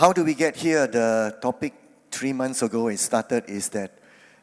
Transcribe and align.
How 0.00 0.14
do 0.14 0.24
we 0.24 0.32
get 0.32 0.56
here? 0.56 0.86
The 0.86 1.36
topic 1.42 1.74
three 2.10 2.32
months 2.32 2.62
ago 2.62 2.88
it 2.88 2.96
started 2.96 3.44
is 3.50 3.68
that 3.76 3.98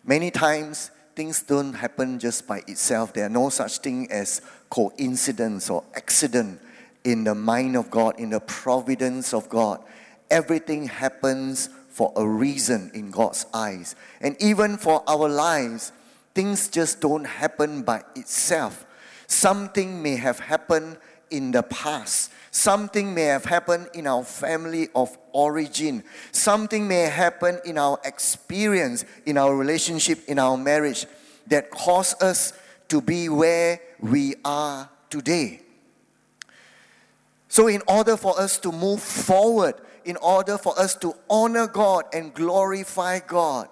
many 0.05 0.29
times 0.29 0.91
things 1.15 1.41
don't 1.41 1.73
happen 1.73 2.19
just 2.19 2.45
by 2.45 2.59
itself. 2.67 3.11
There 3.11 3.25
are 3.25 3.29
no 3.29 3.49
such 3.49 3.79
thing 3.79 4.07
as 4.11 4.43
coincidence 4.69 5.71
or 5.71 5.83
accident 5.95 6.61
in 7.03 7.23
the 7.23 7.33
mind 7.33 7.75
of 7.75 7.89
God, 7.89 8.19
in 8.19 8.29
the 8.29 8.39
providence 8.39 9.33
of 9.33 9.49
God. 9.49 9.81
Everything 10.29 10.85
happens 10.85 11.69
for 11.89 12.13
a 12.15 12.23
reason 12.23 12.91
in 12.93 13.09
God's 13.09 13.47
eyes. 13.51 13.95
And 14.21 14.39
even 14.39 14.77
for 14.77 15.01
our 15.09 15.27
lives, 15.27 15.91
things 16.35 16.67
just 16.67 17.01
don't 17.01 17.25
happen 17.25 17.81
by 17.81 18.03
itself. 18.15 18.85
Something 19.25 20.03
may 20.03 20.17
have 20.17 20.37
happened 20.37 20.97
in 21.29 21.51
the 21.51 21.63
past. 21.63 22.31
Something 22.51 23.13
may 23.13 23.23
have 23.23 23.45
happened 23.45 23.89
in 23.93 24.07
our 24.07 24.23
family 24.23 24.87
of 24.95 25.15
origin. 25.31 26.03
Something 26.31 26.87
may 26.87 27.01
happen 27.03 27.59
in 27.65 27.77
our 27.77 27.99
experience, 28.03 29.05
in 29.25 29.37
our 29.37 29.55
relationship, 29.55 30.19
in 30.27 30.39
our 30.39 30.57
marriage 30.57 31.05
that 31.47 31.69
caused 31.69 32.21
us 32.23 32.53
to 32.89 33.01
be 33.01 33.29
where 33.29 33.79
we 33.99 34.35
are 34.43 34.89
today. 35.09 35.61
So, 37.49 37.67
in 37.67 37.81
order 37.87 38.17
for 38.17 38.39
us 38.39 38.57
to 38.59 38.71
move 38.71 39.01
forward, 39.01 39.75
in 40.03 40.17
order 40.17 40.57
for 40.57 40.77
us 40.79 40.95
to 40.95 41.15
honor 41.29 41.67
God 41.67 42.05
and 42.13 42.33
glorify 42.33 43.19
God, 43.19 43.69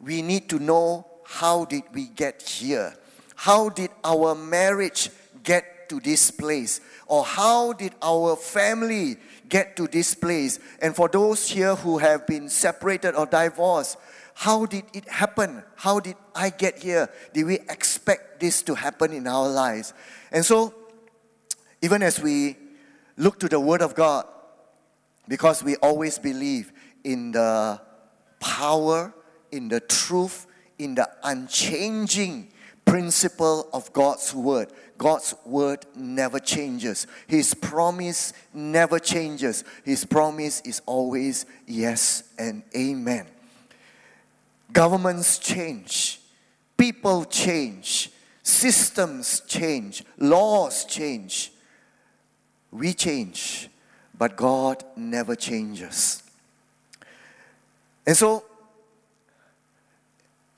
we 0.00 0.22
need 0.22 0.48
to 0.50 0.58
know 0.58 1.06
how 1.24 1.64
did 1.64 1.82
we 1.92 2.06
get 2.06 2.42
here? 2.42 2.94
How 3.34 3.68
did 3.68 3.90
our 4.02 4.34
marriage 4.34 5.10
get 5.42 5.77
to 5.88 6.00
this 6.00 6.30
place? 6.30 6.80
Or 7.06 7.24
how 7.24 7.72
did 7.72 7.94
our 8.02 8.36
family 8.36 9.16
get 9.48 9.76
to 9.76 9.86
this 9.86 10.14
place? 10.14 10.58
And 10.80 10.94
for 10.94 11.08
those 11.08 11.48
here 11.48 11.74
who 11.74 11.98
have 11.98 12.26
been 12.26 12.48
separated 12.48 13.14
or 13.14 13.26
divorced, 13.26 13.96
how 14.34 14.66
did 14.66 14.84
it 14.92 15.08
happen? 15.08 15.64
How 15.74 15.98
did 16.00 16.16
I 16.34 16.50
get 16.50 16.78
here? 16.78 17.08
Did 17.32 17.46
we 17.46 17.54
expect 17.54 18.40
this 18.40 18.62
to 18.62 18.74
happen 18.74 19.12
in 19.12 19.26
our 19.26 19.48
lives? 19.48 19.92
And 20.30 20.44
so, 20.44 20.74
even 21.82 22.02
as 22.02 22.20
we 22.20 22.56
look 23.16 23.40
to 23.40 23.48
the 23.48 23.58
Word 23.58 23.82
of 23.82 23.94
God, 23.94 24.26
because 25.26 25.62
we 25.62 25.76
always 25.76 26.18
believe 26.18 26.72
in 27.02 27.32
the 27.32 27.80
power, 28.40 29.12
in 29.50 29.68
the 29.68 29.80
truth, 29.80 30.46
in 30.78 30.94
the 30.94 31.08
unchanging 31.24 32.52
principle 32.88 33.68
of 33.72 33.92
God's 33.92 34.34
Word. 34.34 34.72
God's 34.96 35.34
Word 35.44 35.84
never 35.94 36.40
changes, 36.40 37.06
His 37.26 37.54
promise 37.54 38.32
never 38.52 38.98
changes. 38.98 39.62
His 39.84 40.04
promise 40.04 40.60
is 40.62 40.80
always 40.86 41.46
yes 41.66 42.24
and 42.38 42.62
amen. 42.74 43.26
Governments 44.72 45.38
change, 45.38 46.20
people 46.76 47.24
change, 47.24 48.10
systems 48.42 49.40
change, 49.46 50.04
laws 50.18 50.84
change. 50.84 51.52
We 52.70 52.92
change, 52.92 53.68
but 54.16 54.36
God 54.36 54.84
never 54.94 55.34
changes. 55.34 56.22
And 58.06 58.16
so, 58.16 58.44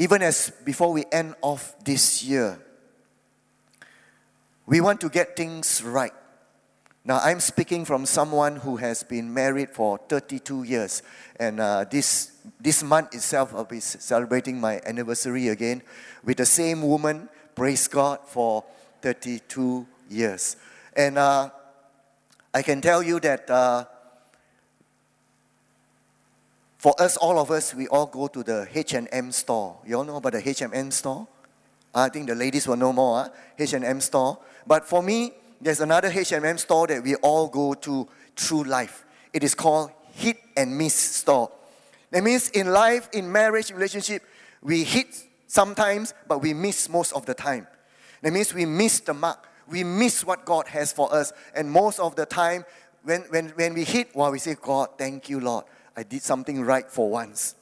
even 0.01 0.23
as 0.23 0.51
before 0.65 0.95
we 0.95 1.05
end 1.13 1.35
off 1.43 1.75
this 1.85 2.25
year, 2.25 2.59
we 4.65 4.81
want 4.81 4.99
to 5.03 5.11
get 5.11 5.37
things 5.37 5.83
right. 5.83 6.15
Now, 7.05 7.21
I'm 7.23 7.39
speaking 7.39 7.85
from 7.85 8.07
someone 8.07 8.57
who 8.57 8.79
has 8.79 9.03
been 9.03 9.33
married 9.35 9.69
for 9.69 9.99
32 10.09 10.63
years, 10.63 11.03
and 11.39 11.61
uh, 11.61 11.85
this, 11.85 12.33
this 12.59 12.83
month 12.83 13.15
itself, 13.15 13.55
I'll 13.55 13.65
be 13.65 13.81
celebrating 13.81 14.59
my 14.59 14.81
anniversary 14.87 15.49
again 15.49 15.83
with 16.25 16.39
the 16.39 16.47
same 16.47 16.81
woman, 16.81 17.29
praise 17.55 17.87
God, 17.87 18.21
for 18.25 18.65
32 19.03 19.87
years. 20.09 20.57
And 20.97 21.19
uh, 21.19 21.51
I 22.55 22.63
can 22.63 22.81
tell 22.81 23.03
you 23.03 23.21
that 23.21 23.51
uh, 23.51 23.85
for 26.81 26.95
us, 26.99 27.19
all 27.19 27.39
of 27.39 27.51
us, 27.51 27.75
we 27.75 27.87
all 27.89 28.07
go 28.07 28.27
to 28.27 28.43
the 28.43 28.67
H&M 28.73 29.33
store. 29.33 29.77
You 29.87 29.99
all 29.99 30.05
know 30.05 30.17
about 30.17 30.33
the 30.33 30.49
H&M 30.49 30.91
store? 30.91 31.29
I 31.95 32.09
think 32.09 32.27
the 32.27 32.35
ladies 32.35 32.67
will 32.67 32.77
know 32.77 32.91
more, 32.91 33.25
huh? 33.25 33.29
H&M 33.59 34.01
store. 34.01 34.39
But 34.67 34.89
for 34.89 35.03
me, 35.03 35.33
there's 35.61 35.81
another 35.81 36.09
H&M 36.09 36.57
store 36.57 36.87
that 36.87 37.03
we 37.03 37.17
all 37.17 37.49
go 37.49 37.75
to 37.75 38.09
through 38.35 38.65
life. 38.65 39.05
It 39.35 39.45
is 39.45 39.55
called 39.55 39.91
Hit 40.15 40.39
and 40.57 40.79
Miss 40.79 40.95
store. 40.95 41.53
That 42.13 42.25
means 42.25 42.49
in 42.49 42.73
life, 42.73 43.11
in 43.13 43.31
marriage, 43.31 43.71
relationship, 43.71 44.23
we 44.63 44.83
hit 44.83 45.27
sometimes, 45.49 46.15
but 46.27 46.41
we 46.41 46.55
miss 46.55 46.89
most 46.89 47.13
of 47.13 47.27
the 47.27 47.35
time. 47.35 47.67
That 48.23 48.33
means 48.33 48.55
we 48.55 48.65
miss 48.65 49.01
the 49.01 49.13
mark 49.13 49.51
we 49.71 49.85
miss 49.85 50.25
what 50.25 50.45
God 50.45 50.67
has 50.69 50.93
for 50.93 51.13
us. 51.15 51.33
And 51.55 51.71
most 51.71 52.01
of 52.01 52.17
the 52.17 52.27
time, 52.27 52.65
when, 53.05 53.23
when, 53.31 53.51
when 53.51 53.75
we 53.75 53.85
hit, 53.85 54.15
well, 54.15 54.33
we 54.33 54.39
say, 54.39 54.57
God, 54.61 54.89
thank 54.99 55.29
you, 55.29 55.41
Lord. 55.41 55.65
I 56.01 56.03
did 56.03 56.23
something 56.23 56.63
right 56.63 56.91
for 56.91 57.11
once. 57.11 57.57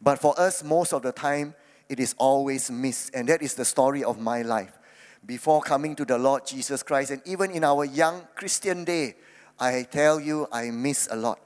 But 0.00 0.20
for 0.20 0.38
us, 0.38 0.62
most 0.62 0.92
of 0.92 1.02
the 1.02 1.10
time, 1.10 1.56
it 1.88 1.98
is 1.98 2.14
always 2.18 2.70
missed. 2.70 3.12
And 3.12 3.28
that 3.28 3.42
is 3.42 3.54
the 3.54 3.64
story 3.64 4.04
of 4.04 4.20
my 4.20 4.42
life. 4.42 4.78
Before 5.26 5.60
coming 5.60 5.96
to 5.96 6.04
the 6.04 6.16
Lord 6.16 6.46
Jesus 6.46 6.84
Christ, 6.84 7.10
and 7.10 7.20
even 7.26 7.50
in 7.50 7.64
our 7.64 7.84
young 7.84 8.28
Christian 8.36 8.84
day, 8.84 9.16
I 9.58 9.88
tell 9.90 10.20
you, 10.20 10.46
I 10.52 10.70
miss 10.70 11.08
a 11.10 11.16
lot. 11.16 11.40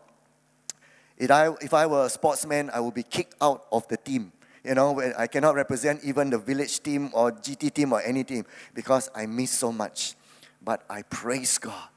If 1.16 1.30
I, 1.30 1.48
if 1.62 1.72
I 1.72 1.86
were 1.86 2.04
a 2.04 2.10
sportsman, 2.10 2.68
I 2.74 2.80
would 2.80 2.92
be 2.92 3.04
kicked 3.04 3.36
out 3.40 3.64
of 3.72 3.88
the 3.88 3.96
team 3.96 4.32
you 4.64 4.74
know, 4.74 5.00
I 5.16 5.28
cannot 5.28 5.54
represent 5.54 6.04
even 6.04 6.28
the 6.28 6.36
village 6.36 6.82
team 6.82 7.08
or 7.14 7.32
GT 7.32 7.72
team 7.72 7.94
or 7.94 8.02
any 8.02 8.22
team 8.22 8.44
because 8.74 9.08
I 9.14 9.24
miss 9.24 9.50
so 9.50 9.72
much. 9.72 10.14
But 10.62 10.84
I 10.90 11.02
praise 11.02 11.56
God. 11.56 11.88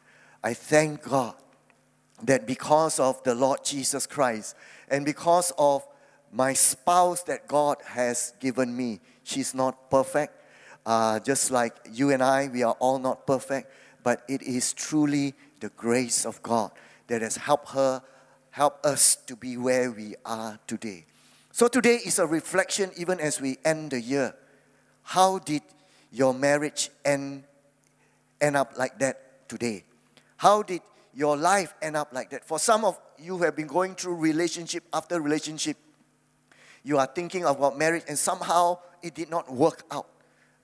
I 0.42 0.54
thank 0.54 1.04
God 1.04 1.36
that 2.24 2.46
because 2.46 3.00
of 3.00 3.22
the 3.24 3.36
Lord 3.36 3.64
Jesus 3.64 4.06
Christ 4.08 4.56
and 4.90 5.06
because 5.06 5.52
of 5.58 5.86
my 6.32 6.54
spouse 6.54 7.24
that 7.24 7.48
God 7.48 7.78
has 7.86 8.34
given 8.40 8.76
me, 8.76 9.00
she's 9.24 9.54
not 9.54 9.90
perfect. 9.90 10.34
Uh, 10.86 11.20
just 11.20 11.52
like 11.52 11.76
you 11.92 12.12
and 12.12 12.24
I, 12.24 12.50
we 12.52 12.64
are 12.64 12.76
all 12.80 13.00
not 13.00 13.28
perfect, 13.28 13.72
but 14.04 14.24
it 14.28 14.42
is 14.42 14.74
truly 14.74 15.34
the 15.60 15.70
grace 15.70 16.26
of 16.26 16.42
God 16.42 16.72
that 17.08 17.22
has 17.22 17.38
helped 17.38 17.70
her, 17.72 18.02
help 18.50 18.84
us 18.86 19.16
to 19.28 19.36
be 19.36 19.58
where 19.58 19.92
we 19.92 20.16
are 20.26 20.60
today. 20.68 21.06
So 21.52 21.68
today 21.68 22.00
is 22.06 22.18
a 22.18 22.26
reflection, 22.26 22.92
even 22.98 23.20
as 23.20 23.42
we 23.42 23.58
end 23.66 23.92
the 23.92 24.02
year. 24.02 24.34
How 25.04 25.40
did 25.40 25.62
your 26.12 26.34
marriage 26.34 26.90
end, 27.04 27.44
end 28.40 28.56
up 28.56 28.74
like 28.78 28.98
that 29.00 29.48
today? 29.50 29.84
How 30.38 30.64
did 30.64 30.82
your 31.14 31.38
life 31.38 31.74
end 31.82 31.96
up 31.96 32.14
like 32.14 32.30
that? 32.32 32.46
For 32.46 32.60
some 32.60 32.86
of 32.86 33.00
you 33.18 33.38
who 33.38 33.44
have 33.44 33.56
been 33.56 33.68
going 33.68 33.96
through 33.96 34.16
relationship 34.16 34.84
after 34.94 35.20
relationship, 35.22 35.78
you 36.84 36.98
are 36.98 37.06
thinking 37.06 37.44
about 37.46 37.78
marriage 37.78 38.04
and 38.08 38.18
somehow 38.18 38.80
it 39.02 39.14
did 39.14 39.30
not 39.30 39.52
work 39.52 39.84
out. 39.92 40.08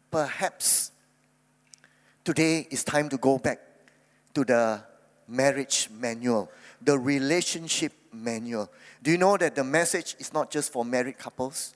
Perhaps 0.10 0.92
today 2.24 2.68
is 2.72 2.84
time 2.84 3.10
to 3.10 3.18
go 3.18 3.38
back 3.38 3.60
to 4.34 4.44
the 4.44 4.82
marriage 5.28 5.90
manual, 5.92 6.50
the 6.82 6.98
relationship 6.98 7.94
manual. 8.12 8.70
Do 9.04 9.12
you 9.12 9.18
know 9.18 9.38
that 9.38 9.56
the 9.56 9.64
message 9.64 10.16
is 10.20 10.34
not 10.34 10.50
just 10.50 10.72
for 10.72 10.84
married 10.84 11.18
couples? 11.18 11.76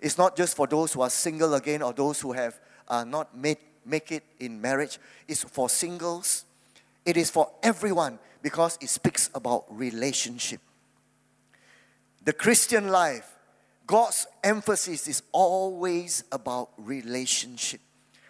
It's 0.00 0.18
not 0.18 0.36
just 0.36 0.56
for 0.56 0.66
those 0.66 0.92
who 0.92 1.00
are 1.00 1.10
single 1.10 1.54
again 1.54 1.82
or 1.82 1.92
those 1.92 2.20
who 2.20 2.32
have 2.32 2.58
uh, 2.88 3.04
not 3.04 3.36
made 3.36 3.58
make 3.84 4.12
it 4.12 4.22
in 4.38 4.60
marriage. 4.60 4.98
It's 5.26 5.44
for 5.44 5.68
singles. 5.68 6.44
It 7.04 7.16
is 7.16 7.30
for 7.30 7.50
everyone 7.62 8.18
because 8.42 8.78
it 8.80 8.88
speaks 8.88 9.30
about 9.34 9.64
relationship. 9.70 10.60
The 12.24 12.32
Christian 12.32 12.88
life, 12.88 13.30
God's 13.86 14.26
emphasis 14.44 15.08
is 15.08 15.22
always 15.32 16.24
about 16.30 16.70
relationship. 16.76 17.80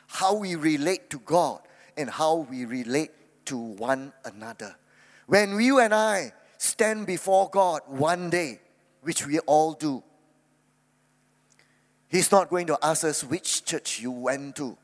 How 0.06 0.34
we 0.34 0.54
relate 0.54 1.10
to 1.10 1.18
God 1.18 1.60
and 1.96 2.08
how 2.08 2.46
we 2.50 2.64
relate 2.64 3.10
to 3.46 3.56
one 3.56 4.12
another. 4.24 4.76
When 5.26 5.60
you 5.60 5.80
and 5.80 5.92
I 5.92 6.32
stand 6.58 7.06
before 7.06 7.48
God 7.50 7.82
one 7.86 8.30
day, 8.30 8.60
which 9.02 9.26
we 9.26 9.38
all 9.40 9.72
do. 9.72 10.02
He's 12.08 12.32
not 12.32 12.50
going 12.50 12.66
to 12.66 12.78
ask 12.82 13.04
us 13.04 13.22
which 13.22 13.64
church 13.64 14.00
you 14.00 14.10
went 14.10 14.56
to. 14.56 14.76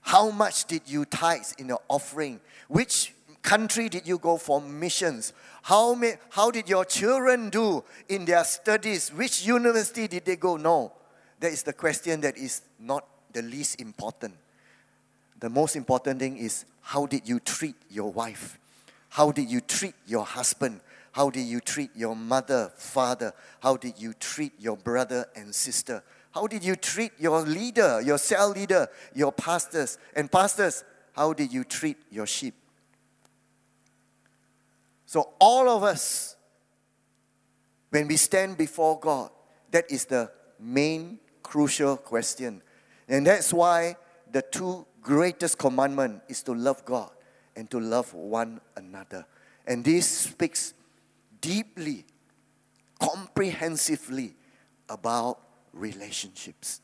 How 0.00 0.30
much 0.30 0.66
did 0.66 0.82
you 0.86 1.04
tithe 1.04 1.46
in 1.58 1.68
your 1.68 1.80
offering? 1.88 2.40
Which 2.68 3.13
country 3.44 3.88
did 3.88 4.08
you 4.08 4.18
go 4.18 4.36
for 4.38 4.60
missions? 4.60 5.32
How, 5.62 5.94
may, 5.94 6.14
how 6.30 6.50
did 6.50 6.68
your 6.68 6.84
children 6.84 7.50
do 7.50 7.84
in 8.08 8.24
their 8.24 8.42
studies? 8.42 9.10
Which 9.10 9.46
university 9.46 10.08
did 10.08 10.24
they 10.24 10.36
go? 10.36 10.56
No. 10.56 10.92
That 11.38 11.52
is 11.52 11.62
the 11.62 11.74
question 11.74 12.22
that 12.22 12.36
is 12.36 12.62
not 12.80 13.06
the 13.32 13.42
least 13.42 13.80
important. 13.80 14.34
The 15.38 15.50
most 15.50 15.76
important 15.76 16.18
thing 16.20 16.38
is 16.38 16.64
how 16.80 17.06
did 17.06 17.28
you 17.28 17.38
treat 17.38 17.76
your 17.90 18.10
wife? 18.10 18.58
How 19.10 19.30
did 19.30 19.50
you 19.50 19.60
treat 19.60 19.94
your 20.06 20.24
husband? 20.24 20.80
How 21.12 21.30
did 21.30 21.46
you 21.46 21.60
treat 21.60 21.90
your 21.94 22.16
mother, 22.16 22.72
father? 22.76 23.32
How 23.60 23.76
did 23.76 23.94
you 23.98 24.14
treat 24.14 24.52
your 24.58 24.76
brother 24.76 25.26
and 25.36 25.54
sister? 25.54 26.02
How 26.32 26.46
did 26.46 26.64
you 26.64 26.76
treat 26.76 27.12
your 27.18 27.42
leader, 27.42 28.00
your 28.00 28.18
cell 28.18 28.50
leader, 28.50 28.88
your 29.14 29.30
pastors? 29.30 29.98
And 30.16 30.32
pastors, 30.32 30.82
how 31.12 31.32
did 31.32 31.52
you 31.52 31.62
treat 31.62 31.98
your 32.10 32.26
sheep? 32.26 32.54
So, 35.06 35.34
all 35.38 35.68
of 35.68 35.82
us, 35.82 36.36
when 37.90 38.08
we 38.08 38.16
stand 38.16 38.56
before 38.56 38.98
God, 38.98 39.30
that 39.70 39.90
is 39.90 40.04
the 40.06 40.30
main 40.58 41.18
crucial 41.42 41.96
question. 41.96 42.62
And 43.08 43.26
that's 43.26 43.52
why 43.52 43.96
the 44.30 44.42
two 44.42 44.86
greatest 45.00 45.58
commandment 45.58 46.22
is 46.28 46.42
to 46.44 46.54
love 46.54 46.84
God 46.84 47.10
and 47.54 47.70
to 47.70 47.78
love 47.78 48.12
one 48.14 48.60
another. 48.76 49.26
And 49.66 49.84
this 49.84 50.06
speaks 50.08 50.74
deeply, 51.40 52.04
comprehensively 52.98 54.34
about 54.88 55.40
relationships. 55.72 56.80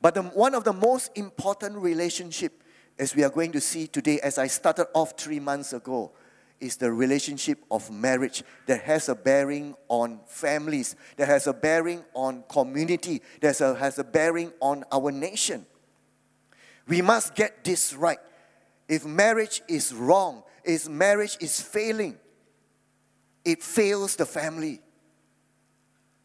But 0.00 0.14
the, 0.14 0.22
one 0.22 0.54
of 0.54 0.64
the 0.64 0.72
most 0.72 1.10
important 1.16 1.76
relationship, 1.76 2.62
as 2.98 3.14
we 3.14 3.24
are 3.24 3.30
going 3.30 3.52
to 3.52 3.60
see 3.60 3.86
today, 3.86 4.20
as 4.20 4.38
I 4.38 4.46
started 4.46 4.86
off 4.94 5.18
three 5.18 5.40
months 5.40 5.72
ago, 5.72 6.12
is 6.60 6.76
the 6.76 6.92
relationship 6.92 7.58
of 7.70 7.90
marriage 7.90 8.42
that 8.66 8.82
has 8.82 9.08
a 9.08 9.14
bearing 9.14 9.74
on 9.88 10.20
families, 10.26 10.96
that 11.16 11.28
has 11.28 11.46
a 11.46 11.52
bearing 11.52 12.04
on 12.14 12.44
community, 12.48 13.22
that 13.40 13.58
has 13.58 13.98
a 13.98 14.04
bearing 14.04 14.52
on 14.60 14.84
our 14.90 15.10
nation. 15.10 15.66
We 16.86 17.02
must 17.02 17.34
get 17.34 17.64
this 17.64 17.94
right. 17.94 18.18
If 18.88 19.04
marriage 19.04 19.62
is 19.68 19.94
wrong, 19.94 20.42
if 20.64 20.88
marriage 20.88 21.36
is 21.40 21.60
failing, 21.60 22.16
it 23.44 23.62
fails 23.62 24.16
the 24.16 24.26
family. 24.26 24.80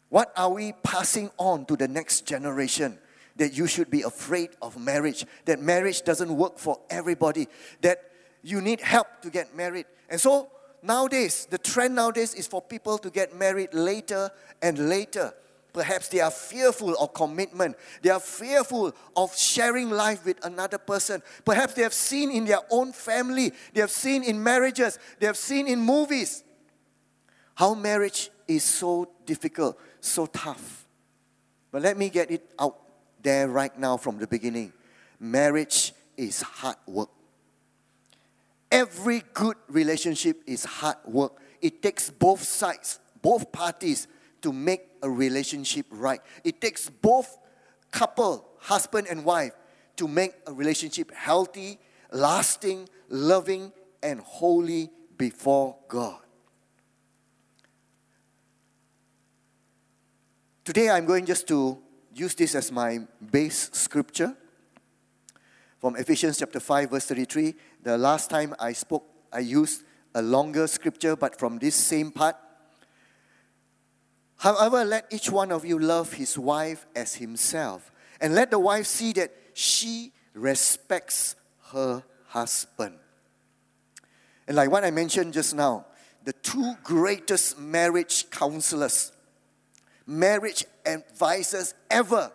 What 0.08 0.32
are 0.36 0.50
we 0.50 0.72
passing 0.82 1.30
on 1.38 1.66
to 1.66 1.76
the 1.76 1.88
next 1.88 2.26
generation? 2.26 2.98
That 3.36 3.56
you 3.56 3.66
should 3.66 3.90
be 3.90 4.02
afraid 4.02 4.50
of 4.62 4.78
marriage, 4.78 5.26
that 5.44 5.60
marriage 5.60 6.02
doesn't 6.02 6.34
work 6.36 6.58
for 6.58 6.80
everybody, 6.88 7.48
that 7.80 7.98
you 8.42 8.60
need 8.60 8.80
help 8.80 9.08
to 9.22 9.30
get 9.30 9.56
married. 9.56 9.86
And 10.08 10.20
so 10.20 10.50
nowadays, 10.82 11.46
the 11.50 11.58
trend 11.58 11.94
nowadays 11.94 12.34
is 12.34 12.46
for 12.46 12.60
people 12.62 12.98
to 12.98 13.10
get 13.10 13.36
married 13.36 13.74
later 13.74 14.30
and 14.62 14.88
later. 14.88 15.32
Perhaps 15.72 16.08
they 16.08 16.20
are 16.20 16.30
fearful 16.30 16.94
of 16.94 17.12
commitment. 17.12 17.76
They 18.00 18.10
are 18.10 18.20
fearful 18.20 18.94
of 19.16 19.36
sharing 19.36 19.90
life 19.90 20.24
with 20.24 20.44
another 20.44 20.78
person. 20.78 21.20
Perhaps 21.44 21.74
they 21.74 21.82
have 21.82 21.92
seen 21.92 22.30
in 22.30 22.44
their 22.44 22.60
own 22.70 22.92
family, 22.92 23.52
they 23.72 23.80
have 23.80 23.90
seen 23.90 24.22
in 24.22 24.40
marriages, 24.40 25.00
they 25.18 25.26
have 25.26 25.36
seen 25.36 25.66
in 25.66 25.80
movies 25.80 26.44
how 27.56 27.74
marriage 27.74 28.30
is 28.46 28.62
so 28.62 29.08
difficult, 29.26 29.78
so 30.00 30.26
tough. 30.26 30.86
But 31.72 31.82
let 31.82 31.96
me 31.96 32.08
get 32.08 32.30
it 32.30 32.48
out 32.58 32.78
there 33.22 33.48
right 33.48 33.76
now 33.76 33.96
from 33.96 34.18
the 34.18 34.26
beginning. 34.26 34.72
Marriage 35.18 35.92
is 36.16 36.40
hard 36.40 36.76
work. 36.86 37.08
Every 38.74 39.22
good 39.34 39.56
relationship 39.68 40.42
is 40.48 40.64
hard 40.64 40.96
work. 41.04 41.40
It 41.62 41.80
takes 41.80 42.10
both 42.10 42.42
sides, 42.42 42.98
both 43.22 43.52
parties 43.52 44.08
to 44.42 44.52
make 44.52 44.80
a 45.00 45.08
relationship 45.08 45.86
right. 45.90 46.20
It 46.42 46.60
takes 46.60 46.90
both 46.90 47.38
couple, 47.92 48.44
husband 48.58 49.06
and 49.08 49.24
wife, 49.24 49.52
to 49.94 50.08
make 50.08 50.32
a 50.48 50.52
relationship 50.52 51.12
healthy, 51.14 51.78
lasting, 52.10 52.88
loving, 53.08 53.72
and 54.02 54.18
holy 54.18 54.90
before 55.16 55.76
God. 55.86 56.18
Today 60.64 60.90
I'm 60.90 61.06
going 61.06 61.26
just 61.26 61.46
to 61.46 61.78
use 62.12 62.34
this 62.34 62.56
as 62.56 62.72
my 62.72 62.98
base 63.30 63.70
scripture 63.72 64.36
from 65.78 65.96
Ephesians 65.96 66.38
chapter 66.38 66.58
5 66.58 66.90
verse 66.90 67.04
33. 67.04 67.54
The 67.84 67.96
last 67.96 68.30
time 68.30 68.54
I 68.58 68.72
spoke 68.72 69.06
I 69.32 69.38
used 69.38 69.82
a 70.14 70.22
longer 70.22 70.66
scripture 70.66 71.14
but 71.14 71.38
from 71.38 71.58
this 71.58 71.76
same 71.76 72.10
part 72.10 72.36
However, 74.44 74.84
let 74.84 75.06
each 75.10 75.30
one 75.30 75.50
of 75.50 75.64
you 75.64 75.78
love 75.78 76.12
his 76.12 76.38
wife 76.38 76.86
as 76.94 77.14
himself, 77.14 77.90
and 78.20 78.34
let 78.34 78.50
the 78.50 78.58
wife 78.58 78.84
see 78.84 79.14
that 79.14 79.32
she 79.54 80.12
respects 80.34 81.34
her 81.72 82.02
husband. 82.26 82.98
And 84.46 84.56
like 84.56 84.70
what 84.70 84.84
I 84.84 84.90
mentioned 84.90 85.32
just 85.32 85.54
now, 85.54 85.86
the 86.24 86.34
two 86.34 86.74
greatest 86.82 87.58
marriage 87.58 88.28
counselors, 88.30 89.12
marriage 90.06 90.66
advisors 90.84 91.72
ever 91.90 92.30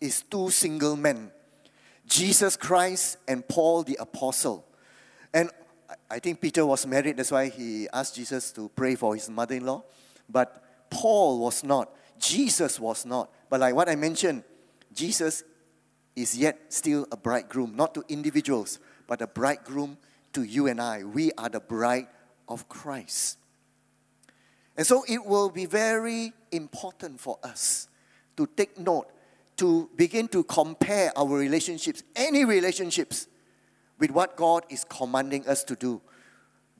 is 0.00 0.22
two 0.22 0.50
single 0.50 0.96
men 0.96 1.30
Jesus 2.08 2.56
Christ 2.56 3.18
and 3.28 3.46
Paul 3.46 3.84
the 3.84 3.96
Apostle. 4.00 4.64
And 5.32 5.50
I 6.10 6.18
think 6.18 6.40
Peter 6.40 6.64
was 6.64 6.86
married, 6.86 7.16
that's 7.16 7.30
why 7.30 7.48
he 7.48 7.88
asked 7.92 8.14
Jesus 8.14 8.52
to 8.52 8.70
pray 8.74 8.94
for 8.94 9.14
his 9.14 9.28
mother 9.28 9.54
in 9.54 9.64
law. 9.66 9.84
But 10.28 10.62
Paul 10.90 11.40
was 11.40 11.64
not, 11.64 11.90
Jesus 12.18 12.80
was 12.80 13.04
not. 13.04 13.30
But 13.48 13.60
like 13.60 13.74
what 13.74 13.88
I 13.88 13.96
mentioned, 13.96 14.44
Jesus 14.92 15.42
is 16.16 16.36
yet 16.36 16.72
still 16.72 17.06
a 17.12 17.16
bridegroom, 17.16 17.76
not 17.76 17.94
to 17.94 18.04
individuals, 18.08 18.78
but 19.06 19.22
a 19.22 19.26
bridegroom 19.26 19.96
to 20.32 20.42
you 20.42 20.66
and 20.66 20.80
I. 20.80 21.04
We 21.04 21.30
are 21.38 21.48
the 21.48 21.60
bride 21.60 22.08
of 22.48 22.68
Christ. 22.68 23.38
And 24.76 24.86
so 24.86 25.04
it 25.08 25.24
will 25.24 25.50
be 25.50 25.66
very 25.66 26.32
important 26.52 27.20
for 27.20 27.38
us 27.42 27.88
to 28.36 28.46
take 28.46 28.78
note, 28.78 29.10
to 29.56 29.90
begin 29.96 30.28
to 30.28 30.44
compare 30.44 31.12
our 31.16 31.36
relationships, 31.36 32.02
any 32.14 32.44
relationships, 32.44 33.26
with 33.98 34.10
what 34.10 34.36
God 34.36 34.64
is 34.68 34.84
commanding 34.84 35.46
us 35.48 35.64
to 35.64 35.76
do 35.76 36.00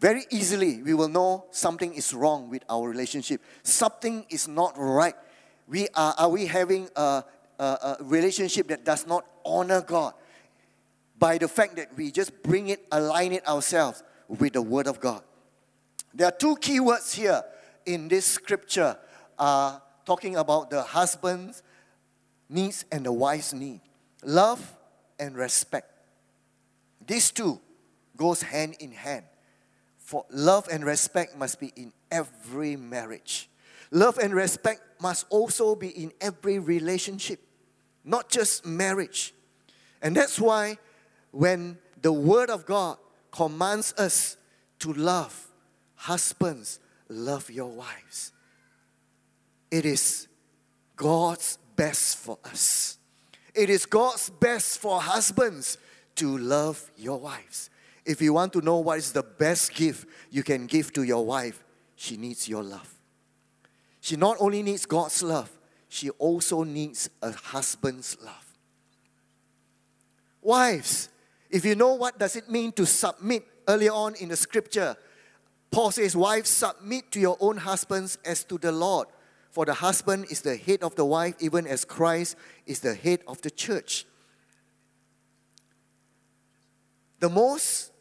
very 0.01 0.25
easily 0.31 0.83
we 0.83 0.95
will 0.95 1.09
know 1.09 1.47
something 1.51 1.93
is 1.95 2.15
wrong 2.15 2.51
with 2.51 2.63
our 2.71 2.89
relationship. 2.89 3.43
Something 3.63 4.27
is 4.31 4.47
not 4.47 4.75
right. 4.77 5.15
We 5.67 5.89
are, 5.95 6.15
are 6.17 6.29
we 6.29 6.47
having 6.47 6.89
a, 6.95 7.25
a, 7.59 7.65
a 7.65 7.97
relationship 8.01 8.69
that 8.69 8.85
does 8.85 9.07
not 9.07 9.27
honor 9.45 9.81
God 9.81 10.15
by 11.19 11.37
the 11.39 11.49
fact 11.49 11.77
that 11.77 11.97
we 11.97 12.13
just 12.13 12.43
bring 12.43 12.69
it, 12.69 12.87
align 12.93 13.33
it 13.33 13.47
ourselves 13.47 14.05
with 14.29 14.53
the 14.53 14.63
Word 14.63 14.87
of 14.87 15.01
God. 15.01 15.23
There 16.15 16.29
are 16.29 16.33
two 16.33 16.57
key 16.57 16.79
words 16.79 17.13
here 17.13 17.43
in 17.85 18.07
this 18.07 18.25
scripture 18.25 18.97
uh, 19.37 19.79
talking 20.05 20.37
about 20.37 20.71
the 20.71 20.83
husband's 20.83 21.63
needs 22.49 22.85
and 22.93 23.05
the 23.05 23.13
wife's 23.13 23.53
need. 23.53 23.81
Love 24.23 24.77
and 25.19 25.37
respect. 25.37 25.93
These 27.09 27.31
two 27.33 27.61
goes 28.17 28.43
hand 28.43 28.77
in 28.79 28.93
hand. 28.93 29.25
For 29.97 30.25
love 30.31 30.69
and 30.71 30.85
respect 30.85 31.37
must 31.37 31.59
be 31.59 31.73
in 31.75 31.93
every 32.11 32.77
marriage. 32.77 33.51
Love 33.91 34.19
and 34.19 34.35
respect 34.35 34.83
must 35.01 35.27
also 35.31 35.75
be 35.75 35.89
in 35.89 36.13
every 36.21 36.59
relationship, 36.59 37.41
not 38.05 38.29
just 38.29 38.67
marriage. 38.67 39.35
And 40.03 40.15
that's 40.15 40.39
why 40.39 40.77
when 41.31 41.79
the 42.01 42.13
Word 42.13 42.51
of 42.51 42.67
God 42.67 42.99
commands 43.33 43.95
us 43.97 44.37
to 44.81 44.93
love, 44.93 45.49
husbands, 45.95 46.79
love 47.09 47.51
your 47.51 47.71
wives. 47.71 48.33
It 49.71 49.87
is 49.87 50.29
God's 50.97 51.59
best 51.75 52.19
for 52.19 52.39
us. 52.45 52.99
It 53.55 53.71
is 53.71 53.87
God's 53.87 54.29
best 54.29 54.79
for 54.79 55.01
husbands 55.01 55.79
to 56.19 56.39
love 56.39 56.91
your 56.97 57.19
wives. 57.19 57.71
If 58.05 58.23
you 58.23 58.33
want 58.33 58.53
to 58.55 58.61
know 58.61 58.79
what 58.79 58.99
is 58.99 59.13
the 59.13 59.23
best 59.23 59.75
gift 59.75 60.07
you 60.31 60.43
can 60.43 60.67
give 60.67 60.93
to 60.95 61.03
your 61.03 61.25
wife, 61.27 61.63
she 61.97 62.17
needs 62.17 62.49
your 62.49 62.63
love. 62.63 62.95
She 64.01 64.17
not 64.17 64.37
only 64.41 64.63
needs 64.63 64.87
God's 64.87 65.23
love, 65.23 65.51
she 65.89 66.11
also 66.11 66.63
needs 66.63 67.11
a 67.23 67.33
husband's 67.33 68.17
love. 68.25 68.45
Wives, 70.41 71.09
if 71.51 71.65
you 71.65 71.75
know 71.75 71.95
what 71.95 72.19
does 72.19 72.37
it 72.37 72.49
mean 72.49 72.73
to 72.73 72.87
submit 72.87 73.45
earlier 73.67 73.93
on 73.93 74.15
in 74.17 74.29
the 74.29 74.37
scripture, 74.37 74.97
Paul 75.71 75.91
says, 75.91 76.17
Wives, 76.17 76.49
submit 76.49 77.11
to 77.13 77.21
your 77.21 77.37
own 77.41 77.59
husbands 77.59 78.19
as 78.25 78.45
to 78.45 78.59
the 78.59 78.73
Lord. 78.73 79.09
For 79.51 79.65
the 79.65 79.75
husband 79.75 80.27
is 80.31 80.41
the 80.41 80.57
head 80.57 80.83
of 80.83 80.95
the 80.95 81.05
wife, 81.05 81.35
even 81.41 81.67
as 81.67 81.85
Christ 81.85 82.37
is 82.67 82.81
the 82.81 82.95
head 82.95 83.21
of 83.27 83.43
the 83.43 83.51
church. 83.51 84.07
The 87.21 87.29
most 87.29 87.93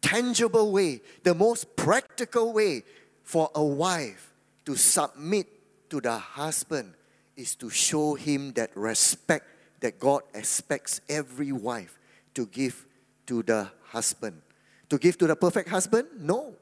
tangible 0.00 0.72
way, 0.72 1.00
the 1.22 1.34
most 1.34 1.76
practical 1.76 2.52
way 2.52 2.84
for 3.22 3.50
a 3.54 3.64
wife 3.64 4.32
to 4.64 4.76
submit 4.76 5.46
to 5.90 6.00
the 6.00 6.16
husband 6.18 6.94
is 7.36 7.54
to 7.56 7.70
show 7.70 8.14
him 8.14 8.52
that 8.52 8.76
respect 8.76 9.46
that 9.80 9.98
God 9.98 10.22
expects 10.34 11.00
every 11.08 11.52
wife 11.52 11.98
to 12.34 12.46
give 12.46 12.86
to 13.26 13.42
the 13.42 13.70
husband. 13.84 14.40
To 14.88 14.98
give 14.98 15.18
to 15.18 15.26
the 15.26 15.36
perfect 15.36 15.68
husband? 15.68 16.08
No. 16.18 16.54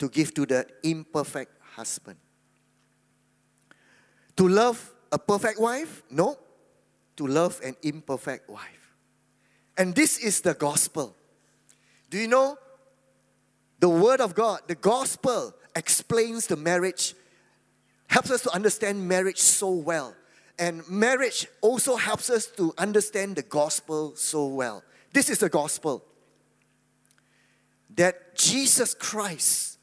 to 0.00 0.08
give 0.08 0.32
to 0.32 0.46
the 0.46 0.66
imperfect 0.82 1.52
husband. 1.76 2.16
To 4.36 4.48
love 4.48 4.80
a 5.12 5.18
perfect 5.18 5.60
wife? 5.60 6.02
No. 6.10 6.38
To 7.16 7.26
love 7.26 7.60
an 7.62 7.76
imperfect 7.82 8.48
wife. 8.48 8.79
And 9.80 9.94
this 9.94 10.18
is 10.18 10.42
the 10.42 10.52
gospel. 10.52 11.16
Do 12.10 12.18
you 12.18 12.28
know? 12.28 12.58
The 13.78 13.88
Word 13.88 14.20
of 14.20 14.34
God, 14.34 14.60
the 14.66 14.74
gospel, 14.74 15.54
explains 15.74 16.46
the 16.46 16.56
marriage, 16.56 17.14
helps 18.06 18.30
us 18.30 18.42
to 18.42 18.50
understand 18.50 19.08
marriage 19.08 19.38
so 19.38 19.70
well. 19.70 20.14
And 20.58 20.86
marriage 20.86 21.46
also 21.62 21.96
helps 21.96 22.28
us 22.28 22.44
to 22.58 22.74
understand 22.76 23.36
the 23.36 23.42
gospel 23.42 24.12
so 24.16 24.48
well. 24.48 24.82
This 25.14 25.30
is 25.30 25.38
the 25.38 25.48
gospel 25.48 26.04
that 27.96 28.36
Jesus 28.36 28.92
Christ 28.92 29.78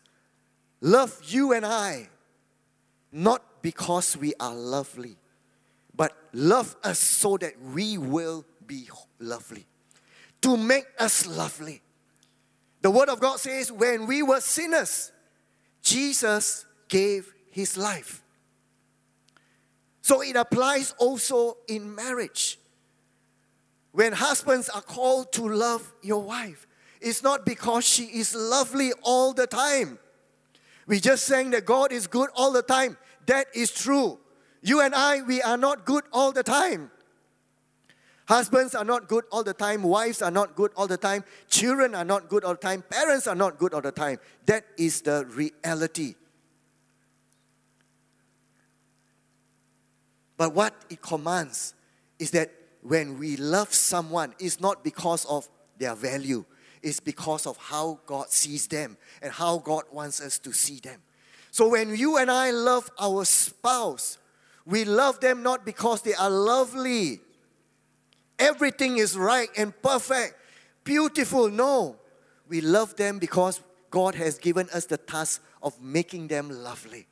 loved 0.79 1.33
you 1.33 1.53
and 1.53 1.65
I 1.65 2.09
not 3.11 3.63
because 3.63 4.15
we 4.15 4.35
are 4.39 4.53
lovely, 4.53 5.17
but 5.95 6.15
love 6.33 6.75
us 6.83 6.99
so 6.99 7.37
that 7.37 7.59
we 7.59 7.97
will 7.97 8.45
be 8.67 8.87
lovely. 9.17 9.65
To 10.41 10.55
make 10.57 10.85
us 10.99 11.25
lovely. 11.25 11.81
The 12.81 12.91
Word 12.91 13.09
of 13.09 13.19
God 13.19 13.39
says, 13.39 13.71
when 13.71 14.07
we 14.07 14.21
were 14.21 14.39
sinners, 14.39 15.11
Jesus 15.81 16.65
gave 16.87 17.33
his 17.49 17.77
life. 17.77 18.23
So 20.01 20.21
it 20.21 20.35
applies 20.35 20.93
also 20.99 21.57
in 21.67 21.93
marriage. 21.93 22.59
When 23.91 24.13
husbands 24.13 24.69
are 24.69 24.81
called 24.81 25.33
to 25.33 25.49
love 25.49 25.91
your 26.01 26.21
wife, 26.21 26.67
it's 27.01 27.23
not 27.23 27.45
because 27.45 27.83
she 27.83 28.03
is 28.03 28.35
lovely 28.35 28.91
all 29.01 29.33
the 29.33 29.47
time. 29.47 29.99
We 30.85 30.99
just 30.99 31.25
saying 31.25 31.51
that 31.51 31.65
God 31.65 31.91
is 31.91 32.07
good 32.07 32.29
all 32.35 32.51
the 32.53 32.61
time. 32.61 32.97
That 33.25 33.47
is 33.53 33.71
true. 33.71 34.19
You 34.61 34.81
and 34.81 34.95
I, 34.95 35.21
we 35.23 35.41
are 35.41 35.57
not 35.57 35.85
good 35.85 36.05
all 36.13 36.31
the 36.31 36.43
time. 36.43 36.91
Husbands 38.27 38.75
are 38.75 38.83
not 38.83 39.07
good 39.07 39.23
all 39.31 39.43
the 39.43 39.53
time. 39.53 39.83
Wives 39.83 40.21
are 40.21 40.31
not 40.31 40.55
good 40.55 40.71
all 40.75 40.85
the 40.85 40.97
time. 40.97 41.23
Children 41.49 41.95
are 41.95 42.03
not 42.03 42.27
good 42.27 42.43
all 42.43 42.53
the 42.53 42.59
time. 42.59 42.83
Parents 42.89 43.25
are 43.25 43.35
not 43.35 43.57
good 43.57 43.73
all 43.73 43.81
the 43.81 43.91
time. 43.91 44.19
That 44.45 44.65
is 44.77 45.01
the 45.01 45.25
reality. 45.25 46.15
But 50.35 50.53
what 50.53 50.73
it 50.89 51.01
commands 51.01 51.73
is 52.19 52.31
that 52.31 52.51
when 52.81 53.17
we 53.17 53.37
love 53.37 53.73
someone, 53.73 54.35
it's 54.39 54.59
not 54.59 54.83
because 54.83 55.25
of 55.25 55.47
their 55.77 55.95
value, 55.95 56.43
it's 56.81 56.99
because 56.99 57.47
of 57.47 57.57
how 57.57 57.99
God 58.05 58.29
sees 58.29 58.67
them 58.67 58.97
and 59.21 59.31
how 59.31 59.57
God 59.59 59.83
wants 59.91 60.21
us 60.21 60.37
to 60.39 60.51
see 60.51 60.79
them. 60.79 61.01
So 61.51 61.69
when 61.69 61.95
you 61.95 62.17
and 62.17 62.29
I 62.29 62.51
love 62.51 62.89
our 62.99 63.25
spouse, 63.25 64.17
we 64.65 64.83
love 64.83 65.19
them 65.21 65.43
not 65.43 65.65
because 65.65 66.01
they 66.01 66.13
are 66.13 66.29
lovely, 66.29 67.21
everything 68.39 68.97
is 68.97 69.17
right 69.17 69.49
and 69.57 69.73
perfect, 69.81 70.35
beautiful. 70.83 71.49
No, 71.49 71.97
we 72.47 72.61
love 72.61 72.95
them 72.95 73.19
because 73.19 73.61
God 73.89 74.15
has 74.15 74.37
given 74.37 74.69
us 74.73 74.85
the 74.85 74.97
task 74.97 75.41
of 75.61 75.81
making 75.81 76.27
them 76.27 76.49
lovely. 76.49 77.07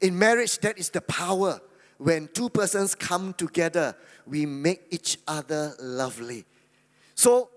In 0.00 0.18
marriage, 0.18 0.58
that 0.58 0.78
is 0.78 0.90
the 0.90 1.00
power 1.00 1.60
when 2.02 2.28
two 2.34 2.48
persons 2.48 2.94
come 2.96 3.32
together, 3.34 3.94
we 4.26 4.44
make 4.44 4.82
each 4.90 5.18
other 5.28 5.74
lovely. 5.78 6.44
So, 7.14 7.48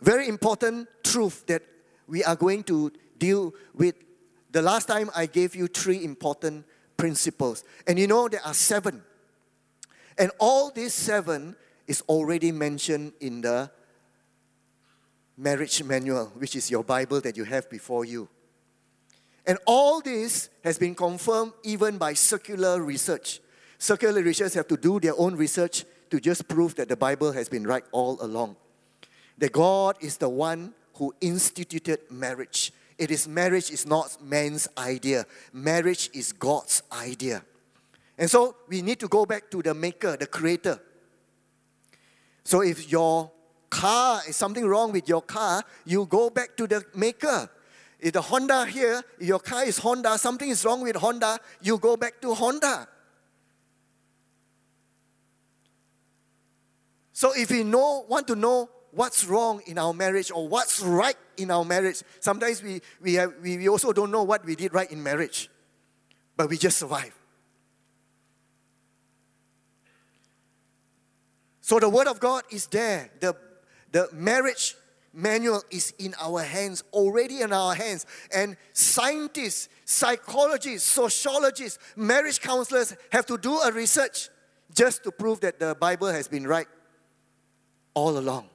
very 0.00 0.28
important 0.28 0.88
truth 1.04 1.44
that 1.46 1.62
we 2.06 2.24
are 2.24 2.36
going 2.36 2.62
to 2.64 2.92
deal 3.18 3.52
with. 3.74 3.94
The 4.52 4.62
last 4.62 4.88
time 4.88 5.10
I 5.14 5.26
gave 5.26 5.54
you 5.54 5.66
three 5.66 6.02
important 6.02 6.64
principles, 6.96 7.62
and 7.86 7.98
you 7.98 8.06
know 8.06 8.26
there 8.28 8.44
are 8.44 8.54
seven. 8.54 9.02
And 10.18 10.30
all 10.38 10.70
these 10.70 10.94
seven 10.94 11.56
is 11.86 12.02
already 12.08 12.52
mentioned 12.52 13.12
in 13.20 13.42
the 13.42 13.70
marriage 15.36 15.82
manual, 15.82 16.26
which 16.36 16.56
is 16.56 16.70
your 16.70 16.82
Bible 16.82 17.20
that 17.20 17.36
you 17.36 17.44
have 17.44 17.68
before 17.68 18.04
you. 18.04 18.28
And 19.46 19.58
all 19.66 20.00
this 20.00 20.48
has 20.64 20.78
been 20.78 20.94
confirmed 20.94 21.52
even 21.62 21.98
by 21.98 22.14
secular 22.14 22.82
research. 22.82 23.40
Secular 23.78 24.22
researchers 24.22 24.54
have 24.54 24.68
to 24.68 24.76
do 24.76 24.98
their 24.98 25.14
own 25.18 25.36
research 25.36 25.84
to 26.10 26.18
just 26.18 26.48
prove 26.48 26.74
that 26.76 26.88
the 26.88 26.96
Bible 26.96 27.32
has 27.32 27.48
been 27.48 27.66
right 27.66 27.84
all 27.92 28.18
along. 28.20 28.56
That 29.38 29.52
God 29.52 29.96
is 30.00 30.16
the 30.16 30.28
one 30.28 30.72
who 30.94 31.14
instituted 31.20 32.00
marriage. 32.10 32.72
It 32.98 33.10
is 33.10 33.28
marriage 33.28 33.70
is 33.70 33.86
not 33.86 34.22
man's 34.22 34.66
idea. 34.78 35.26
Marriage 35.52 36.08
is 36.14 36.32
God's 36.32 36.82
idea. 36.90 37.42
And 38.18 38.30
so 38.30 38.56
we 38.68 38.82
need 38.82 38.98
to 39.00 39.08
go 39.08 39.26
back 39.26 39.50
to 39.50 39.62
the 39.62 39.74
maker, 39.74 40.16
the 40.16 40.26
creator. 40.26 40.80
So 42.44 42.62
if 42.62 42.90
your 42.90 43.30
car 43.68 44.20
is 44.28 44.36
something 44.36 44.66
wrong 44.66 44.92
with 44.92 45.08
your 45.08 45.22
car, 45.22 45.62
you 45.84 46.06
go 46.06 46.30
back 46.30 46.56
to 46.56 46.66
the 46.66 46.84
maker. 46.94 47.50
If 47.98 48.12
the 48.12 48.22
Honda 48.22 48.66
here, 48.66 49.02
your 49.20 49.40
car 49.40 49.64
is 49.64 49.78
Honda, 49.78 50.16
something 50.18 50.48
is 50.48 50.64
wrong 50.64 50.82
with 50.82 50.96
Honda, 50.96 51.38
you 51.60 51.78
go 51.78 51.96
back 51.96 52.20
to 52.22 52.34
Honda. 52.34 52.88
So 57.12 57.32
if 57.34 57.50
we 57.50 57.64
know, 57.64 58.04
want 58.08 58.28
to 58.28 58.36
know 58.36 58.68
what's 58.92 59.24
wrong 59.24 59.62
in 59.66 59.78
our 59.78 59.94
marriage 59.94 60.30
or 60.30 60.46
what's 60.46 60.80
right 60.80 61.16
in 61.38 61.50
our 61.50 61.64
marriage, 61.64 62.02
sometimes 62.20 62.62
we, 62.62 62.82
we, 63.00 63.14
have, 63.14 63.32
we, 63.42 63.56
we 63.56 63.68
also 63.68 63.92
don't 63.92 64.10
know 64.10 64.22
what 64.22 64.44
we 64.44 64.54
did 64.54 64.74
right 64.74 64.90
in 64.90 65.02
marriage, 65.02 65.48
but 66.36 66.50
we 66.50 66.58
just 66.58 66.78
survive. 66.78 67.15
So 71.66 71.80
the 71.80 71.88
Word 71.88 72.06
of 72.06 72.20
God 72.20 72.44
is 72.48 72.68
there. 72.68 73.10
The, 73.18 73.34
the 73.90 74.08
marriage 74.12 74.76
manual 75.12 75.64
is 75.68 75.92
in 75.98 76.14
our 76.20 76.40
hands, 76.44 76.84
already 76.92 77.40
in 77.40 77.52
our 77.52 77.74
hands. 77.74 78.06
And 78.32 78.56
scientists, 78.72 79.68
psychologists, 79.84 80.88
sociologists, 80.88 81.80
marriage 81.96 82.40
counselors 82.40 82.94
have 83.10 83.26
to 83.26 83.36
do 83.36 83.58
a 83.58 83.72
research 83.72 84.28
just 84.76 85.02
to 85.02 85.10
prove 85.10 85.40
that 85.40 85.58
the 85.58 85.74
Bible 85.74 86.06
has 86.06 86.28
been 86.28 86.46
right 86.46 86.68
all 87.94 88.16
along. 88.16 88.48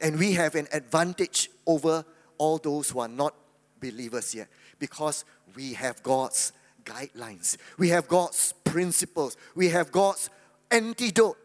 And 0.00 0.18
we 0.18 0.32
have 0.32 0.56
an 0.56 0.66
advantage 0.72 1.48
over 1.64 2.04
all 2.38 2.58
those 2.58 2.90
who 2.90 2.98
are 2.98 3.06
not 3.06 3.36
believers 3.78 4.34
yet 4.34 4.48
because 4.80 5.24
we 5.54 5.74
have 5.74 6.02
God's 6.02 6.54
guidelines, 6.82 7.56
we 7.78 7.90
have 7.90 8.08
God's 8.08 8.52
principles, 8.64 9.36
we 9.54 9.68
have 9.68 9.92
God's 9.92 10.28
antidote 10.72 11.36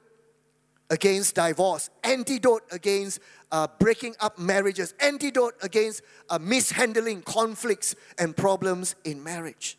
against 0.90 1.36
divorce, 1.36 1.90
antidote 2.04 2.64
against 2.72 3.20
uh, 3.52 3.68
breaking 3.80 4.16
up 4.20 4.40
marriages, 4.40 4.94
antidote 5.00 5.56
against 5.62 6.02
uh, 6.30 6.40
mishandling 6.40 7.22
conflicts 7.22 7.96
and 8.18 8.36
problems 8.36 8.96
in 9.04 9.24
marriage. 9.24 9.78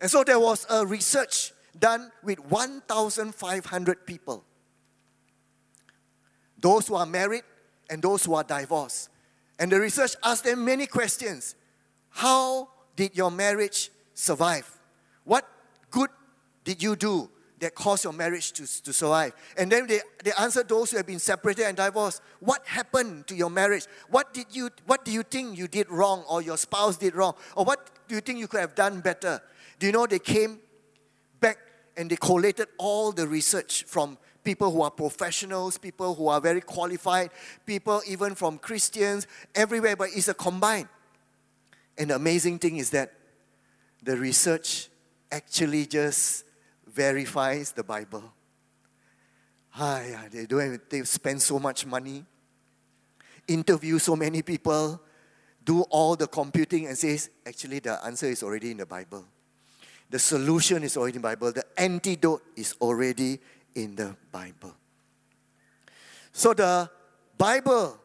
And 0.00 0.10
so 0.10 0.24
there 0.24 0.38
was 0.38 0.66
a 0.70 0.86
research 0.86 1.52
done 1.78 2.10
with 2.22 2.38
1,500 2.40 4.06
people 4.06 4.44
those 6.60 6.88
who 6.88 6.94
are 6.96 7.06
married 7.06 7.42
and 7.88 8.02
those 8.02 8.24
who 8.24 8.34
are 8.34 8.44
divorced. 8.44 9.10
And 9.58 9.70
the 9.72 9.80
research 9.80 10.16
asked 10.24 10.44
them 10.44 10.64
many 10.64 10.86
questions. 10.86 11.54
How 12.10 12.68
did 12.96 13.16
your 13.16 13.30
marriage 13.30 13.90
survive? 14.14 14.68
What 15.24 15.48
good 15.90 16.10
did 16.64 16.82
you 16.82 16.96
do 16.96 17.30
that 17.60 17.74
caused 17.74 18.04
your 18.04 18.12
marriage 18.12 18.52
to, 18.52 18.82
to 18.82 18.92
survive? 18.92 19.32
And 19.56 19.70
then 19.70 19.86
they, 19.86 20.00
they 20.24 20.32
answered 20.38 20.68
those 20.68 20.90
who 20.90 20.96
have 20.96 21.06
been 21.06 21.18
separated 21.18 21.64
and 21.64 21.76
divorced. 21.76 22.22
What 22.40 22.66
happened 22.66 23.26
to 23.28 23.34
your 23.34 23.50
marriage? 23.50 23.86
What 24.08 24.32
did 24.34 24.46
you 24.50 24.70
what 24.86 25.04
do 25.04 25.12
you 25.12 25.22
think 25.22 25.58
you 25.58 25.68
did 25.68 25.90
wrong 25.90 26.24
or 26.28 26.42
your 26.42 26.56
spouse 26.56 26.96
did 26.96 27.14
wrong? 27.14 27.34
Or 27.56 27.64
what 27.64 27.90
do 28.08 28.14
you 28.14 28.20
think 28.20 28.38
you 28.38 28.48
could 28.48 28.60
have 28.60 28.74
done 28.74 29.00
better? 29.00 29.40
Do 29.78 29.86
you 29.86 29.92
know 29.92 30.06
they 30.06 30.18
came 30.18 30.58
back 31.40 31.58
and 31.96 32.10
they 32.10 32.16
collated 32.16 32.68
all 32.78 33.12
the 33.12 33.26
research 33.26 33.84
from 33.84 34.18
people 34.44 34.70
who 34.70 34.80
are 34.82 34.90
professionals, 34.90 35.76
people 35.76 36.14
who 36.14 36.28
are 36.28 36.40
very 36.40 36.60
qualified, 36.60 37.30
people 37.66 38.00
even 38.08 38.34
from 38.34 38.56
Christians, 38.56 39.26
everywhere, 39.54 39.94
but 39.94 40.08
it's 40.14 40.28
a 40.28 40.34
combined. 40.34 40.88
And 41.98 42.10
the 42.10 42.14
amazing 42.14 42.58
thing 42.58 42.76
is 42.76 42.90
that 42.90 43.12
the 44.02 44.16
research 44.16 44.88
actually 45.30 45.84
just 45.84 46.44
verifies 46.98 47.70
the 47.70 47.84
Bible. 47.84 48.24
Hi, 49.70 50.28
they 50.32 50.46
don't 50.46 50.90
they 50.90 51.04
spend 51.04 51.40
so 51.40 51.60
much 51.60 51.86
money, 51.86 52.24
interview 53.46 54.00
so 54.00 54.16
many 54.16 54.42
people, 54.42 55.00
do 55.64 55.82
all 55.90 56.16
the 56.16 56.26
computing 56.26 56.88
and 56.88 56.98
says 56.98 57.30
actually 57.46 57.78
the 57.78 58.04
answer 58.04 58.26
is 58.26 58.42
already 58.42 58.72
in 58.72 58.78
the 58.78 58.86
Bible. 58.86 59.24
The 60.10 60.18
solution 60.18 60.82
is 60.82 60.96
already 60.96 61.16
in 61.16 61.22
the 61.22 61.28
Bible. 61.28 61.52
The 61.52 61.64
antidote 61.76 62.42
is 62.56 62.74
already 62.80 63.38
in 63.76 63.94
the 63.94 64.16
Bible. 64.32 64.74
So 66.32 66.52
the 66.52 66.90
Bible 67.36 67.96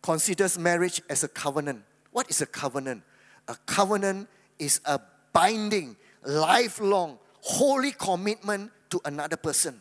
considers 0.00 0.58
marriage 0.58 1.02
as 1.10 1.22
a 1.22 1.28
covenant. 1.28 1.82
What 2.12 2.30
is 2.30 2.40
a 2.40 2.46
covenant? 2.46 3.02
A 3.46 3.56
covenant 3.66 4.28
is 4.58 4.80
a 4.86 5.00
binding, 5.34 5.96
lifelong, 6.24 7.18
holy 7.46 7.92
commitment 7.92 8.72
to 8.90 9.00
another 9.04 9.36
person. 9.36 9.80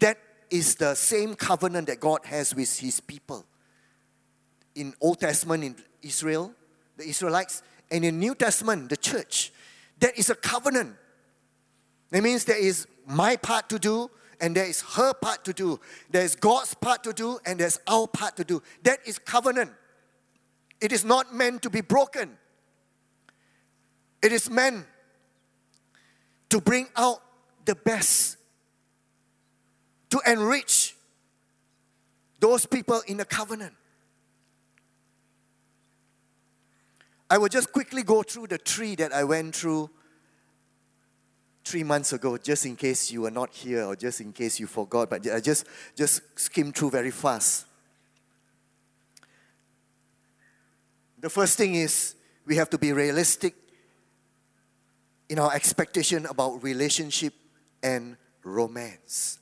That 0.00 0.16
is 0.50 0.76
the 0.76 0.94
same 0.94 1.34
covenant 1.34 1.88
that 1.88 2.00
God 2.00 2.20
has 2.24 2.54
with 2.54 2.78
his 2.78 3.00
people. 3.00 3.44
In 4.74 4.94
Old 4.98 5.20
Testament 5.20 5.62
in 5.62 5.76
Israel, 6.00 6.54
the 6.96 7.04
Israelites, 7.04 7.62
and 7.90 8.02
in 8.02 8.18
New 8.18 8.34
Testament, 8.34 8.88
the 8.88 8.96
church. 8.96 9.52
That 10.00 10.18
is 10.18 10.30
a 10.30 10.34
covenant. 10.34 10.96
That 12.10 12.22
means 12.22 12.46
there 12.46 12.58
is 12.58 12.86
my 13.06 13.36
part 13.36 13.68
to 13.68 13.78
do 13.78 14.10
and 14.40 14.56
there 14.56 14.64
is 14.64 14.80
her 14.80 15.12
part 15.12 15.44
to 15.44 15.52
do. 15.52 15.78
There's 16.10 16.34
God's 16.34 16.72
part 16.72 17.04
to 17.04 17.12
do 17.12 17.38
and 17.44 17.60
there's 17.60 17.78
our 17.86 18.06
part 18.06 18.36
to 18.36 18.44
do. 18.44 18.62
That 18.84 19.00
is 19.06 19.18
covenant. 19.18 19.70
It 20.80 20.92
is 20.92 21.04
not 21.04 21.34
meant 21.34 21.60
to 21.62 21.70
be 21.70 21.82
broken. 21.82 22.38
It 24.22 24.32
is 24.32 24.48
meant 24.48 24.86
to 26.52 26.60
bring 26.60 26.86
out 26.96 27.22
the 27.64 27.74
best, 27.74 28.36
to 30.10 30.20
enrich 30.26 30.94
those 32.40 32.66
people 32.66 33.00
in 33.06 33.16
the 33.16 33.24
covenant. 33.24 33.72
I 37.30 37.38
will 37.38 37.48
just 37.48 37.72
quickly 37.72 38.02
go 38.02 38.22
through 38.22 38.48
the 38.48 38.58
tree 38.58 38.94
that 38.96 39.14
I 39.14 39.24
went 39.24 39.56
through 39.56 39.88
three 41.64 41.84
months 41.84 42.12
ago, 42.12 42.36
just 42.36 42.66
in 42.66 42.76
case 42.76 43.10
you 43.10 43.22
were 43.22 43.30
not 43.30 43.48
here 43.54 43.86
or 43.86 43.96
just 43.96 44.20
in 44.20 44.30
case 44.34 44.60
you 44.60 44.66
forgot, 44.66 45.08
but 45.08 45.26
I 45.32 45.40
just, 45.40 45.64
just 45.96 46.20
skimmed 46.38 46.76
through 46.76 46.90
very 46.90 47.12
fast. 47.12 47.64
The 51.18 51.30
first 51.30 51.56
thing 51.56 51.76
is 51.76 52.14
we 52.44 52.56
have 52.56 52.68
to 52.68 52.76
be 52.76 52.92
realistic 52.92 53.54
in 55.32 55.38
our 55.38 55.54
expectation 55.54 56.26
about 56.26 56.62
relationship 56.62 57.32
and 57.82 58.18
romance. 58.44 59.38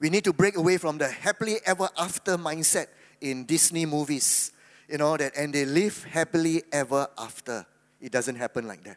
We 0.00 0.10
need 0.10 0.24
to 0.24 0.32
break 0.32 0.56
away 0.56 0.78
from 0.78 0.98
the 0.98 1.06
happily 1.06 1.58
ever 1.64 1.88
after 1.96 2.36
mindset 2.36 2.88
in 3.20 3.44
Disney 3.44 3.86
movies, 3.86 4.50
you 4.88 4.98
know, 4.98 5.16
that 5.16 5.36
and 5.36 5.54
they 5.54 5.64
live 5.64 6.02
happily 6.10 6.64
ever 6.72 7.06
after. 7.16 7.64
It 8.00 8.10
doesn't 8.10 8.34
happen 8.34 8.66
like 8.66 8.82
that 8.82 8.96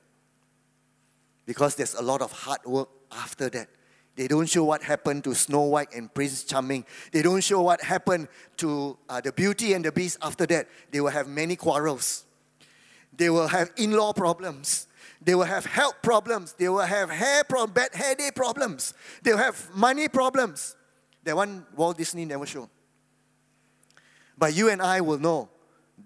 because 1.45 1.75
there's 1.75 1.93
a 1.93 2.01
lot 2.01 2.23
of 2.23 2.31
hard 2.31 2.65
work 2.65 2.89
after 3.11 3.49
that. 3.49 3.67
They 4.15 4.27
don't 4.27 4.49
show 4.49 4.63
what 4.63 4.81
happened 4.81 5.23
to 5.25 5.35
Snow 5.35 5.61
White 5.61 5.93
and 5.93 6.11
Prince 6.11 6.43
Charming. 6.43 6.85
They 7.11 7.21
don't 7.21 7.43
show 7.43 7.61
what 7.61 7.83
happened 7.83 8.29
to 8.57 8.97
uh, 9.07 9.21
the 9.21 9.31
Beauty 9.31 9.73
and 9.73 9.85
the 9.85 9.91
Beast 9.91 10.17
after 10.23 10.47
that. 10.47 10.67
They 10.89 11.01
will 11.01 11.11
have 11.11 11.27
many 11.27 11.55
quarrels. 11.55 12.25
They 13.17 13.29
will 13.29 13.47
have 13.47 13.71
in 13.75 13.91
law 13.91 14.13
problems. 14.13 14.87
They 15.21 15.35
will 15.35 15.43
have 15.43 15.65
health 15.65 15.95
problems. 16.01 16.53
They 16.53 16.69
will 16.69 16.79
have 16.79 17.09
hair 17.09 17.43
bad 17.43 17.93
hair 17.93 18.15
day 18.15 18.29
problems. 18.33 18.93
They 19.23 19.31
will 19.31 19.39
have 19.39 19.69
money 19.73 20.07
problems. 20.07 20.75
That 21.23 21.35
one 21.35 21.65
Walt 21.75 21.97
Disney 21.97 22.25
never 22.25 22.45
showed. 22.45 22.69
But 24.37 24.55
you 24.55 24.69
and 24.69 24.81
I 24.81 25.01
will 25.01 25.17
know 25.17 25.49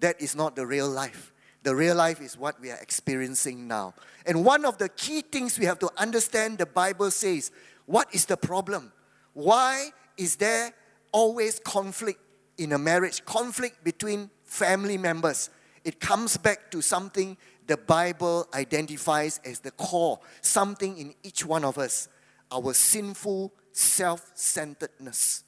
that 0.00 0.20
is 0.20 0.34
not 0.34 0.56
the 0.56 0.66
real 0.66 0.88
life. 0.88 1.32
The 1.62 1.76
real 1.76 1.94
life 1.94 2.20
is 2.20 2.36
what 2.36 2.60
we 2.60 2.70
are 2.70 2.78
experiencing 2.78 3.68
now. 3.68 3.94
And 4.26 4.44
one 4.44 4.64
of 4.64 4.78
the 4.78 4.88
key 4.88 5.20
things 5.20 5.58
we 5.58 5.66
have 5.66 5.78
to 5.80 5.90
understand 5.96 6.58
the 6.58 6.66
Bible 6.66 7.10
says 7.10 7.52
what 7.86 8.08
is 8.12 8.26
the 8.26 8.36
problem? 8.36 8.92
Why 9.34 9.90
is 10.16 10.36
there 10.36 10.72
always 11.12 11.58
conflict 11.60 12.20
in 12.58 12.72
a 12.72 12.78
marriage? 12.78 13.24
Conflict 13.24 13.84
between 13.84 14.30
family 14.44 14.98
members. 14.98 15.50
It 15.84 16.00
comes 16.00 16.36
back 16.36 16.70
to 16.70 16.80
something 16.80 17.36
the 17.66 17.76
Bible 17.76 18.48
identifies 18.54 19.40
as 19.44 19.60
the 19.60 19.70
core, 19.72 20.20
something 20.40 20.96
in 20.96 21.14
each 21.22 21.44
one 21.44 21.64
of 21.64 21.78
us 21.78 22.08
our 22.52 22.74
sinful 22.74 23.52
self 23.72 24.30
centeredness. 24.34 25.44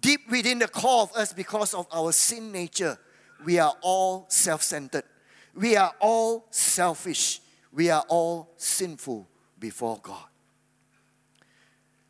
Deep 0.00 0.20
within 0.30 0.58
the 0.58 0.68
core 0.68 1.02
of 1.02 1.12
us, 1.12 1.32
because 1.32 1.72
of 1.72 1.86
our 1.92 2.12
sin 2.12 2.52
nature, 2.52 2.98
we 3.44 3.58
are 3.58 3.74
all 3.80 4.26
self 4.28 4.62
centered. 4.62 5.04
We 5.54 5.76
are 5.76 5.94
all 6.00 6.46
selfish. 6.50 7.40
We 7.72 7.90
are 7.90 8.04
all 8.08 8.52
sinful 8.56 9.28
before 9.58 9.98
God. 10.02 10.24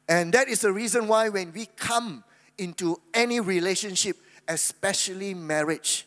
And 0.09 0.33
that 0.33 0.49
is 0.49 0.61
the 0.61 0.73
reason 0.73 1.09
why 1.09 1.29
when 1.29 1.53
we 1.53 1.67
come 1.67 2.25
into 2.59 3.01
any 3.13 3.41
relationship, 3.41 4.17
especially 4.49 5.35
marriage, 5.35 6.06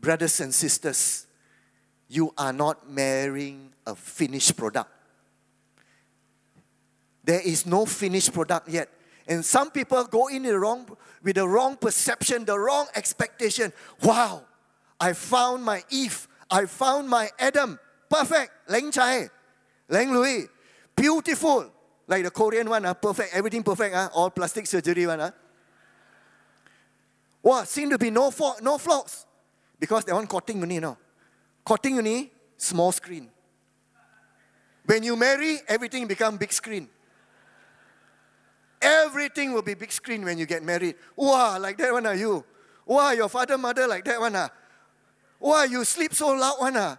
brothers 0.00 0.40
and 0.40 0.54
sisters, 0.54 1.26
you 2.08 2.32
are 2.38 2.52
not 2.52 2.90
marrying 2.90 3.72
a 3.86 3.94
finished 3.94 4.56
product. 4.56 4.90
There 7.24 7.40
is 7.40 7.66
no 7.66 7.84
finished 7.84 8.32
product 8.32 8.68
yet. 8.68 8.88
And 9.26 9.44
some 9.44 9.70
people 9.70 10.02
go 10.04 10.28
in 10.28 10.44
the 10.44 10.58
wrong, 10.58 10.88
with 11.22 11.36
the 11.36 11.46
wrong 11.46 11.76
perception, 11.76 12.46
the 12.46 12.58
wrong 12.58 12.86
expectation. 12.94 13.72
Wow, 14.02 14.44
I 14.98 15.12
found 15.12 15.62
my 15.62 15.82
Eve. 15.90 16.26
I 16.50 16.64
found 16.64 17.08
my 17.08 17.28
Adam. 17.38 17.78
Perfect. 18.08 18.50
Leng 18.70 18.90
Chai. 18.90 19.28
Leng 19.90 20.12
Lui. 20.12 20.46
Beautiful. 20.96 21.70
Like 22.06 22.24
the 22.24 22.30
Korean 22.30 22.70
one, 22.70 22.86
uh, 22.86 22.94
perfect. 22.94 23.34
Everything 23.34 23.62
perfect. 23.62 23.94
Uh, 23.94 24.08
all 24.14 24.30
plastic 24.30 24.66
surgery 24.66 25.06
one. 25.06 25.20
Uh. 25.20 25.30
Wow, 27.42 27.64
seem 27.64 27.90
to 27.90 27.98
be 27.98 28.10
no, 28.10 28.30
fault, 28.30 28.62
no 28.62 28.78
flaws. 28.78 29.26
Because 29.78 30.04
they 30.04 30.12
want 30.12 30.28
cutting 30.28 30.62
only, 30.62 30.80
no. 30.80 30.96
Cutting 31.64 31.98
only, 31.98 32.32
small 32.56 32.92
screen. 32.92 33.28
When 34.84 35.02
you 35.02 35.16
marry, 35.16 35.58
everything 35.68 36.06
become 36.06 36.36
big 36.36 36.52
screen. 36.52 36.88
Everything 38.80 39.52
will 39.52 39.62
be 39.62 39.74
big 39.74 39.92
screen 39.92 40.24
when 40.24 40.38
you 40.38 40.46
get 40.46 40.62
married. 40.62 40.94
Wow, 41.16 41.58
like 41.58 41.76
that 41.78 41.92
one 41.92 42.06
are 42.06 42.14
you? 42.14 42.44
Wow, 42.86 43.10
your 43.10 43.28
father, 43.28 43.58
mother 43.58 43.86
like 43.86 44.04
that 44.04 44.20
one 44.20 44.34
ah. 44.34 44.48
Why 45.38 45.64
you 45.64 45.84
sleep 45.84 46.14
so 46.14 46.28
loud 46.32 46.58
one 46.58 46.76
ah? 46.76 46.96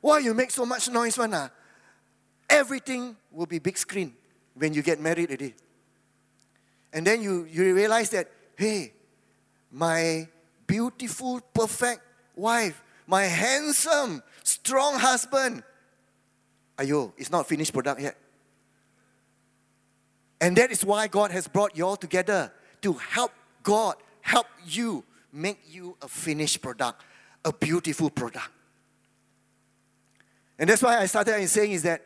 Why 0.00 0.18
you 0.18 0.34
make 0.34 0.50
so 0.50 0.64
much 0.64 0.88
noise 0.88 1.18
one 1.18 1.34
ah? 1.34 1.50
Everything 2.48 3.16
will 3.30 3.46
be 3.46 3.58
big 3.58 3.76
screen 3.76 4.14
when 4.54 4.72
you 4.72 4.82
get 4.82 5.00
married 5.00 5.30
already. 5.30 5.54
And 6.92 7.06
then 7.06 7.22
you, 7.22 7.44
you 7.50 7.74
realize 7.74 8.10
that, 8.10 8.30
hey, 8.56 8.92
my 9.70 10.28
beautiful, 10.66 11.40
perfect 11.54 12.00
wife, 12.34 12.82
my 13.06 13.24
handsome, 13.24 14.22
strong 14.42 14.98
husband, 14.98 15.62
ayo, 16.78 17.12
it's 17.16 17.30
not 17.30 17.48
finished 17.48 17.72
product 17.72 18.00
yet. 18.00 18.16
And 20.40 20.56
that 20.56 20.72
is 20.72 20.84
why 20.84 21.06
God 21.06 21.30
has 21.30 21.46
brought 21.46 21.76
you 21.76 21.86
all 21.86 21.96
together 21.96 22.52
to 22.82 22.94
help 22.94 23.32
God 23.62 23.94
help 24.20 24.46
you 24.66 25.04
make 25.32 25.60
you 25.68 25.96
a 26.02 26.08
finished 26.08 26.60
product, 26.60 27.02
a 27.44 27.52
beautiful 27.52 28.10
product. 28.10 28.48
And 30.58 30.68
that's 30.68 30.82
why 30.82 30.98
I 30.98 31.06
started 31.06 31.38
in 31.38 31.48
saying 31.48 31.72
is 31.72 31.82
that 31.82 32.02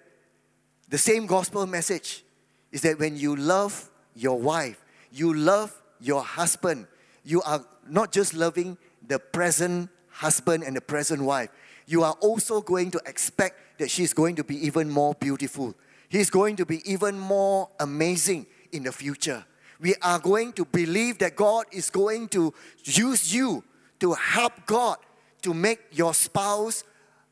the 0.88 0.98
same 0.98 1.26
gospel 1.26 1.66
message 1.66 2.24
is 2.72 2.82
that 2.82 2.98
when 2.98 3.16
you 3.16 3.36
love 3.36 3.90
your 4.14 4.38
wife, 4.38 4.82
you 5.12 5.34
love 5.34 5.74
your 6.00 6.22
husband, 6.22 6.86
you 7.26 7.42
are 7.42 7.62
not 7.86 8.12
just 8.12 8.32
loving 8.32 8.78
the 9.06 9.18
present 9.18 9.90
husband 10.08 10.62
and 10.62 10.74
the 10.74 10.80
present 10.80 11.20
wife, 11.22 11.50
you 11.86 12.02
are 12.02 12.14
also 12.20 12.62
going 12.62 12.90
to 12.92 13.00
expect 13.06 13.78
that 13.78 13.90
she's 13.90 14.14
going 14.14 14.36
to 14.36 14.44
be 14.44 14.64
even 14.66 14.88
more 14.88 15.14
beautiful. 15.14 15.74
He's 16.08 16.30
going 16.30 16.56
to 16.56 16.64
be 16.64 16.80
even 16.90 17.18
more 17.18 17.68
amazing 17.78 18.46
in 18.72 18.84
the 18.84 18.92
future 18.92 19.44
we 19.80 19.94
are 20.02 20.18
going 20.18 20.52
to 20.54 20.64
believe 20.64 21.18
that 21.18 21.36
God 21.36 21.66
is 21.72 21.90
going 21.90 22.28
to 22.28 22.52
use 22.84 23.34
you 23.34 23.62
to 24.00 24.14
help 24.14 24.52
God 24.66 24.98
to 25.42 25.54
make 25.54 25.80
your 25.92 26.14
spouse 26.14 26.84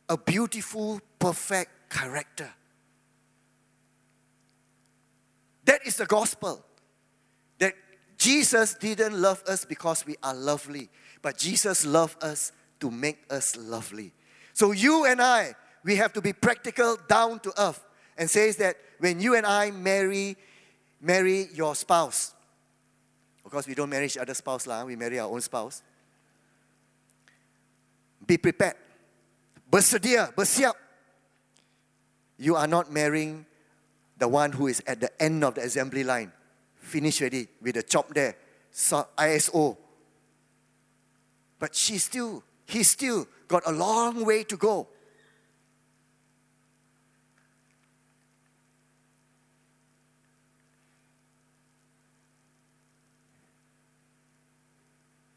a 0.09 0.17
beautiful, 0.17 1.01
perfect 1.19 1.91
character. 1.91 2.51
That 5.65 5.87
is 5.87 5.97
the 5.97 6.07
gospel. 6.07 6.65
Jesus 8.25 8.73
didn't 8.73 9.21
love 9.21 9.43
us 9.47 9.67
because 9.67 10.07
we 10.07 10.17
are 10.23 10.35
lovely, 10.35 10.89
but 11.21 11.37
Jesus 11.37 11.85
loved 11.85 12.25
us 12.25 12.53
to 12.81 12.91
make 12.91 13.19
us 13.29 13.55
lovely. 13.55 14.13
So 14.55 14.73
you 14.73 15.05
and 15.05 15.21
I, 15.21 15.55
we 15.85 15.97
have 15.97 16.15
to 16.15 16.23
be 16.23 16.33
practical, 16.33 16.97
down 17.07 17.41
to 17.41 17.53
earth, 17.61 17.85
and 18.17 18.31
says 18.31 18.57
that 18.57 18.77
when 18.99 19.21
you 19.21 19.35
and 19.35 19.45
I 19.45 19.73
marry, 19.73 20.39
marry 21.03 21.49
your 21.53 21.75
spouse, 21.75 22.33
of 23.45 23.51
course, 23.51 23.67
we 23.67 23.75
don't 23.75 23.91
marry 23.91 24.07
each 24.07 24.17
other's 24.17 24.39
spouse, 24.39 24.67
lah. 24.67 24.87
we 24.87 24.97
marry 24.97 25.19
our 25.19 25.31
own 25.31 25.43
spouse. 25.43 25.83
Be 28.27 28.39
prepared. 28.39 28.77
Bersedia, 29.71 30.35
bersiap. 30.35 30.73
You 32.39 32.57
are 32.57 32.67
not 32.67 32.91
marrying 32.91 33.45
the 34.17 34.29
one 34.29 34.53
who 34.53 34.69
is 34.69 34.83
at 34.87 35.01
the 35.01 35.11
end 35.23 35.45
of 35.45 35.57
the 35.57 35.61
assembly 35.61 36.05
line, 36.05 36.33
finished 36.85 37.21
already 37.21 37.49
with 37.61 37.75
the 37.75 37.83
chop 37.83 38.13
there, 38.15 38.37
so 38.71 39.07
ISO. 39.19 39.77
But 41.59 41.75
she 41.75 41.99
still, 41.99 42.43
he 42.67 42.83
still 42.83 43.27
got 43.49 43.63
a 43.67 43.73
long 43.73 44.25
way 44.25 44.45
to 44.45 44.57
go. 44.57 44.89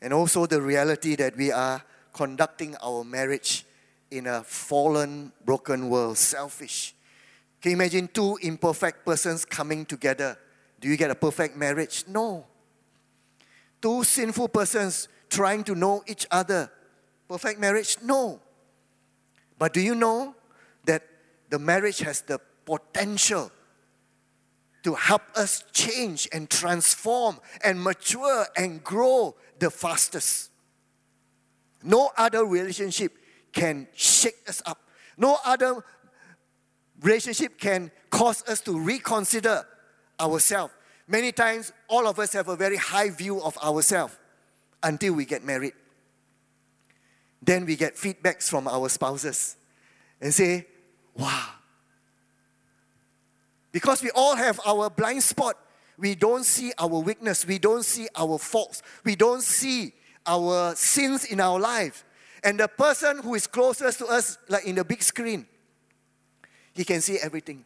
And 0.01 0.13
also 0.13 0.45
the 0.45 0.61
reality 0.61 1.15
that 1.15 1.35
we 1.35 1.51
are 1.51 1.83
conducting 2.13 2.75
our 2.83 3.03
marriage 3.03 3.65
in 4.09 4.27
a 4.27 4.43
fallen, 4.43 5.31
broken 5.43 5.89
world, 5.89 6.17
selfish. 6.17 6.95
Can 7.61 7.71
you 7.71 7.77
imagine 7.77 8.07
two 8.13 8.37
imperfect 8.41 9.05
persons 9.05 9.43
coming 9.43 9.85
together? 9.85 10.37
Do 10.79 10.87
you 10.87 10.97
get 10.97 11.11
a 11.11 11.15
perfect 11.15 11.55
marriage? 11.55 12.03
No. 12.07 12.45
Two 13.81 14.03
sinful 14.03 14.49
persons 14.49 15.07
trying 15.29 15.63
to 15.65 15.75
know 15.75 16.03
each 16.07 16.25
other. 16.31 16.71
Perfect 17.27 17.59
marriage? 17.59 17.97
No. 18.03 18.39
But 19.59 19.73
do 19.73 19.81
you 19.81 19.95
know 19.95 20.35
that 20.85 21.03
the 21.49 21.59
marriage 21.59 21.99
has 21.99 22.21
the 22.21 22.39
potential 22.65 23.51
to 24.83 24.93
help 24.93 25.23
us 25.35 25.63
change 25.73 26.27
and 26.31 26.49
transform 26.49 27.39
and 27.63 27.81
mature 27.81 28.45
and 28.55 28.83
grow 28.83 29.35
the 29.59 29.69
fastest? 29.71 30.51
No 31.83 32.11
other 32.17 32.45
relationship 32.45 33.17
can 33.51 33.87
shake 33.93 34.37
us 34.47 34.61
up. 34.65 34.79
No 35.17 35.37
other 35.45 35.83
relationship 37.01 37.59
can 37.59 37.91
cause 38.09 38.43
us 38.47 38.61
to 38.61 38.79
reconsider 38.79 39.65
ourselves. 40.19 40.73
Many 41.07 41.31
times, 41.31 41.71
all 41.87 42.07
of 42.07 42.19
us 42.19 42.33
have 42.33 42.47
a 42.49 42.55
very 42.55 42.77
high 42.77 43.09
view 43.09 43.41
of 43.41 43.57
ourselves 43.59 44.17
until 44.83 45.13
we 45.13 45.25
get 45.25 45.43
married. 45.43 45.73
Then 47.41 47.65
we 47.65 47.75
get 47.75 47.95
feedbacks 47.95 48.49
from 48.49 48.67
our 48.67 48.89
spouses 48.89 49.55
and 50.19 50.33
say, 50.33 50.67
wow. 51.15 51.49
Because 53.71 54.01
we 54.01 54.09
all 54.11 54.35
have 54.35 54.59
our 54.65 54.89
blind 54.89 55.23
spot. 55.23 55.57
We 55.97 56.15
don't 56.15 56.43
see 56.43 56.73
our 56.77 56.87
weakness. 56.87 57.45
We 57.45 57.57
don't 57.57 57.83
see 57.83 58.07
our 58.15 58.37
faults. 58.37 58.81
We 59.03 59.15
don't 59.15 59.41
see 59.41 59.93
our 60.25 60.75
sins 60.75 61.25
in 61.25 61.39
our 61.39 61.59
life. 61.59 62.03
And 62.43 62.59
the 62.59 62.67
person 62.67 63.19
who 63.19 63.35
is 63.35 63.47
closest 63.47 63.99
to 63.99 64.07
us, 64.07 64.37
like 64.49 64.65
in 64.65 64.75
the 64.75 64.83
big 64.83 65.01
screen, 65.01 65.47
he 66.73 66.83
can 66.83 67.01
see 67.01 67.17
everything. 67.17 67.63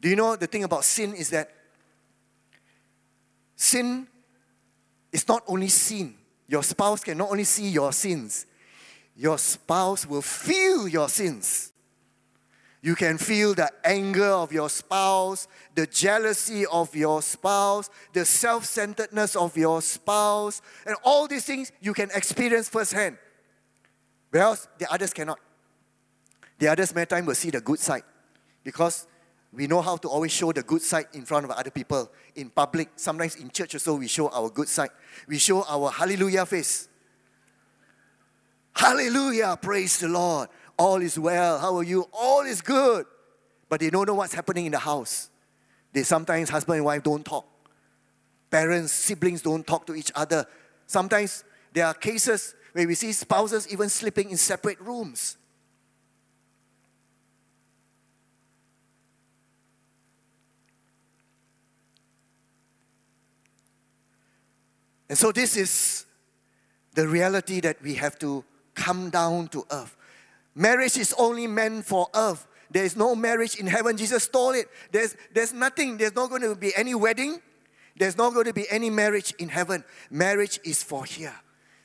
Do 0.00 0.08
you 0.08 0.16
know 0.16 0.36
the 0.36 0.46
thing 0.46 0.64
about 0.64 0.84
sin 0.84 1.14
is 1.14 1.30
that 1.30 1.50
sin 3.56 4.06
is 5.12 5.26
not 5.26 5.42
only 5.46 5.68
seen. 5.68 6.14
Your 6.46 6.62
spouse 6.62 7.02
can 7.02 7.18
not 7.18 7.30
only 7.30 7.44
see 7.44 7.68
your 7.68 7.92
sins, 7.92 8.46
your 9.16 9.38
spouse 9.38 10.06
will 10.06 10.22
feel 10.22 10.88
your 10.88 11.08
sins. 11.08 11.72
You 12.80 12.94
can 12.94 13.18
feel 13.18 13.54
the 13.54 13.70
anger 13.84 14.28
of 14.28 14.52
your 14.52 14.70
spouse, 14.70 15.48
the 15.74 15.86
jealousy 15.86 16.64
of 16.66 16.94
your 16.94 17.20
spouse, 17.22 17.90
the 18.12 18.24
self 18.24 18.64
centeredness 18.64 19.34
of 19.34 19.56
your 19.56 19.82
spouse, 19.82 20.62
and 20.86 20.94
all 21.02 21.26
these 21.26 21.44
things 21.44 21.72
you 21.80 21.92
can 21.92 22.08
experience 22.14 22.68
firsthand. 22.68 23.18
Whereas 24.30 24.68
the 24.78 24.90
others 24.92 25.12
cannot. 25.12 25.40
The 26.58 26.68
others, 26.68 26.94
many 26.94 27.06
times, 27.06 27.26
will 27.26 27.34
see 27.34 27.50
the 27.50 27.60
good 27.60 27.80
side 27.80 28.04
because 28.62 29.06
we 29.52 29.66
know 29.66 29.80
how 29.80 29.96
to 29.96 30.08
always 30.08 30.32
show 30.32 30.52
the 30.52 30.62
good 30.62 30.82
side 30.82 31.06
in 31.14 31.24
front 31.24 31.44
of 31.44 31.50
other 31.50 31.70
people 31.70 32.10
in 32.34 32.50
public. 32.50 32.90
Sometimes 32.96 33.36
in 33.36 33.50
church 33.50 33.74
also, 33.74 33.94
we 33.96 34.06
show 34.06 34.28
our 34.28 34.50
good 34.50 34.68
side. 34.68 34.90
We 35.26 35.38
show 35.38 35.64
our 35.64 35.90
hallelujah 35.90 36.44
face. 36.44 36.88
Hallelujah, 38.74 39.58
praise 39.60 39.98
the 39.98 40.08
Lord. 40.08 40.48
All 40.78 41.02
is 41.02 41.18
well. 41.18 41.58
How 41.58 41.76
are 41.76 41.82
you? 41.82 42.06
All 42.12 42.42
is 42.42 42.60
good. 42.60 43.06
But 43.68 43.80
they 43.80 43.90
don't 43.90 44.06
know 44.06 44.14
what's 44.14 44.34
happening 44.34 44.66
in 44.66 44.72
the 44.72 44.78
house. 44.78 45.30
They 45.92 46.02
sometimes, 46.02 46.50
husband 46.50 46.76
and 46.76 46.84
wife, 46.84 47.02
don't 47.02 47.24
talk. 47.24 47.46
Parents, 48.50 48.92
siblings 48.92 49.42
don't 49.42 49.66
talk 49.66 49.86
to 49.86 49.94
each 49.94 50.12
other. 50.14 50.46
Sometimes 50.86 51.42
there 51.72 51.86
are 51.86 51.94
cases 51.94 52.54
where 52.72 52.86
we 52.86 52.94
see 52.94 53.12
spouses 53.12 53.66
even 53.72 53.88
sleeping 53.88 54.30
in 54.30 54.36
separate 54.36 54.80
rooms. 54.80 55.36
And 65.08 65.16
so, 65.16 65.32
this 65.32 65.56
is 65.56 66.06
the 66.94 67.08
reality 67.08 67.60
that 67.60 67.80
we 67.82 67.94
have 67.94 68.18
to 68.18 68.44
come 68.74 69.10
down 69.10 69.48
to 69.48 69.64
earth. 69.70 69.96
Marriage 70.54 70.96
is 70.96 71.14
only 71.18 71.46
meant 71.46 71.86
for 71.86 72.08
earth. 72.14 72.46
There 72.70 72.84
is 72.84 72.96
no 72.96 73.14
marriage 73.14 73.56
in 73.56 73.66
heaven. 73.66 73.96
Jesus 73.96 74.24
stole 74.24 74.50
it. 74.50 74.68
There's, 74.92 75.16
there's 75.32 75.52
nothing, 75.52 75.96
there's 75.96 76.14
not 76.14 76.28
going 76.28 76.42
to 76.42 76.54
be 76.54 76.72
any 76.76 76.94
wedding. 76.94 77.40
There's 77.96 78.16
not 78.16 78.34
going 78.34 78.46
to 78.46 78.52
be 78.52 78.66
any 78.70 78.90
marriage 78.90 79.34
in 79.38 79.48
heaven. 79.48 79.84
Marriage 80.10 80.60
is 80.64 80.82
for 80.82 81.04
here. 81.04 81.34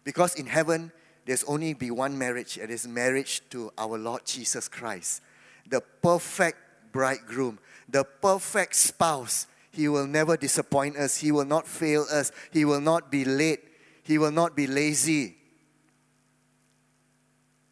Because 0.03 0.35
in 0.35 0.45
heaven, 0.45 0.91
there's 1.25 1.43
only 1.45 1.73
be 1.73 1.91
one 1.91 2.17
marriage. 2.17 2.57
And 2.57 2.69
It 2.69 2.73
is 2.73 2.87
marriage 2.87 3.41
to 3.51 3.71
our 3.77 3.97
Lord 3.97 4.25
Jesus 4.25 4.67
Christ. 4.67 5.21
The 5.69 5.81
perfect 6.01 6.57
bridegroom, 6.91 7.59
the 7.87 8.03
perfect 8.03 8.75
spouse 8.75 9.47
he 9.73 9.87
will 9.87 10.05
never 10.05 10.37
disappoint 10.37 10.97
us. 10.97 11.17
He 11.17 11.31
will 11.31 11.45
not 11.45 11.67
fail 11.67 12.05
us. 12.11 12.31
He 12.51 12.63
will 12.63 12.79
not 12.79 13.11
be 13.11 13.25
late. 13.25 13.59
He 14.03 14.19
will 14.19 14.31
not 14.31 14.55
be 14.55 14.67
lazy. 14.67 15.35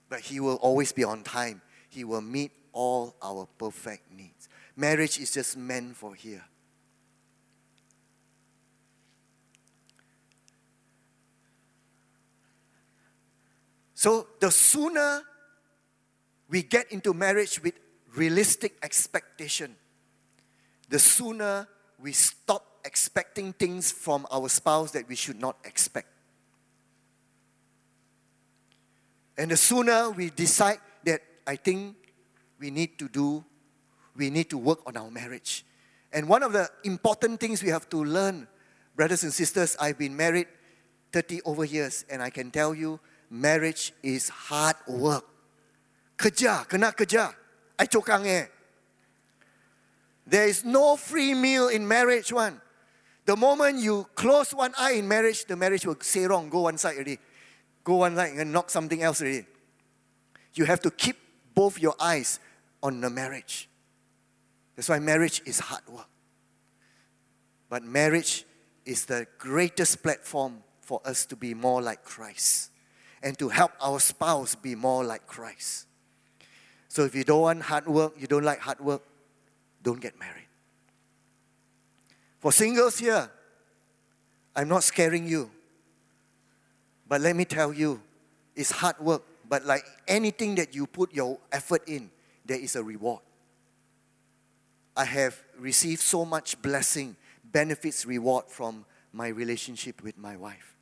But 0.10 0.22
He 0.22 0.40
will 0.40 0.56
always 0.56 0.92
be 0.92 1.04
on 1.04 1.24
time. 1.24 1.62
He 1.90 2.04
will 2.04 2.22
meet 2.22 2.52
all 2.74 3.16
our 3.22 3.48
perfect 3.60 4.12
needs. 4.12 4.50
Marriage 4.76 5.20
is 5.20 5.32
just 5.32 5.56
meant 5.56 5.96
for 5.96 6.16
here. 6.16 6.44
So, 13.94 14.26
the 14.40 14.50
sooner 14.50 15.22
we 16.50 16.64
get 16.64 16.92
into 16.92 17.14
marriage 17.14 17.62
with 17.62 17.76
realistic 18.16 18.78
expectation, 18.82 19.76
the 20.90 20.98
sooner 20.98 21.68
we 22.02 22.12
stop 22.12 22.66
expecting 22.84 23.54
things 23.54 23.92
from 23.92 24.26
our 24.32 24.50
spouse 24.50 24.92
that 24.92 25.08
we 25.08 25.16
should 25.16 25.40
not 25.40 25.58
expect. 25.64 26.08
And 29.38 29.52
the 29.52 29.58
sooner 29.58 30.10
we 30.10 30.30
decide 30.30 30.80
that 31.06 31.22
I 31.48 31.56
think 31.56 31.96
we 32.60 32.70
need 32.70 33.00
to 33.00 33.08
do, 33.08 33.44
we 34.16 34.30
need 34.30 34.50
to 34.50 34.58
work 34.58 34.80
on 34.86 34.98
our 34.98 35.10
marriage. 35.10 35.66
And 36.12 36.28
one 36.28 36.44
of 36.44 36.54
the 36.54 36.70
important 36.84 37.40
things 37.40 37.64
we 37.64 37.70
have 37.70 37.90
to 37.90 38.04
learn, 38.04 38.48
brothers 38.96 39.24
and 39.24 39.34
sisters, 39.34 39.78
I've 39.80 39.98
been 39.98 40.16
married 40.16 40.48
30 41.14 41.42
over 41.46 41.66
years, 41.66 42.06
and 42.10 42.22
I 42.22 42.30
can 42.30 42.52
tell 42.52 42.76
you, 42.76 43.00
marriage 43.30 43.94
is 44.04 44.30
hard 44.30 44.76
work. 44.88 45.26
Kerja, 46.18 46.68
kena 46.68 46.94
kerja. 46.94 47.34
I 47.80 47.86
cokang 47.86 48.28
eh. 48.28 48.46
There 50.32 50.48
is 50.48 50.63
no 50.63 50.96
free 50.96 51.34
meal 51.34 51.67
in 51.67 51.86
marriage 51.86 52.32
one. 52.32 52.62
The 53.26 53.36
moment 53.36 53.80
you 53.80 54.08
close 54.15 54.54
one 54.54 54.74
eye 54.78 54.94
in 54.94 55.06
marriage, 55.06 55.44
the 55.44 55.58
marriage 55.58 55.86
will 55.86 55.98
say 56.00 56.24
wrong, 56.24 56.50
go 56.50 56.62
one 56.62 56.78
side 56.78 56.96
already. 56.96 57.20
Go 57.84 57.98
one 57.98 58.15
side 58.15 58.38
and 58.38 58.54
knock 58.54 58.70
something 58.70 59.04
else 59.04 59.22
already. 59.22 59.46
You 60.54 60.63
have 60.63 60.80
to 60.84 60.89
keep 60.89 61.17
both 61.54 61.82
your 61.82 61.96
eyes 62.00 62.39
on 62.82 63.02
the 63.02 63.10
marriage. 63.10 63.67
That's 64.78 64.88
why 64.88 65.00
marriage 65.00 65.41
is 65.46 65.60
hard 65.60 65.86
work. 65.89 66.08
But 67.70 67.84
marriage 67.84 68.46
is 68.86 69.04
the 69.04 69.28
greatest 69.38 70.02
platform 70.02 70.63
for 70.80 71.02
us 71.04 71.26
to 71.26 71.36
be 71.36 71.54
more 71.54 71.82
like 71.82 72.06
Christ 72.06 72.72
and 73.22 73.38
to 73.38 73.50
help 73.50 73.74
our 73.82 74.00
spouse 74.00 74.56
be 74.56 74.76
more 74.76 75.04
like 75.04 75.28
Christ. 75.28 75.88
So 76.88 77.04
if 77.04 77.15
you 77.15 77.26
don't 77.26 77.41
want 77.41 77.63
hard 77.63 77.86
work, 77.86 78.13
you 78.17 78.28
don't 78.28 78.46
like 78.46 78.60
hard 78.60 78.80
work, 78.80 79.02
don't 79.84 80.00
get 80.00 80.20
married. 80.20 80.48
For 82.39 82.52
singles 82.52 82.98
here, 82.98 83.30
I'm 84.56 84.67
not 84.67 84.84
scaring 84.84 85.28
you. 85.28 85.50
But 87.08 87.22
let 87.22 87.36
me 87.36 87.46
tell 87.46 87.74
you, 87.74 88.02
it's 88.56 88.72
hard 88.72 89.00
work. 89.00 89.24
But 89.48 89.65
like 89.65 89.84
anything 90.08 90.56
that 90.56 90.74
you 90.74 90.88
put 90.88 91.13
your 91.13 91.38
effort 91.52 91.84
in, 91.88 92.10
there 92.46 92.60
is 92.60 92.76
a 92.76 92.84
reward. 92.84 93.22
I 94.96 95.06
have 95.06 95.41
received 95.58 96.02
so 96.02 96.26
much 96.26 96.62
blessing, 96.62 97.15
benefits, 97.44 98.06
reward 98.06 98.46
from 98.48 98.86
my 99.13 99.28
relationship 99.28 100.02
with 100.04 100.17
my 100.17 100.36
wife. 100.36 100.76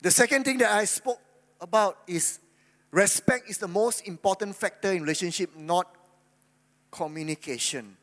The 0.00 0.10
second 0.10 0.44
thing 0.44 0.58
that 0.58 0.70
I 0.70 0.84
spoke 0.84 1.20
about 1.60 1.98
is 2.06 2.40
Respect 2.90 3.50
is 3.50 3.58
the 3.58 3.68
most 3.68 4.06
important 4.08 4.56
factor 4.56 4.92
in 4.92 5.02
relationship, 5.02 5.54
not 5.56 5.86
communication. 6.90 7.96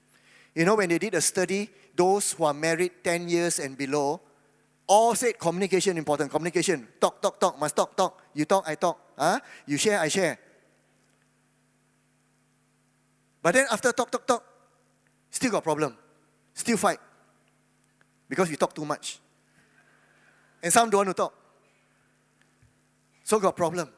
You 0.54 0.64
know, 0.66 0.76
when 0.76 0.90
they 0.90 1.00
did 1.00 1.16
a 1.16 1.22
study, 1.22 1.70
those 1.96 2.34
who 2.34 2.44
are 2.44 2.54
married 2.54 2.92
10 3.04 3.28
years 3.28 3.60
and 3.60 3.78
below, 3.78 4.22
all 4.86 5.16
said 5.16 5.40
communication 5.40 5.98
important. 5.98 6.30
Communication. 6.30 6.88
Talk, 7.02 7.20
talk, 7.20 7.40
talk. 7.40 7.60
Must 7.60 7.76
talk, 7.76 7.98
talk. 7.98 8.22
You 8.36 8.46
talk, 8.46 8.64
I 8.68 8.76
talk. 8.76 9.00
Huh? 9.18 9.40
You 9.66 9.78
share, 9.78 10.00
I 10.00 10.08
share. 10.08 10.38
But 13.42 13.56
then 13.56 13.66
after 13.72 13.92
talk, 13.92 14.12
talk, 14.12 14.28
talk, 14.28 14.44
still 15.32 15.52
got 15.52 15.64
problem. 15.64 15.98
Still 16.54 16.78
fight. 16.78 17.00
Because 18.30 18.50
we 18.50 18.56
talk 18.56 18.74
too 18.74 18.86
much. 18.86 19.20
And 20.62 20.72
some 20.72 20.90
don't 20.92 21.00
want 21.00 21.10
to 21.10 21.14
talk. 21.16 21.45
So 23.26 23.40
got 23.40 23.58
problem. 23.58 23.90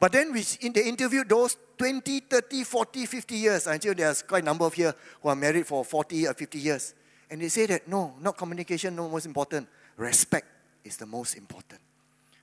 But 0.00 0.12
then 0.12 0.32
we, 0.32 0.42
in 0.62 0.72
the 0.72 0.84
interview, 0.84 1.24
those 1.24 1.56
20, 1.76 2.20
30, 2.20 2.64
40, 2.64 3.06
50 3.06 3.34
years, 3.34 3.66
until 3.66 3.94
there's 3.94 4.22
quite 4.22 4.42
a 4.42 4.46
number 4.46 4.64
of 4.64 4.72
here 4.72 4.94
who 5.22 5.28
are 5.28 5.36
married 5.36 5.66
for 5.66 5.84
40 5.84 6.26
or 6.26 6.32
50 6.32 6.58
years. 6.58 6.94
And 7.30 7.42
they 7.42 7.48
say 7.48 7.66
that 7.66 7.86
no, 7.86 8.14
not 8.20 8.38
communication, 8.38 8.96
no 8.96 9.10
most 9.10 9.26
important. 9.26 9.68
Respect 9.98 10.46
is 10.84 10.96
the 10.96 11.04
most 11.04 11.36
important. 11.36 11.80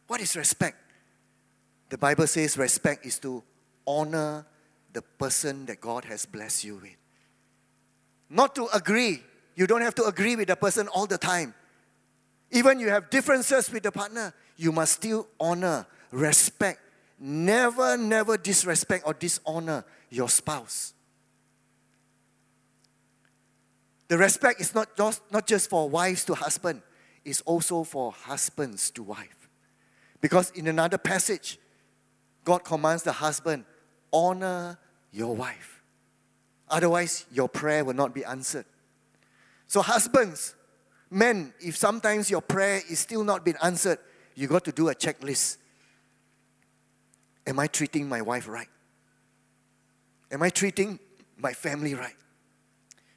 What 0.06 0.22
is 0.22 0.36
respect? 0.36 0.78
The 1.90 1.98
Bible 1.98 2.28
says 2.28 2.56
respect 2.56 3.08
is 3.08 3.18
to 3.20 3.44
honor 3.88 4.46
the 4.92 5.02
person 5.02 5.66
that 5.66 5.82
God 5.82 6.06
has 6.06 6.28
blessed 6.28 6.64
you 6.64 6.76
with. 6.76 6.96
Not 8.30 8.54
to 8.56 8.68
agree. 8.72 9.24
You 9.56 9.66
don't 9.66 9.82
have 9.82 9.96
to 9.96 10.06
agree 10.06 10.36
with 10.36 10.48
the 10.48 10.56
person 10.56 10.88
all 10.90 11.08
the 11.08 11.18
time. 11.18 11.56
Even 12.52 12.80
you 12.80 12.90
have 12.90 13.10
differences 13.10 13.72
with 13.72 13.82
the 13.82 13.92
partner, 13.92 14.32
you 14.58 14.72
must 14.72 14.94
still 14.94 15.28
honor, 15.40 15.86
respect. 16.12 16.80
Never, 17.20 17.98
never 17.98 18.38
disrespect 18.38 19.04
or 19.06 19.14
dishonor 19.14 19.86
your 20.10 20.30
spouse. 20.30 20.94
The 24.08 24.18
respect 24.18 24.62
is 24.62 24.76
not 24.76 24.96
just, 24.96 25.22
not 25.32 25.48
just 25.48 25.70
for 25.70 25.90
wives 25.90 26.26
to 26.26 26.36
husband, 26.36 26.82
it's 27.26 27.42
also 27.42 27.84
for 27.84 28.12
husbands 28.12 28.92
to 28.92 29.04
wife. 29.04 29.50
Because 30.22 30.52
in 30.52 30.68
another 30.68 30.98
passage, 30.98 31.58
God 32.44 32.60
commands 32.64 33.04
the 33.04 33.14
husband, 33.14 33.66
honor 34.12 34.78
your 35.12 35.36
wife. 35.36 35.82
Otherwise, 36.70 37.26
your 37.32 37.48
prayer 37.48 37.84
will 37.86 37.94
not 37.94 38.14
be 38.14 38.26
answered. 38.26 38.66
So, 39.68 39.82
husbands, 39.82 40.56
men, 41.10 41.54
if 41.60 41.78
sometimes 41.78 42.30
your 42.30 42.42
prayer 42.42 42.82
is 42.90 43.00
still 43.00 43.24
not 43.24 43.46
being 43.46 43.58
answered, 43.62 44.00
you 44.36 44.48
got 44.48 44.66
to 44.66 44.72
do 44.72 44.90
a 44.90 44.96
checklist. 44.96 45.58
Am 47.46 47.60
I 47.60 47.68
treating 47.68 48.08
my 48.08 48.22
wife 48.22 48.48
right? 48.48 48.68
Am 50.32 50.42
I 50.42 50.50
treating 50.50 51.00
my 51.38 51.54
family 51.54 51.94
right? 51.94 52.16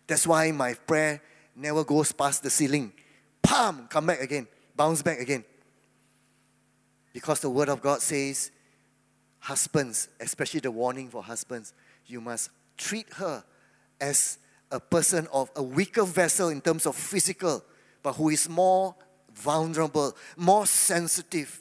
That's 0.07 0.27
why 0.27 0.51
my 0.53 0.75
prayer 0.75 1.21
never 1.55 1.85
goes 1.85 2.13
past 2.13 2.43
the 2.43 2.51
ceiling. 2.51 2.93
Pam, 3.43 3.87
come 3.89 4.07
back 4.07 4.21
again, 4.21 4.47
bounce 4.77 5.03
back 5.03 5.19
again. 5.19 5.45
Because 7.13 7.41
the 7.41 7.51
Word 7.51 7.69
of 7.69 7.81
God 7.81 8.03
says, 8.03 8.51
husbands, 9.39 10.09
especially 10.21 10.61
the 10.61 10.71
warning 10.71 11.09
for 11.09 11.23
husbands, 11.23 11.73
you 12.07 12.21
must 12.21 12.51
treat 12.77 13.11
her 13.15 13.43
as 14.01 14.39
a 14.71 14.81
person 14.81 15.27
of 15.33 15.51
a 15.57 15.63
weaker 15.63 16.05
vessel 16.05 16.49
in 16.49 16.61
terms 16.61 16.87
of 16.87 16.95
physical, 16.95 17.65
but 18.03 18.13
who 18.15 18.29
is 18.29 18.49
more 18.49 18.95
vulnerable, 19.37 20.17
more 20.37 20.67
sensitive. 20.67 21.61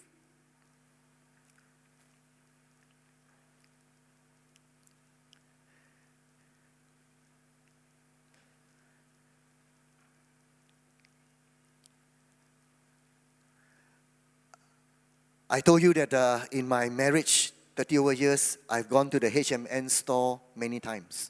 I 15.48 15.62
told 15.62 15.84
you 15.84 15.94
that 15.94 16.14
uh, 16.14 16.40
in 16.52 16.68
my 16.68 16.90
marriage, 16.90 17.54
30 17.76 18.00
over 18.00 18.14
years, 18.14 18.58
I've 18.70 18.90
gone 18.90 19.10
to 19.12 19.20
the 19.20 19.38
H&M 19.38 19.90
store 19.90 20.42
many 20.56 20.80
times. 20.80 21.30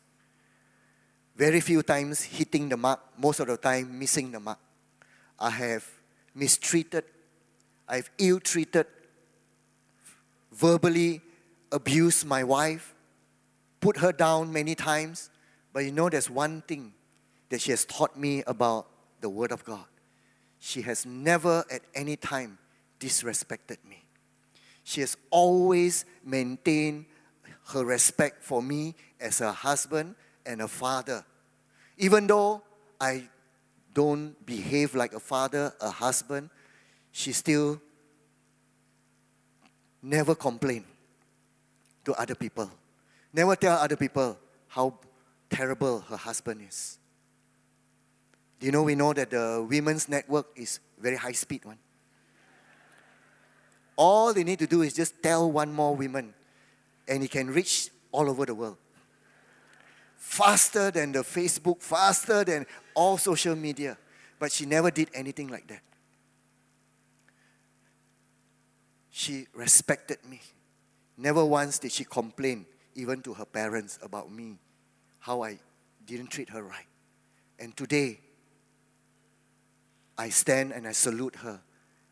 Very 1.35 1.59
few 1.59 1.83
times 1.83 2.23
hitting 2.23 2.69
the 2.69 2.77
mark, 2.77 3.01
most 3.17 3.41
of 3.41 3.47
the 3.47 3.57
time 3.57 3.99
missing 3.99 4.31
the 4.31 4.39
mark. 4.39 4.57
I 5.37 5.49
have 5.49 5.85
mistreated, 6.35 7.05
I've 7.87 8.09
ill 8.17 8.39
treated, 8.39 8.85
verbally 10.51 11.21
abused 11.71 12.25
my 12.25 12.43
wife, 12.43 12.93
put 13.79 13.97
her 13.97 14.11
down 14.11 14.51
many 14.51 14.75
times. 14.75 15.29
But 15.73 15.85
you 15.85 15.91
know, 15.91 16.09
there's 16.09 16.29
one 16.29 16.61
thing 16.61 16.93
that 17.49 17.61
she 17.61 17.71
has 17.71 17.85
taught 17.85 18.17
me 18.17 18.43
about 18.45 18.87
the 19.21 19.29
Word 19.29 19.51
of 19.51 19.63
God. 19.63 19.85
She 20.59 20.81
has 20.81 21.05
never 21.05 21.63
at 21.71 21.81
any 21.93 22.15
time 22.15 22.57
disrespected 22.99 23.77
me. 23.87 24.03
She 24.83 25.01
has 25.01 25.17
always 25.29 26.05
maintained 26.23 27.05
her 27.69 27.83
respect 27.83 28.43
for 28.43 28.61
me 28.61 28.95
as 29.19 29.41
a 29.41 29.51
husband 29.51 30.15
and 30.45 30.61
a 30.61 30.67
father. 30.67 31.25
Even 31.97 32.27
though 32.27 32.61
I 32.99 33.29
don't 33.95 34.35
behave 34.45 34.93
like 34.93 35.13
a 35.13 35.19
father, 35.19 35.73
a 35.79 35.89
husband, 35.89 36.49
she 37.11 37.31
still 37.31 37.81
never 40.03 40.35
complain 40.35 40.83
to 42.03 42.13
other 42.13 42.35
people. 42.35 42.69
Never 43.33 43.55
tell 43.55 43.77
other 43.77 43.95
people 43.95 44.37
how 44.67 44.99
terrible 45.49 46.01
her 46.01 46.17
husband 46.17 46.61
is. 46.67 46.99
Do 48.59 48.65
you 48.65 48.71
know 48.73 48.83
we 48.83 48.95
know 48.95 49.13
that 49.13 49.31
the 49.31 49.65
women's 49.67 50.07
network 50.09 50.47
is 50.55 50.79
very 50.99 51.15
high 51.15 51.31
speed 51.31 51.63
one? 51.63 51.79
All 53.95 54.33
they 54.33 54.43
need 54.43 54.59
to 54.59 54.67
do 54.67 54.81
is 54.81 54.93
just 54.93 55.23
tell 55.23 55.49
one 55.49 55.71
more 55.71 55.95
woman, 55.95 56.33
and 57.07 57.21
he 57.21 57.29
can 57.29 57.47
reach 57.47 57.89
all 58.11 58.29
over 58.29 58.45
the 58.45 58.53
world. 58.53 58.77
Faster 60.25 60.89
than 60.89 61.11
the 61.11 61.19
Facebook, 61.19 61.81
faster 61.81 62.43
than 62.43 62.65
all 62.95 63.15
social 63.15 63.55
media. 63.55 63.95
But 64.39 64.51
she 64.51 64.65
never 64.65 64.89
did 64.89 65.09
anything 65.13 65.49
like 65.49 65.67
that. 65.67 65.81
She 69.11 69.45
respected 69.53 70.17
me. 70.27 70.41
Never 71.15 71.45
once 71.45 71.77
did 71.77 71.91
she 71.91 72.03
complain, 72.03 72.65
even 72.95 73.21
to 73.21 73.35
her 73.35 73.45
parents, 73.45 73.99
about 74.01 74.29
me, 74.29 74.57
how 75.19 75.43
I 75.43 75.59
didn't 76.05 76.31
treat 76.31 76.49
her 76.49 76.63
right. 76.63 76.87
And 77.59 77.77
today, 77.77 78.19
I 80.17 80.29
stand 80.29 80.73
and 80.73 80.87
I 80.87 80.91
salute 80.91 81.35
her 81.37 81.61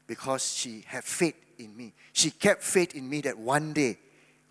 because 0.06 0.54
she 0.54 0.86
had 0.86 1.04
faith 1.04 1.36
in 1.58 1.76
me. 1.76 1.93
She 2.13 2.30
kept 2.30 2.62
faith 2.62 2.95
in 2.95 3.10
me 3.10 3.21
that 3.21 3.39
one 3.39 3.73
day 3.73 3.97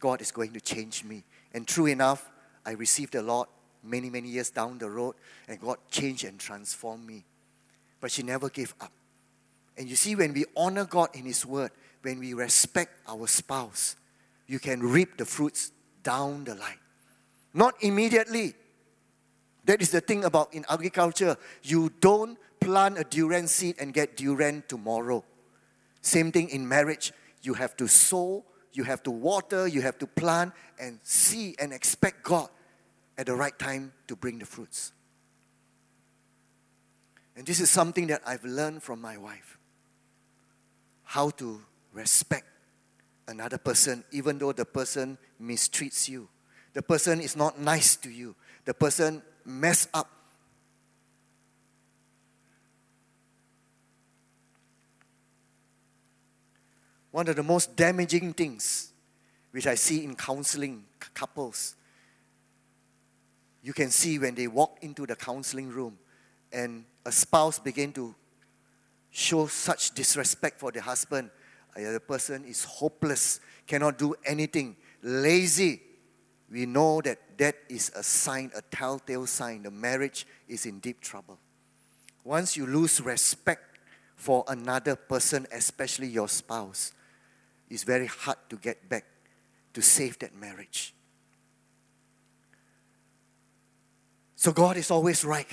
God 0.01 0.21
is 0.21 0.33
going 0.33 0.53
to 0.53 0.61
change 0.61 1.05
me. 1.05 1.23
And 1.55 1.67
true 1.67 1.87
enough, 1.87 2.29
I 2.65 2.73
received 2.73 3.13
the 3.13 3.23
Lord 3.23 3.49
many, 3.83 4.11
many 4.11 4.29
years 4.29 4.51
down 4.51 4.79
the 4.79 4.89
road, 4.89 5.15
and 5.49 5.61
God 5.61 5.79
changed 5.91 6.25
and 6.25 6.39
transformed 6.39 7.07
me. 7.07 7.25
But 8.01 8.11
she 8.11 8.23
never 8.23 8.49
gave 8.49 8.75
up. 8.81 8.93
And 9.77 9.89
you 9.89 9.97
see, 9.97 10.15
when 10.15 10.33
we 10.33 10.45
honor 10.57 10.85
God 10.85 11.11
in 11.15 11.25
His 11.25 11.47
Word, 11.47 11.71
when 12.03 12.19
we 12.19 12.35
respect 12.35 12.93
our 13.09 13.27
spouse, 13.27 13.97
you 14.47 14.59
can 14.59 14.81
reap 14.81 15.17
the 15.17 15.25
fruits 15.25 15.73
down 16.03 16.45
the 16.45 16.55
line. 16.55 16.79
Not 17.55 17.75
immediately. 17.81 18.55
That 19.65 19.81
is 19.81 19.91
the 19.91 20.01
thing 20.01 20.25
about 20.25 20.53
in 20.53 20.65
agriculture. 20.69 21.37
You 21.63 21.93
don't 22.01 22.39
plant 22.61 22.99
a 22.99 23.05
durian 23.05 23.47
seed 23.47 23.77
and 23.79 23.95
get 23.95 24.17
durian 24.17 24.65
tomorrow. 24.69 25.25
Same 26.01 26.33
thing 26.33 26.49
in 26.51 26.67
marriage. 26.67 27.13
You 27.43 27.55
have 27.55 27.77
to 27.77 27.89
sow, 27.89 28.45
you 28.73 28.85
have 28.85 29.03
to 29.05 29.11
water, 29.11 29.67
you 29.67 29.83
have 29.83 29.99
to 29.99 30.07
plant 30.07 30.53
and 30.81 30.99
see 31.03 31.55
and 31.59 31.73
expect 31.73 32.23
God 32.23 32.49
at 33.19 33.27
the 33.27 33.35
right 33.35 33.57
time 33.59 33.93
to 34.09 34.17
bring 34.17 34.39
the 34.39 34.47
fruits. 34.47 34.93
And 37.37 37.47
this 37.47 37.61
is 37.61 37.71
something 37.71 38.09
that 38.09 38.23
I've 38.27 38.45
learned 38.45 38.83
from 38.83 39.01
my 39.01 39.17
wife 39.17 39.59
how 41.05 41.31
to 41.31 41.61
respect 41.93 42.47
another 43.29 43.59
person, 43.59 44.05
even 44.13 44.39
though 44.39 44.53
the 44.53 44.65
person 44.65 45.19
mistreats 45.41 46.09
you. 46.09 46.29
The 46.73 46.83
person 46.83 47.21
is 47.21 47.37
not 47.37 47.61
nice 47.61 47.97
to 47.97 48.11
you. 48.11 48.35
The 48.65 48.75
person 48.75 49.23
mess 49.45 49.89
up 49.93 50.09
One 57.13 57.29
of 57.29 57.37
the 57.37 57.43
most 57.43 57.77
damaging 57.77 58.33
things 58.33 58.93
which 59.53 59.67
I 59.67 59.77
see 59.77 60.03
in 60.03 60.17
counseling 60.17 60.85
couples, 61.15 61.77
you 63.63 63.73
can 63.73 63.91
see 63.91 64.19
when 64.19 64.35
they 64.35 64.49
walk 64.49 64.79
into 64.81 65.07
the 65.07 65.15
counseling 65.15 65.69
room 65.69 65.99
and 66.53 66.85
a 67.05 67.13
spouse 67.13 67.59
begin 67.59 67.93
to 67.93 68.15
show 69.11 69.47
such 69.47 69.95
disrespect 69.95 70.59
for 70.59 70.73
the 70.73 70.81
husband. 70.81 71.31
the 71.77 72.01
person 72.01 72.45
is 72.45 72.65
hopeless, 72.65 73.41
cannot 73.67 73.99
do 73.99 74.15
anything, 74.25 74.75
lazy, 75.03 75.83
we 76.51 76.67
know 76.67 77.01
that 77.01 77.19
that 77.39 77.57
is 77.69 77.91
a 77.97 78.03
sign, 78.03 78.51
a 78.55 78.61
telltale 78.61 79.27
sign. 79.27 79.63
The 79.63 79.71
marriage 79.71 80.27
is 80.47 80.67
in 80.67 80.81
deep 80.81 81.01
trouble. 81.01 81.39
Once 82.25 82.59
you 82.59 82.67
lose 82.67 83.01
respect 83.01 83.79
for 84.17 84.45
another 84.49 84.95
person, 84.95 85.47
especially 85.51 86.09
your 86.09 86.29
spouse, 86.29 86.93
it's 87.73 87.85
very 87.85 88.07
hard 88.07 88.37
to 88.51 88.57
get 88.57 88.87
back 88.91 89.07
to 89.73 89.81
save 89.81 90.19
that 90.19 90.35
marriage. 90.37 90.95
So 94.37 94.53
God 94.53 94.77
is 94.77 94.91
always 94.91 95.25
right. 95.25 95.47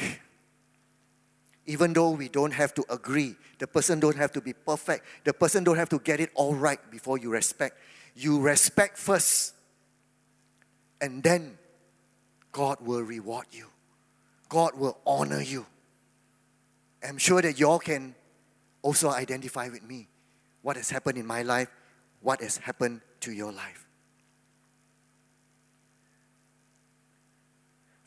Even 1.65 1.93
though 1.93 2.10
we 2.10 2.27
don't 2.27 2.51
have 2.51 2.73
to 2.73 2.84
agree, 2.89 3.38
the 3.58 3.67
person 3.67 4.01
don't 4.01 4.17
have 4.17 4.34
to 4.34 4.41
be 4.41 4.51
perfect, 4.51 5.05
the 5.23 5.32
person 5.32 5.63
don't 5.63 5.77
have 5.77 5.88
to 5.89 5.99
get 5.99 6.19
it 6.19 6.29
all 6.36 6.53
right 6.53 6.79
before 6.91 7.17
you 7.17 7.29
respect. 7.29 7.77
You 8.15 8.41
respect 8.41 8.97
first 8.97 9.53
and 10.99 11.23
then 11.23 11.58
God 12.51 12.79
will 12.82 13.01
reward 13.01 13.45
you. 13.53 13.67
God 14.49 14.77
will 14.77 14.97
honor 15.08 15.41
you. 15.41 15.65
I'm 17.01 17.17
sure 17.17 17.41
that 17.41 17.58
y'all 17.58 17.79
can 17.79 18.13
also 18.82 19.10
identify 19.10 19.69
with 19.69 19.84
me 19.84 20.10
what 20.62 20.75
has 20.75 20.89
happened 20.89 21.17
in 21.17 21.25
my 21.25 21.43
life, 21.43 21.69
what 22.21 22.41
has 22.41 22.58
happened 22.58 23.01
to 23.21 23.32
your 23.32 23.51
life. 23.51 23.88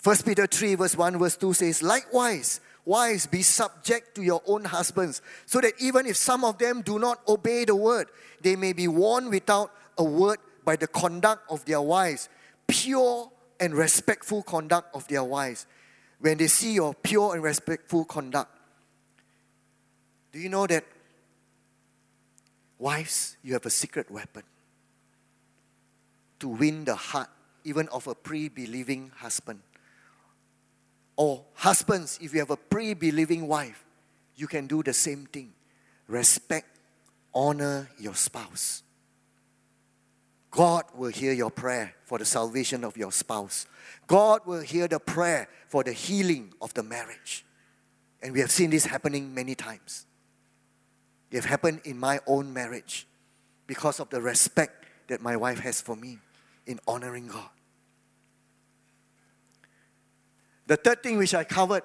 1 0.02 0.16
Peter 0.24 0.46
3, 0.46 0.74
verse 0.74 0.96
1, 0.96 1.18
verse 1.18 1.36
2 1.36 1.52
says, 1.52 1.82
Likewise, 1.82 2.60
wives, 2.84 3.26
be 3.26 3.42
subject 3.42 4.16
to 4.16 4.22
your 4.22 4.42
own 4.46 4.64
husbands, 4.64 5.22
so 5.46 5.60
that 5.60 5.74
even 5.78 6.06
if 6.06 6.16
some 6.16 6.44
of 6.44 6.58
them 6.58 6.82
do 6.82 6.98
not 6.98 7.20
obey 7.28 7.64
the 7.64 7.76
word, 7.76 8.08
they 8.40 8.56
may 8.56 8.72
be 8.72 8.88
won 8.88 9.30
without 9.30 9.70
a 9.98 10.04
word 10.04 10.38
by 10.64 10.74
the 10.74 10.88
conduct 10.88 11.42
of 11.50 11.64
their 11.64 11.80
wives 11.80 12.28
pure 12.66 13.30
and 13.60 13.74
respectful 13.74 14.42
conduct 14.42 14.94
of 14.94 15.06
their 15.08 15.22
wives. 15.22 15.66
When 16.20 16.38
they 16.38 16.46
see 16.46 16.74
your 16.74 16.94
pure 16.94 17.34
and 17.34 17.42
respectful 17.42 18.04
conduct, 18.04 18.50
do 20.32 20.38
you 20.38 20.48
know 20.48 20.66
that, 20.66 20.84
wives, 22.82 23.36
you 23.42 23.52
have 23.52 23.64
a 23.64 23.70
secret 23.70 24.10
weapon 24.10 24.42
to 26.40 26.48
win 26.48 26.84
the 26.84 26.96
heart 26.96 27.28
even 27.64 27.88
of 27.88 28.08
a 28.08 28.14
pre 28.14 28.48
believing 28.48 29.12
husband? 29.16 29.60
Or 31.16 31.44
husbands, 31.54 32.18
if 32.20 32.32
you 32.32 32.40
have 32.40 32.50
a 32.50 32.56
pre 32.56 32.94
believing 32.94 33.46
wife, 33.46 33.84
you 34.34 34.48
can 34.48 34.66
do 34.66 34.82
the 34.82 34.92
same 34.92 35.26
thing. 35.26 35.52
Respect, 36.08 36.66
honor 37.32 37.88
your 37.98 38.14
spouse. 38.14 38.82
God 40.50 40.84
will 40.94 41.10
hear 41.10 41.32
your 41.32 41.50
prayer 41.50 41.94
for 42.04 42.18
the 42.18 42.26
salvation 42.26 42.84
of 42.84 42.96
your 42.96 43.12
spouse. 43.12 43.66
God 44.06 44.40
will 44.44 44.60
hear 44.60 44.88
the 44.88 44.98
prayer 44.98 45.48
for 45.68 45.82
the 45.84 45.92
healing 45.92 46.52
of 46.60 46.74
the 46.74 46.82
marriage. 46.82 47.46
And 48.20 48.32
we 48.32 48.40
have 48.40 48.50
seen 48.50 48.70
this 48.70 48.84
happening 48.84 49.32
many 49.32 49.54
times. 49.54 50.06
It 51.32 51.36
have 51.36 51.44
happened 51.46 51.80
in 51.84 51.98
my 51.98 52.20
own 52.26 52.52
marriage 52.52 53.06
because 53.66 54.00
of 54.00 54.10
the 54.10 54.20
respect 54.20 54.84
that 55.08 55.22
my 55.22 55.34
wife 55.34 55.60
has 55.60 55.80
for 55.80 55.96
me 55.96 56.18
in 56.66 56.78
honoring 56.86 57.28
God. 57.28 57.48
The 60.66 60.76
third 60.76 61.02
thing 61.02 61.16
which 61.16 61.34
I 61.34 61.44
covered 61.44 61.84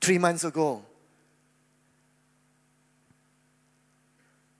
three 0.00 0.18
months 0.18 0.44
ago 0.44 0.84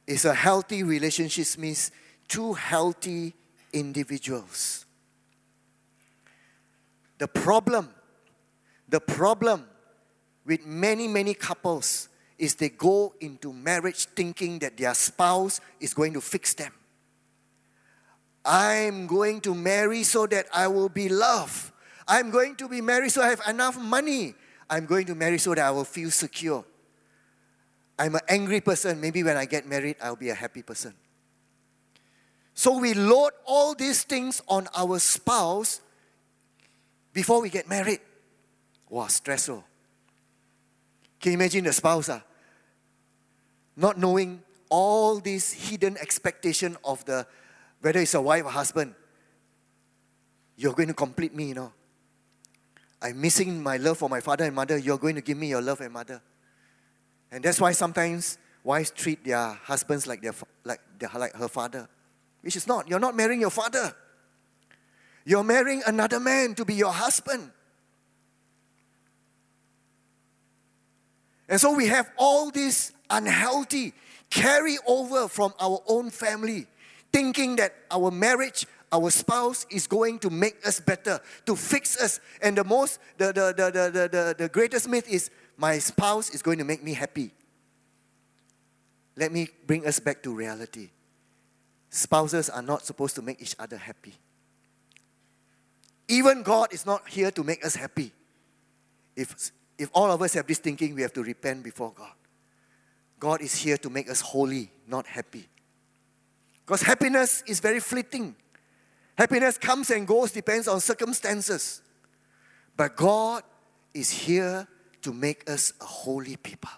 is 0.08 0.24
a 0.24 0.34
healthy 0.34 0.82
relationship 0.82 1.56
means 1.56 1.92
two 2.26 2.52
healthy 2.54 3.32
individuals. 3.72 4.86
The 7.18 7.28
problem, 7.28 7.90
the 8.88 9.00
problem 9.00 9.66
with 10.44 10.66
many, 10.66 11.06
many 11.06 11.32
couples 11.32 12.08
is 12.38 12.54
they 12.54 12.68
go 12.68 13.14
into 13.20 13.52
marriage 13.52 14.06
thinking 14.06 14.58
that 14.58 14.76
their 14.76 14.94
spouse 14.94 15.60
is 15.80 15.94
going 15.94 16.12
to 16.12 16.20
fix 16.20 16.54
them. 16.54 16.72
I'm 18.44 19.06
going 19.06 19.40
to 19.42 19.54
marry 19.54 20.02
so 20.04 20.26
that 20.26 20.46
I 20.54 20.68
will 20.68 20.88
be 20.88 21.08
loved. 21.08 21.72
I'm 22.06 22.30
going 22.30 22.54
to 22.56 22.68
be 22.68 22.80
married 22.80 23.10
so 23.10 23.22
I 23.22 23.28
have 23.30 23.42
enough 23.48 23.78
money. 23.78 24.34
I'm 24.70 24.86
going 24.86 25.06
to 25.06 25.14
marry 25.14 25.38
so 25.38 25.54
that 25.54 25.64
I 25.64 25.70
will 25.70 25.84
feel 25.84 26.10
secure. 26.10 26.64
I'm 27.98 28.14
an 28.14 28.20
angry 28.28 28.60
person. 28.60 29.00
Maybe 29.00 29.22
when 29.22 29.36
I 29.36 29.46
get 29.46 29.66
married, 29.66 29.96
I'll 30.00 30.16
be 30.16 30.28
a 30.28 30.34
happy 30.34 30.62
person. 30.62 30.94
So 32.54 32.78
we 32.78 32.94
load 32.94 33.32
all 33.44 33.74
these 33.74 34.04
things 34.04 34.42
on 34.48 34.68
our 34.76 34.98
spouse 34.98 35.80
before 37.12 37.40
we 37.42 37.50
get 37.50 37.68
married. 37.68 38.00
Wow, 38.88 39.08
stressful. 39.08 39.64
Can 41.20 41.32
you 41.32 41.38
imagine 41.38 41.64
the 41.64 41.72
spouse 41.72 42.08
uh, 42.08 42.20
not 43.76 43.98
knowing 43.98 44.42
all 44.68 45.18
these 45.20 45.52
hidden 45.52 45.96
expectation 45.98 46.76
of 46.84 47.04
the 47.04 47.26
whether 47.80 48.00
it's 48.00 48.14
a 48.14 48.20
wife 48.20 48.44
or 48.44 48.50
husband? 48.50 48.94
You're 50.56 50.72
going 50.72 50.88
to 50.88 50.94
complete 50.94 51.34
me, 51.34 51.48
you 51.48 51.54
know. 51.54 51.72
I'm 53.02 53.20
missing 53.20 53.62
my 53.62 53.76
love 53.76 53.98
for 53.98 54.08
my 54.08 54.20
father 54.20 54.44
and 54.44 54.54
mother. 54.54 54.78
You're 54.78 54.98
going 54.98 55.16
to 55.16 55.20
give 55.20 55.36
me 55.36 55.48
your 55.48 55.60
love 55.60 55.80
and 55.80 55.92
mother. 55.92 56.22
And 57.30 57.44
that's 57.44 57.60
why 57.60 57.72
sometimes 57.72 58.38
wives 58.64 58.90
treat 58.90 59.24
their 59.24 59.52
husbands 59.64 60.06
like, 60.06 60.22
their, 60.22 60.32
like, 60.64 60.80
their, 60.98 61.10
like 61.14 61.34
her 61.34 61.48
father 61.48 61.88
which 62.46 62.54
is 62.54 62.68
not. 62.68 62.88
You're 62.88 63.00
not 63.00 63.16
marrying 63.16 63.40
your 63.40 63.50
father. 63.50 63.92
You're 65.24 65.42
marrying 65.42 65.82
another 65.84 66.20
man 66.20 66.54
to 66.54 66.64
be 66.64 66.74
your 66.74 66.92
husband. 66.92 67.50
And 71.48 71.60
so 71.60 71.74
we 71.74 71.86
have 71.86 72.10
all 72.16 72.50
this 72.50 72.92
unhealthy 73.08 73.94
carry 74.30 74.76
over 74.86 75.28
from 75.28 75.54
our 75.60 75.80
own 75.86 76.10
family, 76.10 76.66
thinking 77.12 77.56
that 77.56 77.74
our 77.90 78.10
marriage, 78.10 78.66
our 78.92 79.10
spouse 79.10 79.66
is 79.70 79.86
going 79.86 80.18
to 80.20 80.30
make 80.30 80.66
us 80.66 80.80
better, 80.80 81.20
to 81.46 81.54
fix 81.54 82.00
us. 82.00 82.20
And 82.42 82.58
the 82.58 82.64
most, 82.64 82.98
the, 83.18 83.26
the, 83.26 83.54
the, 83.56 83.90
the, 83.90 84.08
the, 84.08 84.34
the 84.36 84.48
greatest 84.48 84.88
myth 84.88 85.08
is 85.08 85.30
my 85.56 85.78
spouse 85.78 86.30
is 86.30 86.42
going 86.42 86.58
to 86.58 86.64
make 86.64 86.82
me 86.82 86.92
happy. 86.92 87.30
Let 89.16 89.32
me 89.32 89.48
bring 89.66 89.86
us 89.86 89.98
back 89.98 90.22
to 90.24 90.34
reality. 90.34 90.90
Spouses 91.88 92.50
are 92.50 92.62
not 92.62 92.84
supposed 92.84 93.14
to 93.14 93.22
make 93.22 93.40
each 93.40 93.56
other 93.58 93.76
happy. 93.76 94.14
Even 96.08 96.42
God 96.42 96.72
is 96.72 96.84
not 96.84 97.08
here 97.08 97.30
to 97.30 97.42
make 97.42 97.64
us 97.64 97.74
happy. 97.74 98.12
If, 99.16 99.52
if 99.78 99.90
all 99.92 100.10
of 100.10 100.22
us 100.22 100.34
have 100.34 100.46
this 100.46 100.58
thinking, 100.58 100.94
we 100.94 101.02
have 101.02 101.12
to 101.14 101.22
repent 101.22 101.62
before 101.62 101.92
God. 101.94 102.12
God 103.18 103.40
is 103.40 103.54
here 103.54 103.76
to 103.78 103.90
make 103.90 104.10
us 104.10 104.20
holy, 104.20 104.70
not 104.86 105.06
happy. 105.06 105.48
Because 106.64 106.82
happiness 106.82 107.42
is 107.46 107.60
very 107.60 107.80
fleeting. 107.80 108.34
Happiness 109.16 109.56
comes 109.56 109.90
and 109.90 110.06
goes, 110.06 110.32
depends 110.32 110.68
on 110.68 110.80
circumstances. 110.80 111.80
But 112.76 112.96
God 112.96 113.42
is 113.94 114.10
here 114.10 114.66
to 115.02 115.12
make 115.12 115.48
us 115.48 115.72
a 115.80 115.84
holy 115.84 116.36
people. 116.36 116.70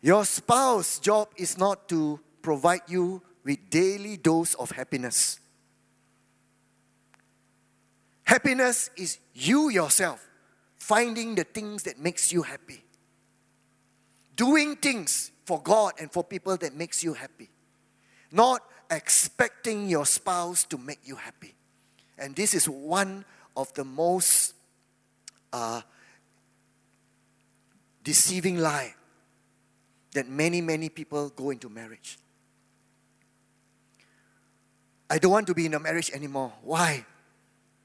Your 0.00 0.24
spouse's 0.24 0.98
job 0.98 1.28
is 1.36 1.58
not 1.58 1.88
to 1.88 2.20
provide 2.42 2.82
you 2.88 3.22
with 3.44 3.70
daily 3.70 4.16
dose 4.16 4.54
of 4.54 4.70
happiness. 4.70 5.40
Happiness 8.28 8.90
is 8.94 9.16
you 9.32 9.70
yourself 9.70 10.22
finding 10.76 11.34
the 11.34 11.44
things 11.44 11.84
that 11.84 11.98
makes 11.98 12.30
you 12.30 12.42
happy. 12.42 12.84
Doing 14.36 14.76
things 14.76 15.30
for 15.46 15.62
God 15.62 15.94
and 15.98 16.12
for 16.12 16.22
people 16.22 16.54
that 16.58 16.74
makes 16.76 17.02
you 17.02 17.14
happy. 17.14 17.48
Not 18.30 18.60
expecting 18.90 19.88
your 19.88 20.04
spouse 20.04 20.64
to 20.64 20.76
make 20.76 20.98
you 21.04 21.16
happy. 21.16 21.54
And 22.18 22.36
this 22.36 22.52
is 22.52 22.68
one 22.68 23.24
of 23.56 23.72
the 23.72 23.84
most 23.84 24.52
uh, 25.50 25.80
deceiving 28.04 28.58
lie 28.58 28.94
that 30.12 30.28
many, 30.28 30.60
many 30.60 30.90
people 30.90 31.30
go 31.30 31.48
into 31.48 31.70
marriage. 31.70 32.18
I 35.08 35.16
don't 35.16 35.32
want 35.32 35.46
to 35.46 35.54
be 35.54 35.64
in 35.64 35.72
a 35.72 35.80
marriage 35.80 36.10
anymore. 36.10 36.52
Why? 36.60 37.06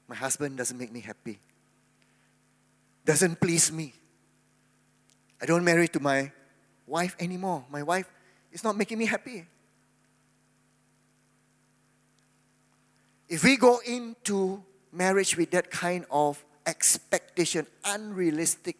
My 0.08 0.14
husband 0.14 0.58
doesn't 0.58 0.78
make 0.78 0.92
me 0.92 1.00
happy, 1.00 1.38
doesn't 3.04 3.40
please 3.40 3.72
me. 3.72 3.94
I 5.40 5.46
don't 5.46 5.64
marry 5.64 5.88
to 5.88 6.00
my 6.00 6.32
wife 6.86 7.16
anymore. 7.18 7.64
My 7.70 7.82
wife 7.82 8.10
is 8.52 8.64
not 8.64 8.76
making 8.76 8.98
me 8.98 9.06
happy. 9.06 9.46
If 13.28 13.42
we 13.42 13.56
go 13.56 13.80
into 13.84 14.62
marriage 14.92 15.36
with 15.36 15.50
that 15.50 15.70
kind 15.70 16.06
of 16.10 16.42
expectation, 16.66 17.66
unrealistic 17.84 18.76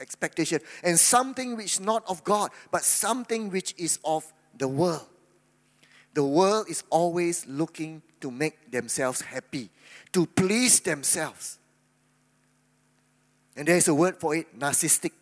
expectation, 0.00 0.60
and 0.82 0.98
something 0.98 1.56
which 1.56 1.74
is 1.74 1.80
not 1.80 2.04
of 2.08 2.24
God, 2.24 2.50
but 2.70 2.82
something 2.82 3.50
which 3.50 3.74
is 3.76 3.98
of 4.04 4.30
the 4.56 4.68
world. 4.68 5.06
The 6.14 6.24
world 6.24 6.68
is 6.68 6.84
always 6.90 7.46
looking 7.46 8.02
to 8.22 8.30
make 8.30 8.70
themselves 8.70 9.20
happy, 9.20 9.70
to 10.12 10.26
please 10.26 10.80
themselves. 10.80 11.58
And 13.56 13.68
there's 13.68 13.88
a 13.88 13.94
word 13.94 14.16
for 14.16 14.34
it 14.34 14.58
narcissistic. 14.58 15.12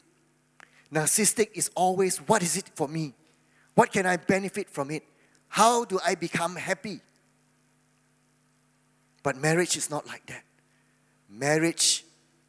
Narcissistic 0.92 1.50
is 1.54 1.70
always 1.74 2.18
what 2.18 2.42
is 2.42 2.56
it 2.56 2.70
for 2.74 2.88
me? 2.88 3.14
What 3.74 3.92
can 3.92 4.06
I 4.06 4.16
benefit 4.16 4.70
from 4.70 4.90
it? 4.90 5.02
How 5.48 5.84
do 5.84 5.98
I 6.04 6.14
become 6.14 6.56
happy? 6.56 7.00
But 9.22 9.36
marriage 9.36 9.76
is 9.76 9.90
not 9.90 10.06
like 10.06 10.26
that. 10.26 10.44
Marriage, 11.28 12.04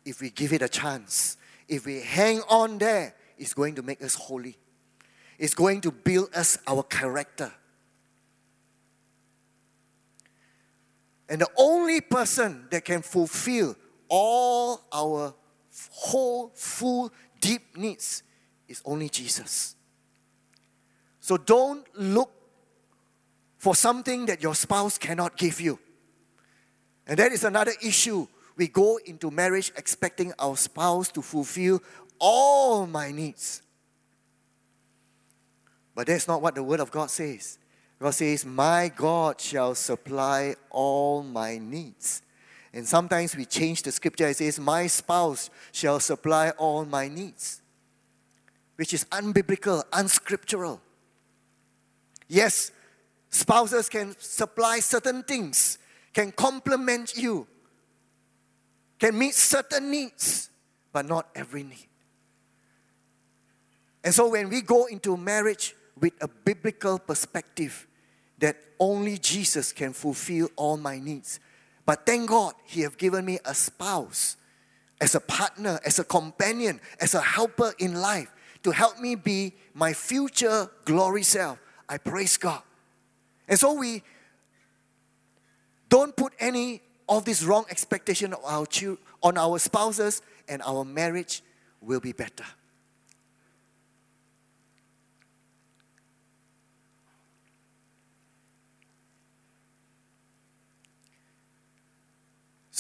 if 0.06 0.22
we 0.22 0.30
give 0.30 0.54
it 0.54 0.62
a 0.62 0.70
chance, 0.70 1.38
if 1.68 1.86
we 1.86 2.02
hang 2.02 2.42
on 2.50 2.78
there, 2.78 3.14
is 3.38 3.54
going 3.54 3.76
to 3.76 3.82
make 3.82 4.04
us 4.04 4.16
holy. 4.16 4.58
It's 5.40 5.56
going 5.56 5.82
to 5.82 5.92
build 5.92 6.30
us 6.36 6.58
our 6.68 6.84
character. 6.84 7.52
And 11.32 11.40
the 11.40 11.48
only 11.58 12.02
person 12.02 12.68
that 12.72 12.84
can 12.84 13.02
fulfill 13.02 13.78
all 14.10 14.82
our 14.92 15.34
whole, 15.90 16.52
full, 16.54 17.10
deep 17.40 17.78
needs 17.78 18.22
is 18.68 18.82
only 18.84 19.08
Jesus. 19.08 19.78
So 21.22 21.38
don't 21.38 21.88
look 21.96 22.32
for 23.58 23.76
something 23.76 24.26
that 24.26 24.44
your 24.44 24.54
spouse 24.54 24.98
cannot 24.98 25.38
give 25.38 25.62
you. 25.62 25.80
And 27.08 27.18
that 27.18 27.32
is 27.32 27.46
another 27.46 27.72
issue. 27.82 28.28
We 28.58 28.68
go 28.68 29.00
into 29.06 29.32
marriage 29.32 29.72
expecting 29.78 30.34
our 30.38 30.58
spouse 30.58 31.14
to 31.14 31.22
fulfill 31.22 31.82
all 32.20 32.86
my 32.86 33.14
needs. 33.14 33.62
But 35.96 36.08
that's 36.08 36.28
not 36.28 36.42
what 36.42 36.56
the 36.56 36.64
Word 36.64 36.82
of 36.82 36.92
God 36.92 37.10
says. 37.10 37.58
God 38.02 38.16
says, 38.16 38.46
My 38.46 38.92
God 38.96 39.40
shall 39.40 39.76
supply 39.76 40.56
all 40.72 41.22
my 41.22 41.60
needs. 41.60 42.24
And 42.74 42.88
sometimes 42.88 43.36
we 43.36 43.46
change 43.46 43.84
the 43.84 43.92
scripture. 43.92 44.28
It 44.28 44.38
says, 44.38 44.60
My 44.60 44.88
spouse 44.88 45.52
shall 45.72 46.00
supply 46.00 46.50
all 46.58 46.84
my 46.84 47.08
needs, 47.08 47.62
which 48.76 48.96
is 48.96 49.06
unbiblical, 49.06 49.84
unscriptural. 49.94 50.82
Yes, 52.28 52.72
spouses 53.30 53.88
can 53.88 54.16
supply 54.18 54.80
certain 54.80 55.22
things, 55.22 55.78
can 56.12 56.32
complement 56.32 57.16
you, 57.16 57.46
can 58.98 59.16
meet 59.16 59.36
certain 59.36 59.92
needs, 59.92 60.50
but 60.92 61.06
not 61.06 61.30
every 61.36 61.62
need. 61.62 61.88
And 64.04 64.12
so 64.12 64.30
when 64.30 64.50
we 64.50 64.62
go 64.62 64.86
into 64.88 65.16
marriage 65.16 65.76
with 66.00 66.14
a 66.20 66.28
biblical 66.28 66.98
perspective 66.98 67.88
that 68.42 68.58
only 68.80 69.18
Jesus 69.18 69.72
can 69.72 69.94
fulfill 69.94 70.50
all 70.56 70.76
my 70.76 71.00
needs. 71.00 71.40
But 71.86 72.06
thank 72.06 72.30
God 72.30 72.54
he 72.66 72.82
have 72.82 72.98
given 72.98 73.26
me 73.26 73.40
a 73.46 73.56
spouse 73.56 74.36
as 75.00 75.16
a 75.16 75.20
partner, 75.20 75.80
as 75.86 75.98
a 76.00 76.04
companion, 76.04 76.80
as 77.00 77.16
a 77.16 77.22
helper 77.22 77.74
in 77.80 77.96
life 77.96 78.32
to 78.64 78.72
help 78.72 79.00
me 79.00 79.16
be 79.16 79.54
my 79.74 79.94
future 79.94 80.70
glory 80.86 81.24
self. 81.24 81.58
I 81.88 81.98
praise 81.98 82.38
God. 82.38 82.62
And 83.48 83.60
so 83.60 83.74
we 83.74 84.04
don't 85.90 86.16
put 86.16 86.34
any 86.40 86.82
of 87.10 87.26
this 87.26 87.44
wrong 87.44 87.66
expectation 87.70 88.34
of 88.34 88.40
our 88.46 88.66
on 89.24 89.38
our 89.38 89.60
spouses, 89.60 90.22
and 90.48 90.62
our 90.64 90.84
marriage 90.84 91.44
will 91.82 92.00
be 92.00 92.14
better. 92.14 92.46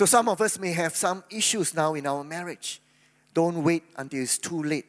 So 0.01 0.07
some 0.07 0.29
of 0.29 0.41
us 0.41 0.57
may 0.57 0.71
have 0.71 0.95
some 0.95 1.23
issues 1.29 1.75
now 1.75 1.93
in 1.93 2.07
our 2.07 2.23
marriage. 2.23 2.81
Don't 3.35 3.63
wait 3.63 3.83
until 3.95 4.23
it's 4.23 4.39
too 4.39 4.63
late. 4.63 4.87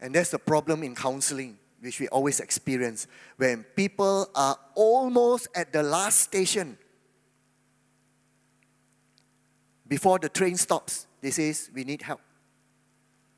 And 0.00 0.14
that's 0.14 0.30
the 0.30 0.38
problem 0.38 0.84
in 0.84 0.94
counseling, 0.94 1.58
which 1.80 1.98
we 1.98 2.06
always 2.06 2.38
experience. 2.38 3.08
When 3.38 3.64
people 3.74 4.30
are 4.36 4.56
almost 4.76 5.48
at 5.52 5.72
the 5.72 5.82
last 5.82 6.20
station 6.20 6.78
before 9.88 10.20
the 10.20 10.28
train 10.28 10.56
stops, 10.56 11.08
they 11.20 11.32
say, 11.32 11.52
We 11.74 11.82
need 11.82 12.02
help. 12.02 12.20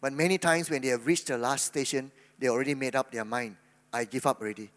But 0.03 0.13
many 0.13 0.37
times 0.37 0.69
when 0.69 0.83
they 0.83 0.89
have 0.89 1.07
reached 1.07 1.29
the 1.29 1.39
last 1.39 1.65
station, 1.65 2.13
they 2.39 2.49
already 2.49 2.75
made 2.75 2.95
up 2.95 3.11
their 3.11 3.25
mind. 3.25 3.57
I 3.95 4.05
give 4.05 4.27
up 4.27 4.43
already. 4.43 4.69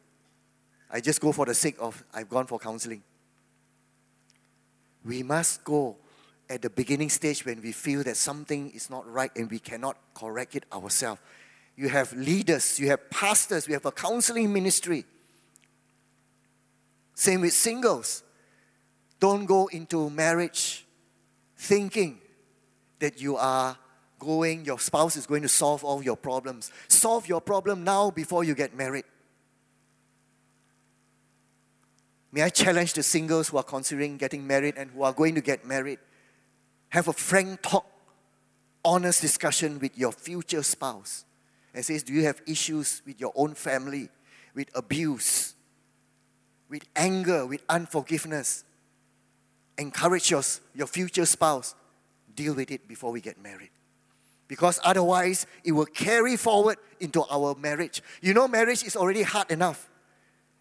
I 0.90 1.02
just 1.02 1.20
go 1.20 1.34
for 1.34 1.46
the 1.46 1.54
sake 1.54 1.76
of 1.78 2.02
I've 2.14 2.30
gone 2.30 2.48
for 2.48 2.58
counseling. 2.58 3.04
We 5.04 5.24
must 5.24 5.66
go 5.66 5.98
at 6.52 6.62
the 6.62 6.70
beginning 6.70 7.10
stage 7.10 7.46
when 7.46 7.62
we 7.62 7.72
feel 7.72 8.04
that 8.04 8.18
something 8.18 8.72
is 8.72 8.90
not 8.90 9.10
right 9.10 9.32
and 9.38 9.50
we 9.50 9.58
cannot 9.58 9.96
correct 10.14 10.54
it 10.54 10.66
ourselves. 10.74 11.22
You 11.78 11.88
have 11.88 12.12
leaders, 12.12 12.78
you 12.78 12.88
have 12.90 13.10
pastors, 13.10 13.68
we 13.68 13.74
have 13.74 13.86
a 13.86 13.92
counseling 13.92 14.52
ministry. 14.52 15.06
Same 17.16 17.42
with 17.42 17.54
singles. 17.54 18.24
Don't 19.22 19.46
go 19.46 19.68
into 19.68 20.10
marriage 20.10 20.86
thinking 21.56 22.20
that 23.00 23.22
you 23.22 23.38
are 23.38 23.78
going, 24.20 24.66
your 24.66 24.80
spouse 24.80 25.16
is 25.16 25.26
going 25.26 25.44
to 25.44 25.50
solve 25.50 25.86
all 25.86 26.04
your 26.04 26.18
problems. 26.18 26.70
Solve 26.90 27.30
your 27.30 27.40
problem 27.40 27.86
now 27.86 28.12
before 28.12 28.44
you 28.44 28.56
get 28.56 28.76
married. 28.76 29.06
May 32.34 32.44
I 32.44 32.50
challenge 32.50 32.94
the 32.94 33.04
singles 33.04 33.48
who 33.48 33.58
are 33.58 33.64
considering 33.64 34.18
getting 34.18 34.46
married 34.46 34.76
and 34.76 34.92
who 34.92 35.04
are 35.04 35.14
going 35.14 35.36
to 35.36 35.42
get 35.42 35.66
married? 35.66 36.00
Have 36.92 37.10
a 37.10 37.14
frank 37.14 37.62
talk, 37.62 37.86
honest 38.86 39.22
discussion 39.22 39.80
with 39.80 39.98
your 39.98 40.14
future 40.14 40.64
spouse. 40.64 41.26
And 41.74 41.84
says, 41.84 42.04
Do 42.04 42.14
you 42.14 42.24
have 42.24 42.42
issues 42.48 43.02
with 43.06 43.20
your 43.20 43.34
own 43.36 43.54
family, 43.56 44.10
with 44.56 44.70
abuse, 44.76 45.56
with 46.70 46.84
anger, 46.96 47.46
with 47.46 47.64
unforgiveness? 47.68 48.64
encourage 49.82 50.32
your, 50.32 50.42
your 50.74 50.88
future 50.88 51.26
spouse, 51.26 51.76
deal 52.36 52.54
with 52.54 52.72
it 52.72 52.88
before 52.88 53.12
we 53.12 53.20
get 53.20 53.42
married. 53.42 53.72
Because 54.48 54.80
otherwise, 54.84 55.46
it 55.64 55.72
will 55.72 55.86
carry 55.86 56.36
forward 56.38 56.78
into 57.00 57.24
our 57.30 57.56
marriage. 57.56 58.02
You 58.22 58.34
know, 58.34 58.48
marriage 58.48 58.84
is 58.84 58.96
already 58.96 59.24
hard 59.24 59.50
enough. 59.52 59.90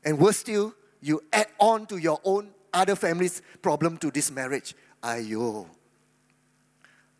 And 0.05 0.19
worse 0.19 0.39
still, 0.39 0.75
you 1.01 1.23
add 1.33 1.49
on 1.59 1.87
to 1.87 1.97
your 1.97 2.21
own 2.25 2.51
other 2.73 2.95
family's 2.95 3.43
problem 3.63 3.97
to 3.99 4.11
this 4.11 4.31
marriage. 4.31 4.75
Ayo. 5.03 5.67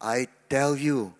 I 0.01 0.29
tell 0.49 0.77
you, 0.77 1.15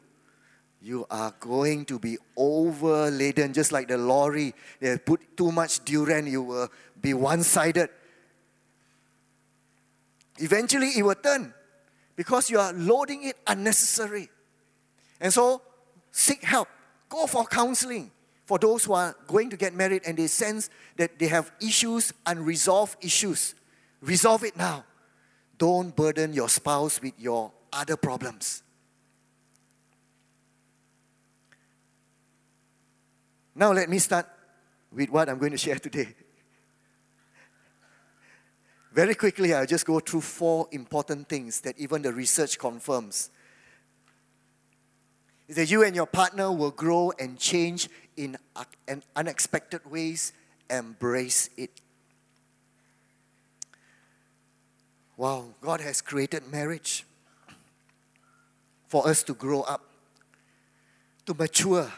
you 0.83 1.07
are 1.11 1.35
going 1.39 1.85
to 1.87 1.99
be 1.99 2.17
overladen, 2.37 3.53
just 3.53 3.71
like 3.71 3.89
the 3.89 3.99
lorry. 3.99 4.55
They 4.81 4.97
put 4.97 5.37
too 5.37 5.53
much 5.53 5.85
durian, 5.85 6.27
you 6.27 6.43
will 6.43 6.69
be 7.01 7.13
one 7.13 7.43
sided. 7.43 7.91
Eventually, 10.39 10.89
it 10.97 11.03
will 11.03 11.15
turn 11.15 11.53
because 12.17 12.49
you 12.49 12.59
are 12.59 12.73
loading 12.73 13.25
it 13.25 13.37
unnecessary. 13.47 14.31
And 15.21 15.33
so, 15.33 15.61
seek 16.11 16.43
help. 16.43 16.69
Go 17.11 17.27
for 17.27 17.45
counseling 17.45 18.11
for 18.47 18.59
those 18.59 18.85
who 18.85 18.95
are 18.95 19.15
going 19.27 19.51
to 19.51 19.57
get 19.57 19.75
married 19.75 20.03
and 20.07 20.17
they 20.17 20.27
sense 20.29 20.71
that 20.97 21.19
they 21.19 21.29
have 21.29 21.53
issues, 21.61 22.13
unresolved 22.25 22.97
issues. 23.05 23.55
Resolve 24.01 24.45
it 24.45 24.57
now. 24.57 24.85
Don't 25.59 25.95
burden 25.95 26.33
your 26.33 26.49
spouse 26.49 27.03
with 27.03 27.13
your 27.19 27.53
other 27.73 27.97
problems. 27.97 28.63
Now, 33.61 33.73
let 33.73 33.91
me 33.91 33.99
start 33.99 34.27
with 34.91 35.11
what 35.11 35.29
I'm 35.29 35.39
going 35.39 35.53
to 35.53 35.59
share 35.59 35.79
today. 35.79 36.09
Very 38.91 39.15
quickly, 39.15 39.53
I'll 39.53 39.67
just 39.67 39.85
go 39.85 40.01
through 40.01 40.23
four 40.23 40.67
important 40.73 41.29
things 41.29 41.61
that 41.61 41.79
even 41.79 42.01
the 42.01 42.11
research 42.11 42.59
confirms. 42.59 43.29
Is 45.47 45.57
that 45.57 45.71
you 45.71 45.85
and 45.85 45.95
your 45.95 46.07
partner 46.07 46.51
will 46.51 46.71
grow 46.71 47.13
and 47.19 47.39
change 47.39 47.91
in 48.17 48.39
unexpected 49.15 49.85
ways. 49.85 50.33
Embrace 50.71 51.51
it. 51.59 51.83
Wow, 55.19 55.49
God 55.61 55.83
has 55.83 56.01
created 56.01 56.51
marriage 56.51 57.05
for 58.89 59.07
us 59.07 59.23
to 59.25 59.35
grow 59.35 59.61
up, 59.61 59.83
to 61.27 61.35
mature. 61.35 61.93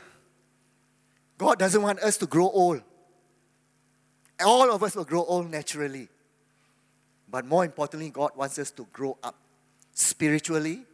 God 1.43 1.59
doesn't 1.59 1.83
want 1.83 1.99
us 1.99 2.17
to 2.19 2.27
grow 2.27 2.49
old. 2.49 2.83
All 4.45 4.71
of 4.71 4.81
us 4.81 4.95
will 4.95 5.05
grow 5.05 5.25
old 5.25 5.51
naturally. 5.51 6.09
But 7.29 7.45
more 7.45 7.65
importantly, 7.65 8.11
God 8.11 8.31
wants 8.37 8.61
us 8.61 8.71
to 8.71 8.87
grow 8.93 9.19
up 9.25 9.35
spiritually, 9.93 10.85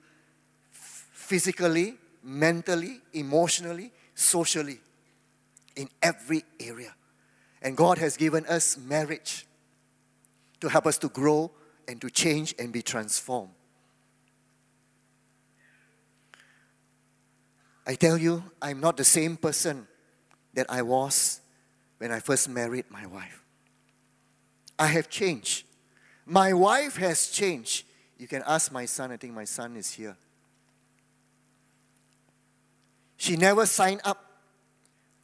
physically, 0.71 1.97
mentally, 2.23 3.03
emotionally, 3.13 3.93
socially, 4.15 4.81
in 5.77 5.91
every 6.03 6.45
area. 6.59 6.95
And 7.61 7.77
God 7.77 7.99
has 7.99 8.17
given 8.17 8.47
us 8.47 8.79
marriage 8.79 9.47
to 10.61 10.71
help 10.71 10.87
us 10.87 10.97
to 10.99 11.11
grow 11.11 11.51
and 11.87 12.01
to 12.01 12.09
change 12.09 12.55
and 12.59 12.73
be 12.73 12.81
transformed. 12.81 13.53
I 17.87 17.97
tell 17.97 18.17
you, 18.17 18.45
I'm 18.63 18.81
not 18.81 18.97
the 18.97 19.05
same 19.05 19.37
person 19.37 19.87
that 20.59 20.67
I 20.69 20.83
was 20.83 21.41
when 21.99 22.11
I 22.11 22.19
first 22.19 22.49
married 22.49 22.87
my 22.91 23.07
wife. 23.07 23.45
I 24.77 24.89
have 24.89 25.09
changed. 25.09 25.65
My 26.27 26.53
wife 26.53 26.97
has 26.97 27.29
changed. 27.29 27.87
You 28.19 28.27
can 28.27 28.43
ask 28.45 28.73
my 28.73 28.85
son, 28.85 29.13
I 29.13 29.19
think 29.19 29.35
my 29.35 29.45
son 29.45 29.77
is 29.77 29.93
here. 29.93 30.17
She 33.17 33.37
never 33.37 33.67
signed 33.67 34.01
up 34.05 34.19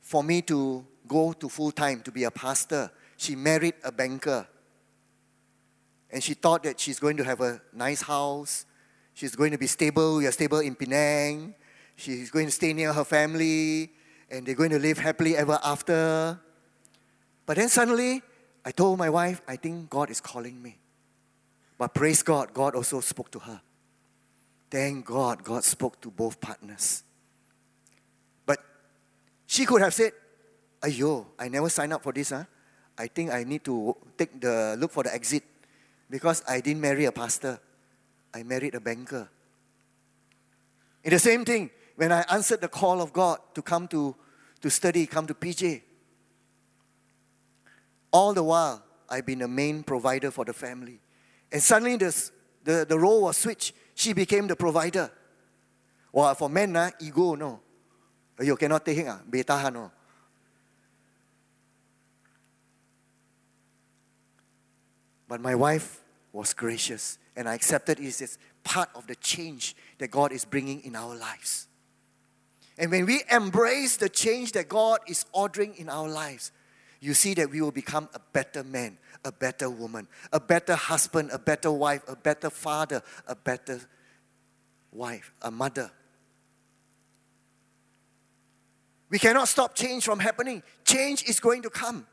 for 0.00 0.22
me 0.22 0.40
to 0.42 0.86
go 1.08 1.32
to 1.32 1.48
full 1.48 1.72
time 1.72 2.00
to 2.02 2.12
be 2.12 2.22
a 2.22 2.30
pastor. 2.30 2.92
She 3.16 3.34
married 3.34 3.74
a 3.82 3.90
banker. 3.90 4.46
And 6.12 6.22
she 6.22 6.34
thought 6.34 6.62
that 6.62 6.78
she's 6.78 7.00
going 7.00 7.16
to 7.16 7.24
have 7.24 7.40
a 7.40 7.60
nice 7.72 8.02
house. 8.02 8.66
She's 9.14 9.34
going 9.34 9.50
to 9.50 9.58
be 9.58 9.66
stable. 9.66 10.18
We 10.18 10.28
are 10.28 10.32
stable 10.32 10.60
in 10.60 10.76
Penang. 10.76 11.56
She's 11.96 12.30
going 12.30 12.46
to 12.46 12.52
stay 12.52 12.72
near 12.72 12.92
her 12.92 13.04
family. 13.04 13.90
And 14.30 14.46
they're 14.46 14.54
going 14.54 14.70
to 14.70 14.78
live 14.78 14.98
happily 14.98 15.36
ever 15.36 15.58
after. 15.62 16.38
But 17.46 17.56
then 17.56 17.68
suddenly, 17.68 18.22
I 18.64 18.70
told 18.70 18.98
my 18.98 19.10
wife, 19.10 19.42
I 19.46 19.56
think 19.56 19.90
God 19.90 20.10
is 20.10 20.20
calling 20.20 20.60
me. 20.62 20.78
But 21.76 21.94
praise 21.94 22.22
God, 22.22 22.54
God 22.54 22.74
also 22.74 23.00
spoke 23.00 23.30
to 23.32 23.38
her. 23.40 23.60
Thank 24.70 25.06
God, 25.06 25.44
God 25.44 25.64
spoke 25.64 26.00
to 26.00 26.10
both 26.10 26.40
partners. 26.40 27.02
But 28.46 28.58
she 29.46 29.66
could 29.66 29.82
have 29.82 29.94
said, 29.94 30.12
Ayo, 30.82 31.26
I 31.38 31.48
never 31.48 31.68
signed 31.68 31.92
up 31.92 32.02
for 32.02 32.12
this. 32.12 32.30
Huh? 32.30 32.44
I 32.96 33.06
think 33.06 33.32
I 33.32 33.44
need 33.44 33.64
to 33.64 33.96
take 34.16 34.40
the 34.40 34.76
look 34.78 34.92
for 34.92 35.02
the 35.02 35.14
exit 35.14 35.42
because 36.10 36.42
I 36.46 36.60
didn't 36.60 36.80
marry 36.80 37.04
a 37.06 37.12
pastor. 37.12 37.58
I 38.32 38.42
married 38.42 38.74
a 38.74 38.80
banker. 38.80 39.28
In 41.02 41.10
the 41.10 41.18
same 41.18 41.44
thing, 41.44 41.70
when 41.96 42.12
I 42.12 42.24
answered 42.30 42.60
the 42.60 42.68
call 42.68 43.00
of 43.00 43.12
God 43.12 43.38
to 43.54 43.62
come 43.62 43.88
to, 43.88 44.16
to 44.60 44.70
study, 44.70 45.06
come 45.06 45.26
to 45.26 45.34
PJ, 45.34 45.82
all 48.12 48.32
the 48.32 48.42
while, 48.42 48.82
I've 49.08 49.26
been 49.26 49.40
the 49.40 49.48
main 49.48 49.82
provider 49.82 50.30
for 50.30 50.44
the 50.44 50.52
family. 50.52 51.00
And 51.52 51.62
suddenly 51.62 51.96
this, 51.96 52.32
the, 52.64 52.86
the 52.88 52.98
role 52.98 53.22
was 53.22 53.36
switched. 53.36 53.72
She 53.94 54.12
became 54.12 54.46
the 54.46 54.56
provider. 54.56 55.10
Well, 56.12 56.34
for 56.34 56.48
men, 56.48 56.72
nah, 56.72 56.90
ego, 57.00 57.34
no. 57.34 57.60
You 58.40 58.56
cannot 58.56 58.84
take 58.84 58.98
it, 58.98 59.06
ah, 59.08 59.20
beta, 59.28 59.70
no. 59.72 59.90
But 65.28 65.40
my 65.40 65.54
wife 65.54 66.00
was 66.32 66.52
gracious, 66.52 67.18
and 67.36 67.48
I 67.48 67.54
accepted 67.54 67.98
it 68.00 68.20
as 68.20 68.38
part 68.62 68.88
of 68.94 69.06
the 69.06 69.14
change 69.16 69.76
that 69.98 70.10
God 70.10 70.32
is 70.32 70.44
bringing 70.44 70.82
in 70.82 70.96
our 70.96 71.14
lives. 71.14 71.68
And 72.76 72.90
when 72.90 73.06
we 73.06 73.22
embrace 73.30 73.96
the 73.96 74.08
change 74.08 74.52
that 74.52 74.68
God 74.68 75.00
is 75.06 75.24
ordering 75.32 75.74
in 75.76 75.88
our 75.88 76.08
lives, 76.08 76.50
you 77.00 77.14
see 77.14 77.34
that 77.34 77.50
we 77.50 77.60
will 77.60 77.70
become 77.70 78.08
a 78.14 78.20
better 78.32 78.64
man, 78.64 78.98
a 79.24 79.30
better 79.30 79.70
woman, 79.70 80.08
a 80.32 80.40
better 80.40 80.74
husband, 80.74 81.30
a 81.32 81.38
better 81.38 81.70
wife, 81.70 82.02
a 82.08 82.16
better 82.16 82.50
father, 82.50 83.02
a 83.28 83.36
better 83.36 83.80
wife, 84.90 85.32
a 85.42 85.50
mother. 85.50 85.90
We 89.10 89.18
cannot 89.18 89.48
stop 89.48 89.74
change 89.74 90.04
from 90.04 90.18
happening. 90.18 90.62
Change 90.84 91.24
is 91.28 91.38
going 91.38 91.62
to 91.62 91.70
come. 91.70 92.06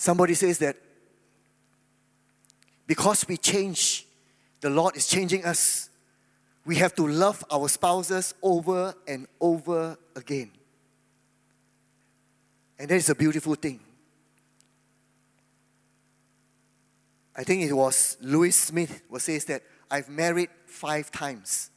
Somebody 0.00 0.32
says 0.32 0.56
that 0.60 0.76
because 2.86 3.28
we 3.28 3.36
change, 3.36 4.06
the 4.62 4.70
Lord 4.70 4.96
is 4.96 5.06
changing 5.06 5.44
us. 5.44 5.90
We 6.64 6.76
have 6.76 6.94
to 6.94 7.06
love 7.06 7.44
our 7.50 7.68
spouses 7.68 8.32
over 8.42 8.94
and 9.06 9.26
over 9.38 9.98
again. 10.16 10.52
And 12.78 12.88
that 12.88 12.94
is 12.94 13.10
a 13.10 13.14
beautiful 13.14 13.54
thing. 13.56 13.78
I 17.36 17.44
think 17.44 17.64
it 17.64 17.74
was 17.74 18.16
Louis 18.22 18.52
Smith 18.52 19.02
who 19.10 19.18
says 19.18 19.44
that 19.44 19.60
I've 19.90 20.08
married 20.08 20.48
five 20.64 21.10
times 21.10 21.68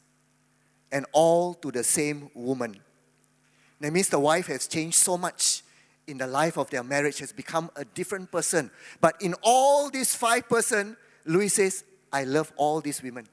and 0.93 1.05
all 1.11 1.55
to 1.55 1.71
the 1.71 1.83
same 1.83 2.31
woman. 2.33 2.77
That 3.81 3.91
means 3.91 4.07
the 4.07 4.17
wife 4.17 4.47
has 4.47 4.65
changed 4.65 4.95
so 4.95 5.17
much 5.17 5.61
in 6.07 6.17
the 6.17 6.27
life 6.27 6.57
of 6.57 6.69
their 6.69 6.83
marriage 6.83 7.19
has 7.19 7.31
become 7.31 7.69
a 7.75 7.85
different 7.85 8.31
person. 8.31 8.71
But 8.99 9.21
in 9.21 9.35
all 9.41 9.89
these 9.89 10.15
five 10.15 10.49
person, 10.49 10.97
Louis 11.25 11.49
says, 11.49 11.83
I 12.11 12.25
love 12.25 12.51
all 12.57 12.81
these 12.81 13.01
women. 13.01 13.27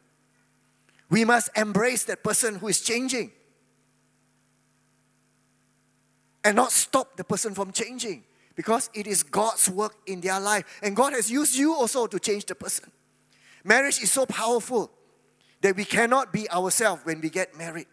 We 1.09 1.25
must 1.25 1.51
embrace 1.57 2.05
that 2.05 2.23
person 2.23 2.57
who 2.57 2.69
is 2.69 2.81
changing. 2.81 3.33
And 6.45 6.57
not 6.57 6.73
stop 6.73 7.17
the 7.17 7.25
person 7.25 7.55
from 7.55 7.73
changing. 7.73 8.25
Because 8.55 8.91
it 8.95 9.07
is 9.07 9.23
God's 9.23 9.69
work 9.69 9.95
in 10.07 10.21
their 10.21 10.39
life. 10.39 10.65
And 10.83 10.95
God 10.95 11.13
has 11.13 11.31
used 11.31 11.57
you 11.57 11.75
also 11.75 12.07
to 12.07 12.19
change 12.19 12.47
the 12.47 12.55
person. 12.55 12.91
Marriage 13.65 14.01
is 14.01 14.11
so 14.11 14.25
powerful 14.27 14.91
that 15.61 15.77
we 15.77 15.85
cannot 15.85 16.33
be 16.33 16.51
ourselves 16.51 17.05
when 17.05 17.21
we 17.21 17.29
get 17.29 17.57
married. 17.57 17.87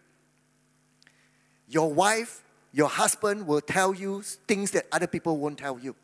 Your 1.68 1.92
wife 1.92 2.42
your 2.72 2.88
husband 2.88 3.46
will 3.46 3.60
tell 3.60 3.94
you 3.94 4.22
things 4.22 4.70
that 4.72 4.86
other 4.92 5.06
people 5.06 5.38
won't 5.38 5.58
tell 5.58 5.78
you. 5.78 5.94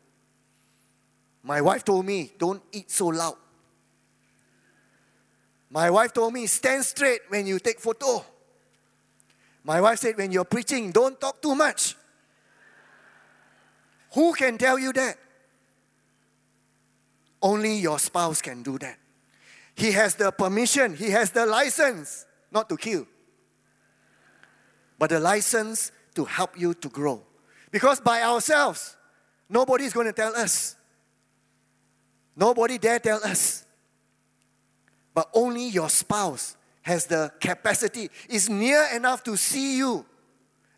My 1.43 1.61
wife 1.61 1.85
told 1.85 2.05
me, 2.05 2.31
don't 2.37 2.61
eat 2.71 2.89
so 2.89 3.07
loud. 3.07 3.35
My 5.69 5.89
wife 5.89 6.13
told 6.13 6.33
me, 6.33 6.47
stand 6.47 6.83
straight 6.85 7.21
when 7.29 7.45
you 7.45 7.59
take 7.59 7.79
photo. 7.79 8.25
My 9.63 9.81
wife 9.81 9.99
said, 9.99 10.17
when 10.17 10.31
you're 10.31 10.45
preaching, 10.45 10.91
don't 10.91 11.19
talk 11.19 11.41
too 11.41 11.55
much. 11.55 11.95
Who 14.13 14.33
can 14.33 14.57
tell 14.57 14.79
you 14.79 14.93
that? 14.93 15.17
Only 17.41 17.75
your 17.77 17.99
spouse 17.99 18.41
can 18.41 18.63
do 18.63 18.77
that. 18.79 18.97
He 19.75 19.91
has 19.91 20.15
the 20.15 20.31
permission, 20.31 20.95
he 20.95 21.11
has 21.11 21.31
the 21.31 21.45
license 21.45 22.25
not 22.51 22.69
to 22.69 22.77
kill, 22.77 23.05
but 24.97 25.09
the 25.09 25.19
license 25.19 25.91
to 26.15 26.25
help 26.25 26.59
you 26.59 26.73
to 26.73 26.89
grow. 26.89 27.21
Because 27.71 27.99
by 27.99 28.23
ourselves, 28.23 28.95
nobody 29.49 29.85
is 29.85 29.93
going 29.93 30.07
to 30.07 30.13
tell 30.13 30.35
us. 30.35 30.75
Nobody 32.35 32.77
dare 32.77 32.99
tell 32.99 33.23
us. 33.23 33.65
But 35.13 35.29
only 35.33 35.67
your 35.67 35.89
spouse 35.89 36.57
has 36.81 37.05
the 37.05 37.31
capacity, 37.39 38.09
is 38.29 38.49
near 38.49 38.85
enough 38.93 39.23
to 39.23 39.37
see 39.37 39.77
you 39.77 40.05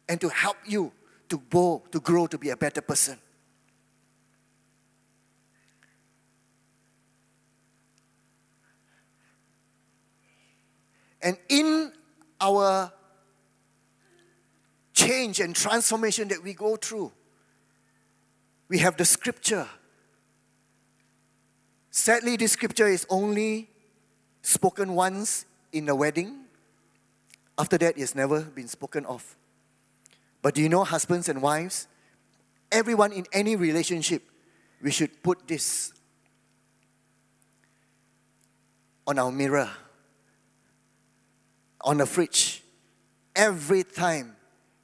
and 0.08 0.22
to 0.22 0.30
help 0.30 0.58
you 0.66 0.92
to 1.30 1.42
grow, 1.50 1.84
to 1.92 2.00
grow 2.00 2.28
to 2.28 2.38
be 2.38 2.50
a 2.50 2.58
better 2.58 2.82
person. 2.82 3.18
And 11.22 11.38
in 11.50 11.92
our 12.40 12.92
change 15.08 15.40
and 15.40 15.56
transformation 15.56 16.28
that 16.28 16.44
we 16.44 16.54
go 16.54 16.76
through. 16.76 17.12
We 18.68 18.80
have 18.80 18.98
the 18.98 19.06
scripture. 19.06 19.68
Sadly, 21.90 22.36
this 22.36 22.52
scripture 22.52 22.88
is 22.88 23.06
only 23.10 23.70
spoken 24.42 24.94
once 24.94 25.46
in 25.72 25.88
a 25.90 25.96
wedding. 25.96 26.42
After 27.58 27.78
that, 27.78 27.98
it's 27.98 28.16
never 28.16 28.42
been 28.42 28.68
spoken 28.68 29.06
of. 29.06 29.36
But 30.42 30.56
do 30.56 30.62
you 30.62 30.70
know, 30.70 30.84
husbands 30.84 31.30
and 31.30 31.42
wives, 31.42 31.88
everyone 32.72 33.12
in 33.12 33.26
any 33.32 33.56
relationship, 33.56 34.22
we 34.82 34.92
should 34.92 35.24
put 35.24 35.48
this 35.48 35.92
on 39.08 39.18
our 39.18 39.32
mirror, 39.32 39.70
on 41.82 41.98
the 41.98 42.06
fridge. 42.06 42.62
Every 43.36 43.84
time 43.84 44.37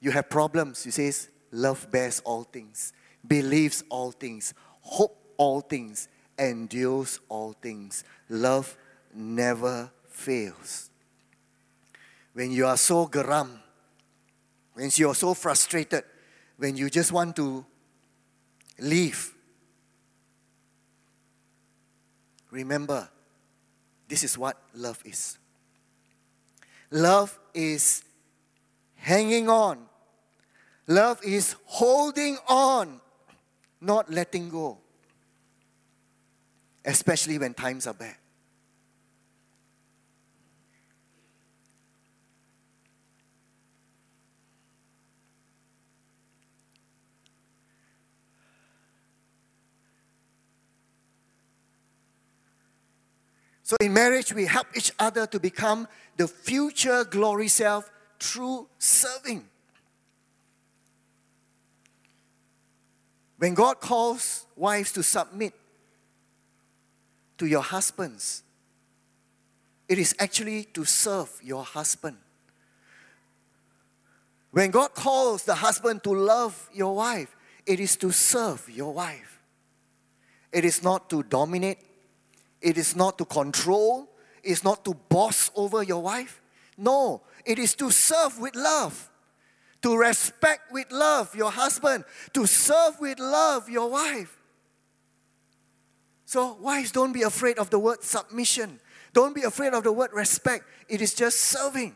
you 0.03 0.11
have 0.11 0.29
problems, 0.29 0.85
you 0.85 0.91
says, 0.91 1.29
love 1.49 1.89
bears 1.89 2.21
all 2.25 2.43
things, 2.43 2.91
believes 3.25 3.85
all 3.87 4.11
things, 4.11 4.53
hope 4.81 5.17
all 5.37 5.61
things, 5.61 6.09
endures 6.37 7.21
all 7.29 7.53
things. 7.53 8.03
Love 8.27 8.75
never 9.15 9.89
fails. 10.09 10.89
When 12.33 12.51
you 12.51 12.65
are 12.65 12.75
so 12.75 13.07
geram, 13.07 13.59
when 14.73 14.89
you 14.93 15.07
are 15.07 15.15
so 15.15 15.33
frustrated, 15.33 16.03
when 16.57 16.75
you 16.75 16.89
just 16.89 17.13
want 17.13 17.37
to 17.37 17.65
leave. 18.79 19.33
Remember, 22.51 23.07
this 24.09 24.25
is 24.25 24.37
what 24.37 24.61
love 24.75 25.01
is. 25.05 25.37
Love 26.91 27.39
is 27.53 28.03
hanging 28.95 29.47
on. 29.47 29.92
Love 30.87 31.19
is 31.23 31.55
holding 31.65 32.37
on, 32.47 32.99
not 33.79 34.11
letting 34.11 34.49
go, 34.49 34.77
especially 36.83 37.37
when 37.37 37.53
times 37.53 37.87
are 37.87 37.93
bad. 37.93 38.15
So 53.65 53.77
in 53.79 53.93
marriage, 53.93 54.33
we 54.33 54.45
help 54.45 54.67
each 54.75 54.91
other 54.99 55.25
to 55.27 55.39
become 55.39 55.87
the 56.17 56.27
future 56.27 57.05
glory 57.05 57.47
self 57.47 57.89
through 58.19 58.67
serving. 58.77 59.49
When 63.43 63.55
God 63.55 63.81
calls 63.81 64.45
wives 64.55 64.93
to 64.93 65.03
submit 65.03 65.53
to 67.37 67.45
your 67.45 67.61
husbands, 67.61 68.41
it 69.89 69.99
is 69.99 70.15
actually 70.17 70.63
to 70.73 70.85
serve 70.85 71.29
your 71.43 71.65
husband. 71.65 72.15
When 74.51 74.71
God 74.71 74.93
calls 74.93 75.43
the 75.43 75.55
husband 75.55 76.05
to 76.05 76.11
love 76.11 76.69
your 76.73 76.95
wife, 76.95 77.35
it 77.65 77.81
is 77.81 77.97
to 77.97 78.13
serve 78.13 78.69
your 78.69 78.93
wife. 78.93 79.41
It 80.53 80.63
is 80.63 80.81
not 80.81 81.09
to 81.09 81.21
dominate 81.21 81.79
it 82.61 82.77
is 82.77 82.95
not 82.95 83.17
to 83.17 83.25
control, 83.25 84.07
it's 84.41 84.63
not 84.63 84.85
to 84.85 84.93
boss 84.93 85.51
over 85.53 85.83
your 85.83 86.01
wife. 86.01 86.41
No, 86.77 87.23
it 87.43 87.59
is 87.59 87.75
to 87.75 87.91
serve 87.91 88.39
with 88.39 88.55
love, 88.55 89.09
to 89.83 89.97
respect 89.97 90.71
with 90.71 90.91
love 90.91 91.35
your 91.35 91.51
husband, 91.51 92.05
to 92.33 92.47
serve 92.47 92.99
with 92.99 93.19
love 93.19 93.69
your 93.69 93.89
wife. 93.89 94.39
So, 96.25 96.57
wives, 96.59 96.91
don't 96.91 97.11
be 97.11 97.21
afraid 97.21 97.59
of 97.59 97.69
the 97.69 97.77
word 97.77 98.01
submission. 98.01 98.79
Don't 99.11 99.35
be 99.35 99.43
afraid 99.43 99.73
of 99.73 99.83
the 99.83 99.91
word 99.91 100.11
respect. 100.13 100.65
It 100.89 101.01
is 101.01 101.13
just 101.13 101.39
serving. 101.39 101.95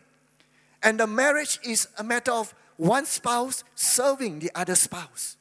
And 0.83 0.99
the 0.99 1.07
marriage 1.07 1.59
is 1.63 1.87
a 1.97 2.03
matter 2.03 2.31
of 2.31 2.53
one 2.75 3.05
spouse 3.05 3.63
serving 3.73 4.39
the 4.39 4.51
other 4.53 4.75
spouse. 4.75 5.37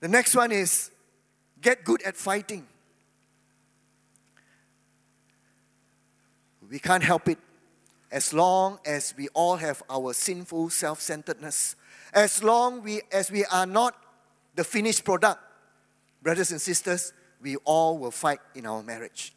The 0.00 0.08
next 0.08 0.36
one 0.36 0.52
is 0.52 0.90
get 1.62 1.82
good 1.82 2.02
at 2.02 2.14
fighting. 2.14 2.66
We 6.74 6.80
can't 6.80 7.04
help 7.04 7.28
it 7.28 7.38
as 8.10 8.34
long 8.34 8.80
as 8.84 9.14
we 9.16 9.28
all 9.28 9.54
have 9.54 9.80
our 9.88 10.12
sinful 10.12 10.70
self-centeredness. 10.70 11.76
As 12.12 12.42
long 12.42 12.82
we, 12.82 13.00
as 13.12 13.30
we 13.30 13.44
are 13.44 13.64
not 13.64 13.94
the 14.56 14.64
finished 14.64 15.04
product, 15.04 15.40
brothers 16.20 16.50
and 16.50 16.60
sisters, 16.60 17.12
we 17.40 17.54
all 17.58 17.96
will 17.96 18.10
fight 18.10 18.40
in 18.56 18.66
our 18.66 18.82
marriage. 18.82 19.32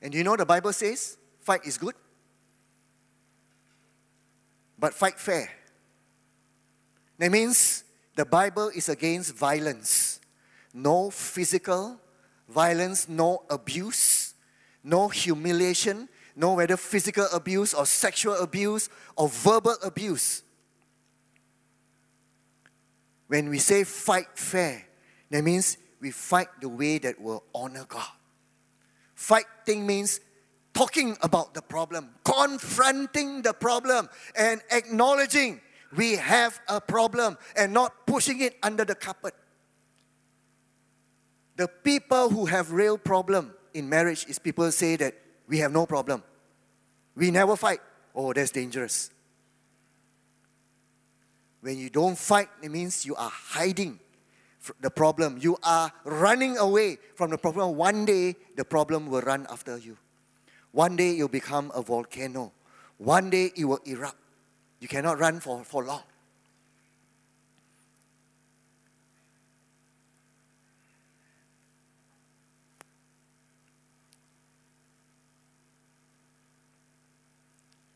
And 0.00 0.14
you 0.14 0.22
know 0.22 0.36
the 0.36 0.46
Bible 0.46 0.72
says 0.72 1.16
fight 1.40 1.66
is 1.66 1.76
good, 1.76 1.96
but 4.78 4.94
fight 4.94 5.18
fair. 5.18 5.50
That 7.18 7.32
means 7.32 7.82
the 8.14 8.24
Bible 8.24 8.68
is 8.68 8.88
against 8.88 9.34
violence. 9.34 10.20
No 10.72 11.10
physical 11.10 11.98
violence, 12.48 13.08
no 13.08 13.42
abuse, 13.50 14.29
no 14.82 15.08
humiliation, 15.08 16.08
no 16.36 16.54
whether 16.54 16.76
physical 16.76 17.26
abuse 17.32 17.74
or 17.74 17.86
sexual 17.86 18.34
abuse 18.36 18.88
or 19.16 19.28
verbal 19.28 19.76
abuse. 19.82 20.42
When 23.28 23.48
we 23.48 23.58
say 23.58 23.84
fight 23.84 24.26
fair, 24.34 24.84
that 25.30 25.44
means 25.44 25.76
we 26.00 26.10
fight 26.10 26.48
the 26.60 26.68
way 26.68 26.98
that 26.98 27.20
will 27.20 27.44
honor 27.54 27.84
God. 27.88 28.08
Fighting 29.14 29.86
means 29.86 30.20
talking 30.72 31.16
about 31.22 31.54
the 31.54 31.62
problem, 31.62 32.10
confronting 32.24 33.42
the 33.42 33.52
problem, 33.52 34.08
and 34.34 34.60
acknowledging 34.70 35.60
we 35.96 36.16
have 36.16 36.58
a 36.68 36.80
problem 36.80 37.36
and 37.56 37.72
not 37.72 38.06
pushing 38.06 38.40
it 38.40 38.56
under 38.62 38.84
the 38.84 38.94
carpet. 38.94 39.34
The 41.56 41.68
people 41.68 42.30
who 42.30 42.46
have 42.46 42.72
real 42.72 42.96
problem 42.96 43.52
in 43.74 43.88
marriage 43.88 44.26
is 44.28 44.38
people 44.38 44.70
say 44.72 44.96
that 44.96 45.14
we 45.48 45.58
have 45.58 45.72
no 45.72 45.86
problem. 45.86 46.22
We 47.16 47.30
never 47.30 47.56
fight. 47.56 47.80
Oh, 48.14 48.32
that's 48.32 48.50
dangerous. 48.50 49.10
When 51.60 51.78
you 51.78 51.90
don't 51.90 52.16
fight, 52.16 52.48
it 52.62 52.70
means 52.70 53.04
you 53.04 53.14
are 53.16 53.30
hiding 53.30 54.00
the 54.80 54.90
problem. 54.90 55.38
You 55.40 55.56
are 55.62 55.92
running 56.04 56.56
away 56.58 56.98
from 57.14 57.30
the 57.30 57.38
problem. 57.38 57.76
One 57.76 58.04
day, 58.04 58.36
the 58.56 58.64
problem 58.64 59.06
will 59.06 59.20
run 59.20 59.46
after 59.50 59.76
you. 59.76 59.96
One 60.72 60.96
day, 60.96 61.12
you'll 61.12 61.28
become 61.28 61.70
a 61.74 61.82
volcano. 61.82 62.52
One 62.98 63.30
day, 63.30 63.52
it 63.56 63.64
will 63.64 63.80
erupt. 63.84 64.16
You 64.78 64.88
cannot 64.88 65.18
run 65.18 65.40
for, 65.40 65.64
for 65.64 65.84
long. 65.84 66.02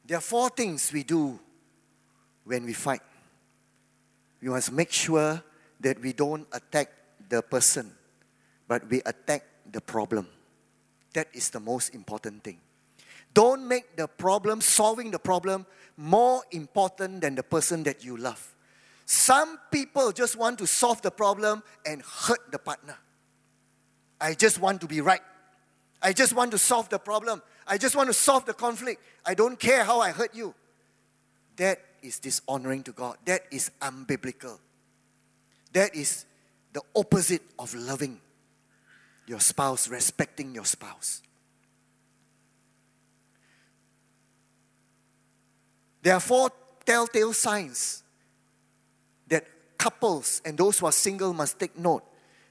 There 0.05 0.19
are 0.19 0.21
four 0.21 0.51
things 0.51 0.93
we 0.93 1.03
do 1.03 1.39
when 2.45 2.65
we 2.65 2.73
fight. 2.73 3.01
We 4.43 4.49
must 4.49 4.73
make 4.73 4.93
sure 4.93 5.43
that 5.81 6.01
we 6.01 6.13
don't 6.13 6.47
attack 6.53 6.91
the 7.29 7.43
person, 7.43 7.91
but 8.69 8.89
we 8.91 9.01
attack 9.07 9.45
the 9.71 9.81
problem. 9.81 10.29
That 11.15 11.29
is 11.33 11.49
the 11.51 11.61
most 11.61 11.95
important 11.95 12.45
thing. 12.45 12.61
Don't 13.33 13.67
make 13.67 13.97
the 13.97 14.07
problem, 14.07 14.61
solving 14.61 15.11
the 15.11 15.19
problem, 15.19 15.67
more 15.97 16.43
important 16.53 17.23
than 17.23 17.35
the 17.35 17.43
person 17.43 17.83
that 17.85 18.05
you 18.05 18.17
love. 18.17 18.55
Some 19.07 19.59
people 19.71 20.13
just 20.13 20.37
want 20.37 20.59
to 20.59 20.67
solve 20.67 21.03
the 21.03 21.11
problem 21.11 21.63
and 21.85 22.03
hurt 22.03 22.51
the 22.51 22.59
partner. 22.59 22.97
I 24.21 24.35
just 24.35 24.61
want 24.61 24.81
to 24.83 24.87
be 24.87 25.01
right. 25.01 25.21
I 26.01 26.13
just 26.13 26.35
want 26.35 26.51
to 26.53 26.59
solve 26.59 26.89
the 26.89 26.99
problem. 26.99 27.43
I 27.67 27.79
just 27.79 27.97
want 27.97 28.09
to 28.09 28.15
solve 28.15 28.45
the 28.47 28.55
conflict. 28.55 29.03
I 29.25 29.35
don't 29.35 29.59
care 29.59 29.85
how 29.85 30.01
I 30.01 30.11
hurt 30.11 30.35
you. 30.35 30.55
That 31.57 31.81
is 32.03 32.19
dishonoring 32.19 32.83
to 32.85 32.93
God. 32.93 33.17
That 33.25 33.43
is 33.51 33.71
unbiblical. 33.81 34.59
That 35.73 35.95
is 35.95 36.27
the 36.73 36.83
opposite 36.95 37.43
of 37.59 37.75
loving 37.75 38.21
your 39.27 39.41
spouse, 39.41 39.89
respecting 39.89 40.55
your 40.55 40.65
spouse. 40.65 41.23
There 46.03 46.15
are 46.15 46.21
four 46.21 46.51
telltale 46.85 47.33
signs 47.33 48.03
that 49.29 49.47
couples 49.79 50.43
and 50.45 50.59
those 50.59 50.79
who 50.79 50.87
are 50.87 50.93
single 50.93 51.33
must 51.33 51.59
take 51.59 51.79
note. 51.79 52.05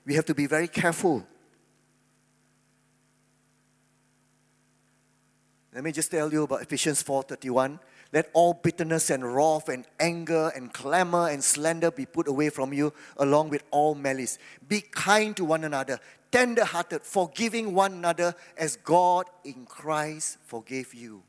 We 0.05 0.15
have 0.15 0.25
to 0.25 0.33
be 0.33 0.47
very 0.47 0.67
careful. 0.67 1.25
Let 5.73 5.83
me 5.83 5.91
just 5.91 6.11
tell 6.11 6.31
you 6.31 6.43
about 6.43 6.61
Ephesians 6.61 7.01
4:31. 7.01 7.79
Let 8.11 8.29
all 8.33 8.53
bitterness 8.53 9.09
and 9.09 9.35
wrath 9.35 9.69
and 9.69 9.87
anger 9.99 10.51
and 10.55 10.71
clamor 10.71 11.29
and 11.29 11.43
slander 11.43 11.89
be 11.89 12.05
put 12.05 12.27
away 12.27 12.51
from 12.51 12.71
you, 12.73 12.93
along 13.17 13.49
with 13.49 13.63
all 13.71 13.95
malice. 13.95 14.37
Be 14.67 14.81
kind 14.81 15.35
to 15.35 15.43
one 15.43 15.63
another, 15.63 15.99
tender 16.31 16.63
hearted, 16.63 17.01
forgiving 17.01 17.73
one 17.73 17.93
another 17.93 18.35
as 18.55 18.75
God 18.75 19.27
in 19.43 19.65
Christ 19.65 20.37
forgave 20.45 20.93
you. 20.93 21.23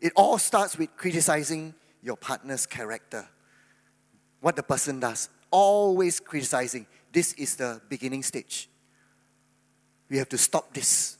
It 0.00 0.12
all 0.16 0.38
starts 0.38 0.76
with 0.76 0.96
criticizing 0.96 1.74
your 2.02 2.16
partner's 2.16 2.66
character. 2.66 3.28
What 4.40 4.56
the 4.56 4.62
person 4.62 4.98
does. 4.98 5.28
Always 5.52 6.18
criticizing. 6.18 6.86
This 7.12 7.32
is 7.34 7.56
the 7.56 7.80
beginning 7.88 8.22
stage. 8.22 8.69
We 10.10 10.18
have 10.18 10.28
to 10.30 10.38
stop 10.38 10.74
this. 10.74 11.16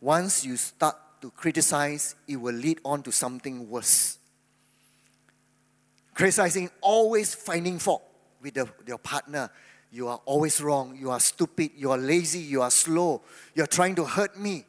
Once 0.00 0.44
you 0.44 0.56
start 0.56 0.96
to 1.20 1.30
criticize, 1.32 2.14
it 2.28 2.36
will 2.36 2.54
lead 2.54 2.78
on 2.84 3.02
to 3.02 3.10
something 3.10 3.68
worse. 3.68 4.18
Criticizing, 6.14 6.70
always 6.80 7.34
finding 7.34 7.78
fault 7.78 8.02
with 8.40 8.54
the, 8.54 8.68
your 8.86 8.98
partner. 8.98 9.50
You 9.90 10.08
are 10.08 10.20
always 10.24 10.60
wrong. 10.60 10.96
You 10.96 11.10
are 11.10 11.20
stupid. 11.20 11.72
You 11.76 11.90
are 11.90 11.98
lazy. 11.98 12.38
You 12.38 12.62
are 12.62 12.70
slow. 12.70 13.22
You 13.54 13.64
are 13.64 13.68
trying 13.68 13.96
to 13.96 14.04
hurt 14.04 14.38
me. 14.38 14.64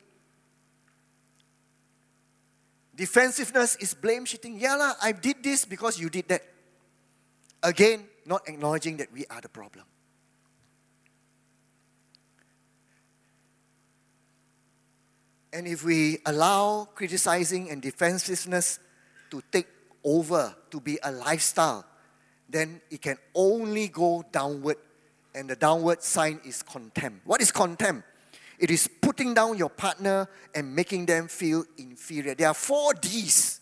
Defensiveness 2.95 3.75
is 3.77 3.93
blame 3.93 4.25
shifting. 4.25 4.59
Yeah, 4.59 4.93
I 5.01 5.11
did 5.11 5.43
this 5.43 5.63
because 5.63 5.99
you 5.99 6.09
did 6.09 6.27
that. 6.29 6.43
Again, 7.61 8.05
not 8.25 8.47
acknowledging 8.47 8.97
that 8.97 9.11
we 9.11 9.25
are 9.29 9.41
the 9.41 9.49
problem. 9.49 9.85
And 15.51 15.67
if 15.67 15.83
we 15.83 16.19
allow 16.25 16.87
criticizing 16.93 17.69
and 17.69 17.81
defensiveness 17.81 18.79
to 19.31 19.41
take 19.51 19.67
over, 20.03 20.55
to 20.71 20.79
be 20.79 20.99
a 21.03 21.11
lifestyle, 21.11 21.85
then 22.47 22.81
it 22.89 23.01
can 23.01 23.17
only 23.33 23.87
go 23.87 24.23
downward. 24.31 24.77
And 25.33 25.49
the 25.49 25.55
downward 25.55 26.01
sign 26.03 26.39
is 26.45 26.61
contempt. 26.63 27.25
What 27.25 27.41
is 27.41 27.51
contempt? 27.51 28.03
It 28.59 28.71
is 28.71 28.89
putting 29.01 29.33
down 29.33 29.57
your 29.57 29.69
partner 29.69 30.27
and 30.53 30.75
making 30.75 31.05
them 31.05 31.27
feel 31.27 31.63
inferior. 31.77 32.35
There 32.35 32.47
are 32.47 32.53
four 32.53 32.93
D's 32.93 33.61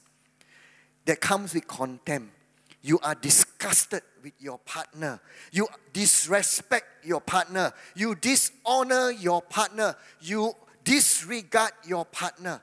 that 1.05 1.21
comes 1.21 1.53
with 1.53 1.67
contempt. 1.67 2.33
You 2.81 2.99
are 2.99 3.15
disgusted 3.15 4.01
with 4.23 4.33
your 4.39 4.59
partner. 4.59 5.19
You 5.51 5.67
disrespect 5.93 7.05
your 7.05 7.21
partner. 7.21 7.73
You 7.95 8.15
dishonor 8.15 9.11
your 9.11 9.41
partner. 9.41 9.95
You 10.21 10.53
disregard 10.88 11.73
your 11.85 12.05
partner. 12.05 12.61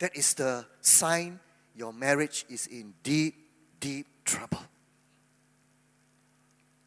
That 0.00 0.16
is 0.16 0.34
the 0.34 0.66
sign 0.80 1.38
your 1.76 1.92
marriage 1.92 2.44
is 2.50 2.66
in 2.66 2.92
deep, 3.04 3.34
deep 3.78 4.06
trouble. 4.24 4.62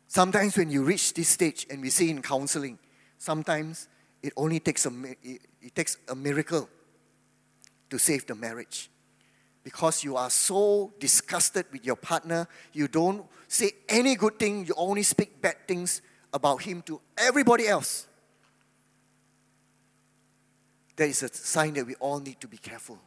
Sometimes 0.07 0.57
when 0.57 0.69
you 0.69 0.83
reach 0.83 1.13
this 1.13 1.29
stage, 1.29 1.65
and 1.69 1.81
we 1.81 1.91
see 1.91 2.09
in 2.09 2.21
counseling, 2.21 2.77
sometimes 3.17 3.87
it 4.21 4.33
only 4.35 4.59
takes 4.59 4.85
a, 4.85 4.91
it, 5.23 5.41
it 5.61 5.75
takes 5.75 5.97
a 6.09 6.15
miracle 6.15 6.67
to 7.89 7.97
save 7.97 8.25
the 8.27 8.35
marriage. 8.35 8.89
Because 9.63 10.03
you 10.03 10.17
are 10.17 10.29
so 10.29 10.91
disgusted 10.99 11.67
with 11.71 11.85
your 11.85 11.95
partner, 11.95 12.47
you 12.73 12.89
don't 12.89 13.25
say 13.47 13.71
any 13.87 14.15
good 14.15 14.37
thing, 14.39 14.65
you 14.65 14.73
only 14.75 15.03
speak 15.03 15.41
bad 15.41 15.55
things 15.67 16.01
about 16.33 16.63
him 16.63 16.81
to 16.81 16.99
everybody 17.17 17.67
else. 17.67 18.08
That 20.99 21.07
is 21.07 21.23
a 21.23 21.33
sign 21.33 21.75
that 21.75 21.87
we 21.87 21.95
all 21.95 22.19
need 22.19 22.41
to 22.41 22.47
be 22.49 22.57
careful. 22.57 22.99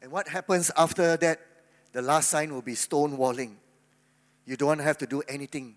And 0.00 0.10
what 0.10 0.26
happens 0.26 0.70
after 0.74 1.18
that? 1.18 1.38
The 1.92 2.00
last 2.00 2.30
sign 2.30 2.54
will 2.54 2.62
be 2.62 2.72
stonewalling. 2.72 3.56
You 4.46 4.56
don't 4.56 4.78
have 4.78 4.96
to 4.98 5.06
do 5.06 5.22
anything. 5.28 5.76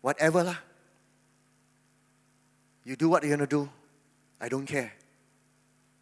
Whatever 0.00 0.44
lah. 0.44 0.56
You 2.84 2.96
do 2.96 3.10
what 3.10 3.22
you're 3.22 3.36
going 3.36 3.46
to 3.46 3.56
do. 3.56 3.68
I 4.40 4.48
don't 4.48 4.64
care. 4.64 4.94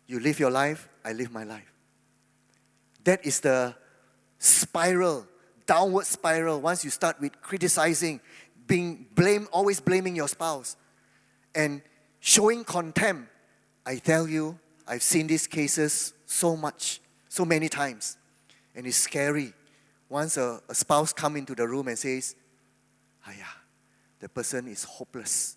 You 0.07 0.21
live 0.21 0.39
your 0.39 0.53
life, 0.53 0.89
I 1.05 1.15
live 1.15 1.33
my 1.33 1.43
life. 1.43 1.73
That 3.03 3.27
is 3.27 3.41
the 3.41 3.75
spiral, 4.39 5.27
downward 5.67 6.07
spiral. 6.07 6.61
Once 6.61 6.85
you 6.85 6.91
start 6.91 7.21
with 7.21 7.41
criticizing, 7.41 8.21
being 8.69 9.07
blame, 9.17 9.49
always 9.51 9.81
blaming 9.81 10.15
your 10.15 10.29
spouse, 10.29 10.77
and 11.57 11.83
showing 12.21 12.63
contempt, 12.63 13.29
I 13.85 13.97
tell 13.97 14.29
you, 14.29 14.59
I've 14.87 15.03
seen 15.03 15.27
these 15.27 15.47
cases 15.47 16.13
so 16.27 16.57
much, 16.57 17.01
so 17.29 17.45
many 17.45 17.69
times, 17.69 18.19
and 18.75 18.87
it's 18.87 18.99
scary. 18.99 19.53
Once 20.09 20.37
a, 20.37 20.61
a 20.69 20.75
spouse 20.75 21.13
come 21.13 21.37
into 21.37 21.55
the 21.55 21.67
room 21.67 21.89
and 21.89 21.99
says, 21.99 22.37
"Aya, 23.27 23.35
the 24.21 24.29
person 24.29 24.69
is 24.69 24.85
hopeless, 24.85 25.57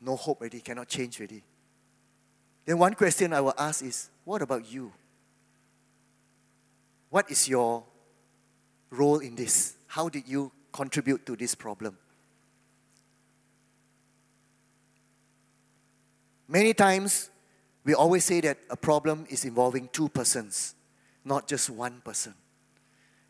no 0.00 0.16
hope 0.16 0.40
already, 0.40 0.60
cannot 0.60 0.88
change 0.88 1.18
already." 1.18 1.42
Then 2.64 2.78
one 2.78 2.94
question 2.94 3.32
I 3.32 3.40
will 3.40 3.54
ask 3.58 3.82
is, 3.82 4.08
what 4.24 4.40
about 4.40 4.70
you? 4.70 4.92
What 7.10 7.30
is 7.30 7.48
your 7.48 7.84
role 8.90 9.18
in 9.18 9.34
this? 9.34 9.76
How 9.88 10.08
did 10.08 10.28
you 10.28 10.52
contribute 10.72 11.26
to 11.26 11.36
this 11.36 11.54
problem? 11.54 11.98
Many 16.52 16.74
times, 16.74 17.30
we 17.82 17.94
always 17.94 18.26
say 18.26 18.42
that 18.42 18.58
a 18.68 18.76
problem 18.76 19.24
is 19.30 19.46
involving 19.46 19.88
two 19.90 20.10
persons, 20.10 20.74
not 21.24 21.48
just 21.48 21.70
one 21.70 22.02
person. 22.04 22.34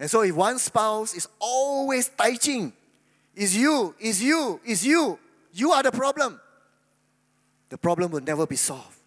And 0.00 0.10
so, 0.10 0.22
if 0.22 0.34
one 0.34 0.58
spouse 0.58 1.14
is 1.14 1.28
always 1.38 2.08
taiching, 2.08 2.72
is 3.36 3.56
you, 3.56 3.94
is 4.00 4.20
you, 4.20 4.60
is 4.66 4.84
you, 4.84 5.20
you 5.52 5.70
are 5.70 5.84
the 5.84 5.92
problem, 5.92 6.40
the 7.68 7.78
problem 7.78 8.10
will 8.10 8.22
never 8.22 8.44
be 8.44 8.56
solved. 8.56 8.98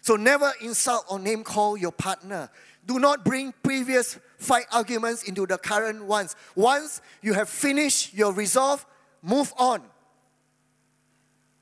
So, 0.00 0.16
never 0.16 0.50
insult 0.60 1.04
or 1.08 1.20
name 1.20 1.44
call 1.44 1.76
your 1.76 1.92
partner. 1.92 2.50
Do 2.84 2.98
not 2.98 3.24
bring 3.24 3.54
previous 3.62 4.18
fight 4.36 4.64
arguments 4.72 5.22
into 5.22 5.46
the 5.46 5.58
current 5.58 6.04
ones. 6.04 6.34
Once 6.56 7.00
you 7.22 7.34
have 7.34 7.48
finished 7.48 8.14
your 8.14 8.32
resolve, 8.32 8.84
move 9.22 9.54
on. 9.56 9.80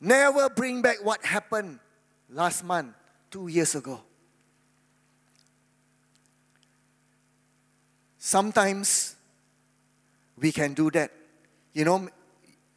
Never 0.00 0.48
bring 0.48 0.80
back 0.80 1.04
what 1.04 1.24
happened 1.24 1.80
last 2.30 2.64
month, 2.64 2.94
two 3.30 3.48
years 3.48 3.74
ago. 3.74 4.00
Sometimes 8.18 9.16
we 10.38 10.52
can 10.52 10.74
do 10.74 10.90
that. 10.90 11.10
You 11.72 11.84
know, 11.84 12.08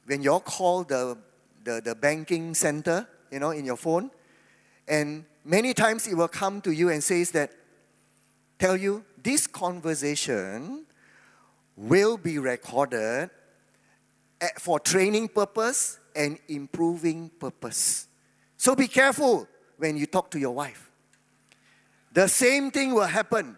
when 0.05 0.24
you 0.24 0.39
call 0.39 0.84
the, 0.84 1.17
the, 1.63 1.82
the 1.84 1.95
banking 1.95 2.53
center, 2.53 3.07
you 3.32 3.39
know, 3.39 3.51
in 3.51 3.65
your 3.65 3.78
phone, 3.78 4.09
and 4.88 5.26
many 5.45 5.74
times 5.74 6.07
it 6.07 6.15
will 6.15 6.28
come 6.28 6.61
to 6.61 6.72
you 6.72 6.89
and 6.89 7.03
says 7.03 7.32
that, 7.32 7.51
tell 8.57 8.76
you, 8.76 9.03
this 9.22 9.45
conversation 9.45 10.86
will 11.78 12.17
be 12.17 12.39
recorded 12.39 13.30
for 14.59 14.80
training 14.80 15.28
purpose 15.28 15.99
and 16.16 16.38
improving 16.47 17.30
purpose. 17.39 18.07
So 18.57 18.76
be 18.76 18.88
careful 18.88 19.47
when 19.78 19.97
you 19.97 20.05
talk 20.05 20.30
to 20.32 20.39
your 20.39 20.51
wife. 20.51 20.91
The 22.14 22.28
same 22.28 22.72
thing 22.72 22.93
will 22.93 23.07
happen 23.07 23.57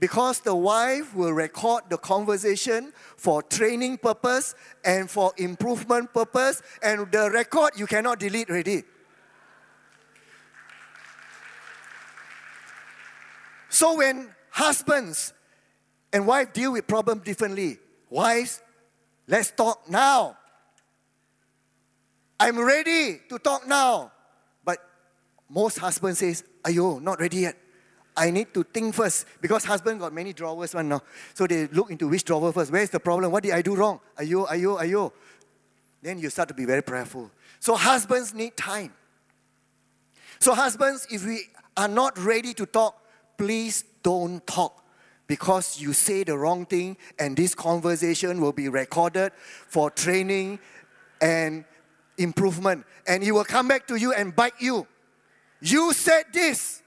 because 0.00 0.40
the 0.40 0.54
wife 0.54 1.14
will 1.14 1.32
record 1.32 1.84
the 1.88 1.96
conversation 1.96 2.92
for 3.16 3.40
training 3.40 3.98
purpose 3.98 4.54
and 4.84 5.08
for 5.08 5.32
improvement 5.36 6.12
purpose 6.12 6.60
and 6.82 7.10
the 7.12 7.30
record 7.30 7.70
you 7.76 7.86
cannot 7.86 8.18
delete 8.18 8.50
already. 8.50 8.82
So 13.68 13.96
when 13.96 14.28
husbands 14.50 15.32
and 16.12 16.26
wife 16.26 16.52
deal 16.52 16.72
with 16.72 16.86
problem 16.86 17.20
differently, 17.20 17.78
wives, 18.10 18.60
let's 19.28 19.50
talk 19.52 19.88
now. 19.88 20.36
I'm 22.42 22.58
ready 22.58 23.20
to 23.28 23.38
talk 23.38 23.68
now. 23.68 24.10
But 24.64 24.78
most 25.48 25.78
husbands 25.78 26.18
says, 26.18 26.42
Ayo, 26.64 27.00
not 27.00 27.20
ready 27.20 27.36
yet. 27.36 27.56
I 28.16 28.32
need 28.32 28.52
to 28.54 28.64
think 28.64 28.96
first 28.96 29.26
because 29.40 29.64
husband 29.64 30.00
got 30.00 30.12
many 30.12 30.32
drawers 30.32 30.74
one 30.74 30.88
now. 30.88 31.02
So 31.34 31.46
they 31.46 31.68
look 31.68 31.92
into 31.92 32.08
which 32.08 32.24
drawer 32.24 32.52
first. 32.52 32.72
Where's 32.72 32.90
the 32.90 32.98
problem? 32.98 33.30
What 33.30 33.44
did 33.44 33.52
I 33.52 33.62
do 33.62 33.76
wrong? 33.76 34.00
Ayo, 34.18 34.48
ayo, 34.48 34.80
ayo. 34.80 35.12
Then 36.02 36.18
you 36.18 36.30
start 36.30 36.48
to 36.48 36.54
be 36.54 36.64
very 36.64 36.82
prayerful. 36.82 37.30
So 37.60 37.76
husbands 37.76 38.34
need 38.34 38.56
time. 38.56 38.92
So 40.40 40.52
husbands, 40.52 41.06
if 41.12 41.24
we 41.24 41.44
are 41.76 41.86
not 41.86 42.18
ready 42.18 42.54
to 42.54 42.66
talk, 42.66 43.00
please 43.38 43.84
don't 44.02 44.44
talk 44.48 44.84
because 45.28 45.80
you 45.80 45.92
say 45.92 46.24
the 46.24 46.36
wrong 46.36 46.66
thing 46.66 46.96
and 47.20 47.36
this 47.36 47.54
conversation 47.54 48.40
will 48.40 48.52
be 48.52 48.68
recorded 48.68 49.30
for 49.68 49.92
training 49.92 50.58
and 51.20 51.64
improvement. 52.18 52.84
And 53.06 53.22
he 53.22 53.32
will 53.32 53.44
come 53.44 53.68
back 53.68 53.86
to 53.88 53.96
you 53.96 54.12
and 54.12 54.34
bite 54.34 54.60
you. 54.60 54.86
You 55.60 55.92
said 55.92 56.24
this. 56.32 56.82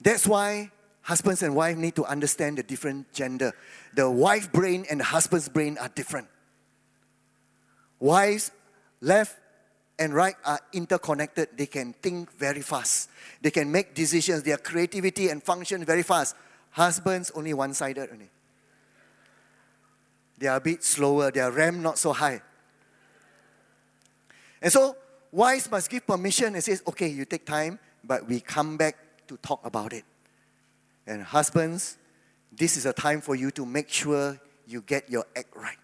That's 0.00 0.26
why 0.26 0.70
husbands 1.02 1.42
and 1.42 1.54
wife 1.54 1.76
need 1.76 1.96
to 1.96 2.04
understand 2.04 2.58
the 2.58 2.62
different 2.62 3.12
gender. 3.12 3.52
The 3.94 4.10
wife 4.10 4.52
brain 4.52 4.86
and 4.90 5.00
the 5.00 5.04
husband's 5.04 5.48
brain 5.48 5.76
are 5.80 5.88
different. 5.88 6.28
Wives, 7.98 8.52
left 9.00 9.36
and 9.98 10.14
right 10.14 10.36
are 10.44 10.60
interconnected. 10.72 11.48
They 11.56 11.66
can 11.66 11.94
think 11.94 12.32
very 12.32 12.62
fast. 12.62 13.10
They 13.42 13.50
can 13.50 13.72
make 13.72 13.94
decisions. 13.94 14.44
Their 14.44 14.58
creativity 14.58 15.30
and 15.30 15.42
function 15.42 15.84
very 15.84 16.02
fast. 16.02 16.36
Husbands 16.70 17.32
only 17.34 17.54
one-sided 17.54 18.08
only. 18.12 18.30
They 20.38 20.46
are 20.46 20.56
a 20.56 20.60
bit 20.60 20.84
slower, 20.84 21.30
their 21.30 21.50
RAM 21.50 21.82
not 21.82 21.98
so 21.98 22.12
high. 22.12 22.40
And 24.62 24.72
so, 24.72 24.96
wives 25.32 25.70
must 25.70 25.90
give 25.90 26.06
permission 26.06 26.54
and 26.54 26.62
says, 26.62 26.82
okay, 26.86 27.08
you 27.08 27.24
take 27.24 27.44
time, 27.44 27.78
but 28.04 28.26
we 28.26 28.40
come 28.40 28.76
back 28.76 28.96
to 29.28 29.36
talk 29.38 29.64
about 29.64 29.92
it. 29.92 30.04
And 31.06 31.22
husbands, 31.22 31.98
this 32.52 32.76
is 32.76 32.86
a 32.86 32.92
time 32.92 33.20
for 33.20 33.34
you 33.34 33.50
to 33.52 33.66
make 33.66 33.88
sure 33.88 34.38
you 34.66 34.82
get 34.82 35.10
your 35.10 35.24
act 35.36 35.56
right. 35.56 35.76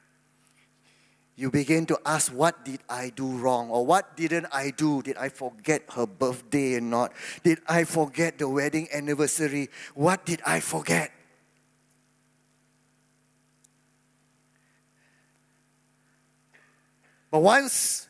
You 1.36 1.50
begin 1.50 1.84
to 1.86 1.98
ask, 2.06 2.32
What 2.32 2.64
did 2.64 2.80
I 2.88 3.10
do 3.10 3.26
wrong? 3.26 3.68
Or 3.70 3.84
what 3.84 4.16
didn't 4.16 4.46
I 4.52 4.70
do? 4.70 5.02
Did 5.02 5.16
I 5.16 5.28
forget 5.28 5.82
her 5.94 6.06
birthday 6.06 6.76
or 6.76 6.80
not? 6.80 7.12
Did 7.42 7.58
I 7.66 7.84
forget 7.84 8.38
the 8.38 8.48
wedding 8.48 8.86
anniversary? 8.94 9.68
What 9.94 10.24
did 10.24 10.40
I 10.46 10.60
forget? 10.60 11.10
But 17.34 17.40
once 17.40 18.06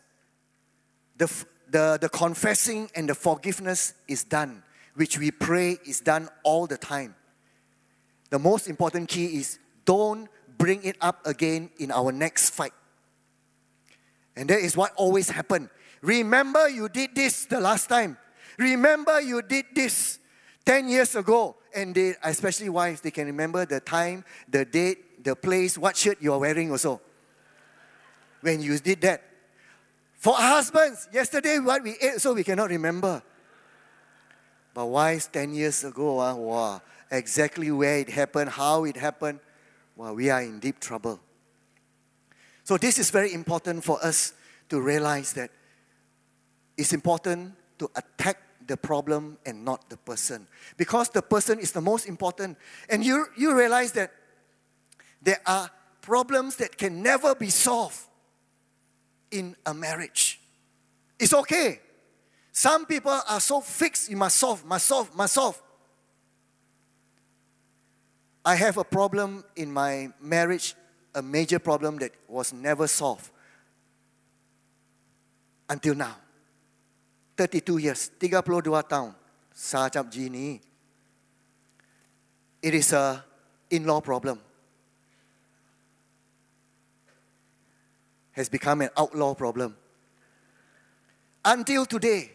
the, 1.17 1.33
the, 1.71 1.97
the 1.99 2.11
confessing 2.11 2.91
and 2.95 3.09
the 3.09 3.15
forgiveness 3.15 3.95
is 4.07 4.23
done, 4.23 4.63
which 4.97 5.19
we 5.19 5.31
pray 5.31 5.79
is 5.87 6.01
done 6.01 6.29
all 6.43 6.67
the 6.67 6.77
time, 6.77 7.15
the 8.29 8.39
most 8.39 8.69
important 8.69 9.09
key 9.09 9.39
is 9.39 9.59
don't 9.87 10.29
bring 10.59 10.85
it 10.85 10.99
up 11.01 11.27
again 11.27 11.71
in 11.79 11.91
our 11.91 12.13
next 12.13 12.51
fight. 12.51 12.75
And 14.37 14.51
that 14.51 14.59
is 14.59 14.77
what 14.77 14.93
always 14.95 15.31
happen. 15.31 15.71
Remember 16.03 16.69
you 16.69 16.91
did 16.91 17.15
this 17.15 17.47
the 17.47 17.63
last 17.63 17.89
time. 17.89 18.19
Remember 18.59 19.23
you 19.23 19.41
did 19.41 19.65
this 19.75 20.19
10 20.67 20.91
years 20.91 21.17
ago. 21.17 21.57
And 21.75 21.95
they, 21.95 22.13
especially 22.23 22.69
wives, 22.69 23.01
they 23.01 23.11
can 23.11 23.25
remember 23.25 23.65
the 23.65 23.81
time, 23.81 24.23
the 24.51 24.67
date, 24.67 25.25
the 25.25 25.35
place, 25.35 25.79
what 25.79 25.97
shirt 25.97 26.19
you 26.21 26.35
are 26.35 26.39
wearing 26.39 26.71
also 26.71 27.01
when 28.45 28.61
you 28.61 28.79
did 28.79 29.01
that. 29.01 29.23
For 30.17 30.35
husbands, 30.35 31.09
yesterday 31.13 31.59
what 31.59 31.83
we 31.83 31.97
ate, 32.01 32.21
so 32.21 32.35
we 32.35 32.45
cannot 32.45 32.69
remember. 32.69 33.23
But 34.75 34.87
wives, 34.87 35.29
10 35.29 35.55
years 35.55 35.83
ago, 35.83 36.21
uh, 36.21 36.35
wow, 36.35 36.83
exactly 37.11 37.71
where 37.71 37.99
it 37.99 38.11
happened, 38.11 38.51
how 38.51 38.85
it 38.85 38.97
happened, 38.97 39.41
wow, 39.97 40.13
we 40.13 40.29
are 40.29 40.43
in 40.43 40.59
deep 40.59 40.79
trouble. 40.79 41.21
So, 42.65 42.77
this 42.77 42.99
is 42.99 43.11
very 43.11 43.33
important 43.33 43.85
for 43.85 44.03
us 44.05 44.35
to 44.69 44.81
realize 44.81 45.33
that 45.35 45.51
it's 46.77 46.93
important 46.93 47.55
to 47.79 47.91
attack 47.95 48.39
the 48.67 48.77
problem 48.77 49.39
and 49.47 49.65
not 49.65 49.89
the 49.89 49.97
person. 49.97 50.47
Because 50.77 51.09
the 51.11 51.23
person 51.23 51.59
is 51.59 51.73
the 51.73 51.81
most 51.81 52.07
important. 52.07 52.59
And 52.89 53.05
you, 53.05 53.27
you 53.37 53.57
realize 53.57 53.93
that 53.93 54.13
there 55.23 55.41
are 55.47 55.71
problems 56.01 56.57
that 56.57 56.77
can 56.77 57.03
never 57.03 57.35
be 57.35 57.51
solved 57.51 58.01
in 59.35 59.57
a 59.67 59.75
marriage. 59.75 60.41
It's 61.19 61.35
okay. 61.35 61.81
Some 62.53 62.87
people 62.87 63.11
are 63.29 63.41
so 63.41 63.61
fixed, 63.61 64.09
you 64.09 64.17
must 64.17 64.37
solve, 64.37 64.65
must 64.65 64.87
solve, 64.87 65.15
must 65.15 65.35
solve. 65.35 65.61
I 68.45 68.55
have 68.55 68.79
a 68.79 68.85
problem 68.85 69.43
in 69.57 69.73
my 69.73 70.11
marriage, 70.21 70.75
a 71.15 71.23
major 71.23 71.59
problem 71.59 71.99
that 71.99 72.13
was 72.29 72.53
never 72.53 72.87
solved 72.87 73.31
until 75.69 75.95
now. 75.95 76.17
32 77.37 77.79
years, 77.79 78.11
32 78.21 78.63
tahun, 78.87 79.15
sajap 79.51 80.13
jini. 80.13 80.61
It 82.63 82.75
is 82.75 82.93
a 82.93 83.25
in-law 83.71 84.01
problem. 84.01 84.39
Has 88.35 88.49
become 88.49 88.81
an 88.81 88.91
outlaw 88.97 89.35
problem. 89.35 89.77
Until 91.45 91.87
today, 91.87 92.33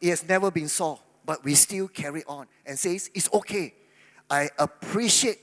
it 0.00 0.10
has 0.10 0.26
never 0.28 0.50
been 0.50 0.68
solved, 0.68 1.02
but 1.24 1.44
we 1.44 1.54
still 1.54 1.88
carry 1.88 2.24
on 2.26 2.46
and 2.66 2.78
says 2.78 3.10
it's 3.14 3.32
okay. 3.32 3.74
I 4.28 4.50
appreciate 4.58 5.38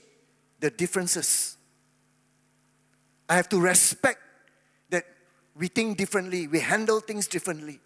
the 0.60 0.70
differences. 0.70 1.56
I 3.28 3.36
have 3.36 3.48
to 3.50 3.60
respect 3.60 4.18
that 4.90 5.04
we 5.56 5.68
think 5.68 5.96
differently, 5.96 6.46
we 6.46 6.60
handle 6.60 7.00
things 7.00 7.26
differently. 7.26 7.80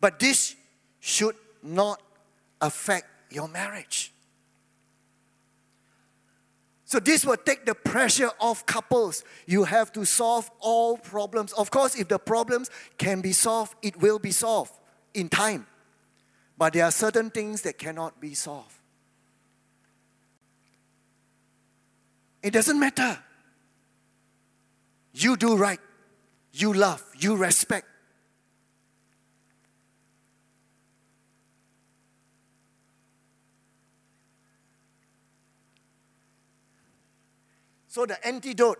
But 0.00 0.18
this 0.18 0.56
should 1.00 1.36
not 1.62 2.02
affect 2.60 3.06
your 3.30 3.48
marriage. 3.48 4.12
So 6.86 7.00
this 7.00 7.26
will 7.26 7.36
take 7.36 7.66
the 7.66 7.74
pressure 7.74 8.30
off 8.40 8.64
couples. 8.64 9.24
You 9.44 9.64
have 9.64 9.92
to 9.94 10.04
solve 10.04 10.48
all 10.60 10.96
problems. 10.96 11.52
Of 11.52 11.72
course, 11.72 11.96
if 11.96 12.06
the 12.06 12.18
problems 12.20 12.70
can 12.96 13.20
be 13.20 13.32
solved, 13.32 13.74
it 13.82 14.00
will 14.00 14.20
be 14.20 14.30
solved 14.30 14.72
in 15.12 15.28
time. 15.28 15.66
But 16.56 16.74
there 16.74 16.84
are 16.84 16.92
certain 16.92 17.30
things 17.30 17.62
that 17.62 17.76
cannot 17.76 18.20
be 18.20 18.34
solved. 18.34 18.72
It 22.40 22.52
doesn't 22.52 22.78
matter. 22.78 23.18
You 25.12 25.36
do 25.36 25.56
right. 25.56 25.80
You 26.52 26.72
love. 26.72 27.04
You 27.18 27.34
respect. 27.34 27.88
So 37.96 38.04
the 38.04 38.26
antidote 38.26 38.78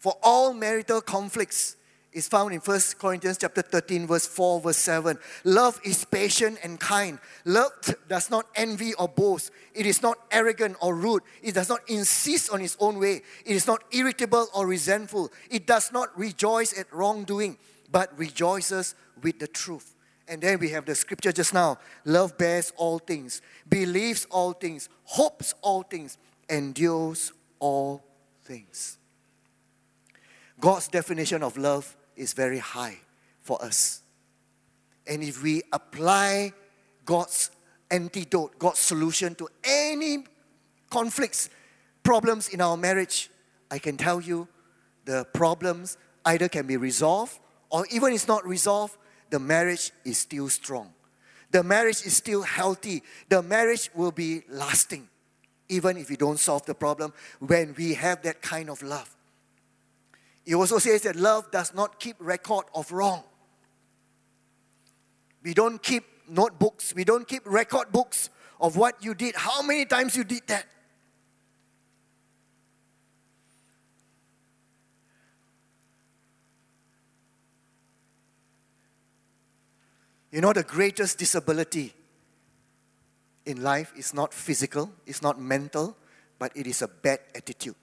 for 0.00 0.14
all 0.22 0.54
marital 0.54 1.02
conflicts 1.02 1.76
is 2.10 2.26
found 2.26 2.54
in 2.54 2.60
1 2.60 2.80
Corinthians 2.98 3.36
chapter 3.36 3.60
13 3.60 4.06
verse 4.06 4.26
4 4.26 4.62
verse 4.62 4.78
7. 4.78 5.18
Love 5.44 5.78
is 5.84 6.06
patient 6.06 6.58
and 6.64 6.80
kind. 6.80 7.18
Love 7.44 7.70
does 8.08 8.30
not 8.30 8.46
envy 8.54 8.94
or 8.94 9.08
boast. 9.08 9.50
It 9.74 9.84
is 9.84 10.00
not 10.00 10.16
arrogant 10.30 10.78
or 10.80 10.94
rude. 10.94 11.22
It 11.42 11.52
does 11.54 11.68
not 11.68 11.80
insist 11.86 12.48
on 12.50 12.62
its 12.62 12.78
own 12.80 12.98
way. 12.98 13.20
It 13.44 13.56
is 13.56 13.66
not 13.66 13.84
irritable 13.92 14.46
or 14.54 14.66
resentful. 14.66 15.30
It 15.50 15.66
does 15.66 15.92
not 15.92 16.18
rejoice 16.18 16.78
at 16.78 16.90
wrongdoing, 16.94 17.58
but 17.92 18.18
rejoices 18.18 18.94
with 19.22 19.38
the 19.38 19.48
truth. 19.48 19.94
And 20.28 20.40
then 20.40 20.60
we 20.60 20.70
have 20.70 20.86
the 20.86 20.94
scripture 20.94 21.32
just 21.32 21.52
now. 21.52 21.76
Love 22.06 22.38
bears 22.38 22.72
all 22.78 23.00
things, 23.00 23.42
believes 23.68 24.26
all 24.30 24.54
things, 24.54 24.88
hopes 25.04 25.52
all 25.60 25.82
things, 25.82 26.16
endures 26.48 27.30
all 27.58 28.02
things. 28.44 28.98
God's 30.60 30.88
definition 30.88 31.42
of 31.42 31.56
love 31.56 31.96
is 32.16 32.32
very 32.32 32.58
high 32.58 32.98
for 33.40 33.62
us. 33.62 34.02
And 35.06 35.22
if 35.22 35.42
we 35.42 35.62
apply 35.72 36.52
God's 37.04 37.50
antidote, 37.90 38.58
God's 38.58 38.78
solution 38.78 39.34
to 39.36 39.48
any 39.62 40.24
conflicts, 40.90 41.50
problems 42.02 42.48
in 42.48 42.60
our 42.60 42.76
marriage, 42.76 43.30
I 43.70 43.78
can 43.78 43.96
tell 43.96 44.20
you 44.20 44.48
the 45.04 45.26
problems 45.32 45.96
either 46.24 46.48
can 46.48 46.66
be 46.66 46.76
resolved 46.76 47.38
or 47.70 47.86
even 47.90 48.12
it's 48.12 48.28
not 48.28 48.46
resolved, 48.46 48.96
the 49.30 49.38
marriage 49.38 49.90
is 50.04 50.18
still 50.18 50.48
strong. 50.48 50.92
The 51.50 51.62
marriage 51.62 52.06
is 52.06 52.16
still 52.16 52.42
healthy. 52.42 53.02
The 53.28 53.42
marriage 53.42 53.90
will 53.94 54.12
be 54.12 54.42
lasting 54.48 55.08
even 55.68 55.96
if 55.96 56.10
we 56.10 56.16
don't 56.16 56.38
solve 56.38 56.64
the 56.66 56.74
problem, 56.74 57.12
when 57.40 57.74
we 57.76 57.94
have 57.94 58.22
that 58.22 58.42
kind 58.42 58.68
of 58.68 58.82
love. 58.82 59.14
It 60.46 60.54
also 60.54 60.78
says 60.78 61.02
that 61.02 61.16
love 61.16 61.50
does 61.50 61.74
not 61.74 61.98
keep 61.98 62.16
record 62.18 62.66
of 62.74 62.92
wrong. 62.92 63.22
We 65.42 65.54
don't 65.54 65.82
keep 65.82 66.04
notebooks, 66.28 66.94
we 66.94 67.04
don't 67.04 67.26
keep 67.26 67.42
record 67.44 67.92
books 67.92 68.30
of 68.60 68.76
what 68.76 69.02
you 69.02 69.14
did, 69.14 69.34
how 69.36 69.62
many 69.62 69.84
times 69.84 70.16
you 70.16 70.24
did 70.24 70.42
that. 70.46 70.66
You 80.30 80.40
know, 80.40 80.52
the 80.52 80.64
greatest 80.64 81.18
disability 81.18 81.94
in 83.46 83.62
life 83.62 83.92
is 83.96 84.14
not 84.14 84.32
physical, 84.32 84.90
it's 85.06 85.22
not 85.22 85.40
mental, 85.40 85.96
but 86.38 86.52
it 86.56 86.66
is 86.66 86.82
a 86.82 86.88
bad 86.88 87.20
attitude. 87.34 87.74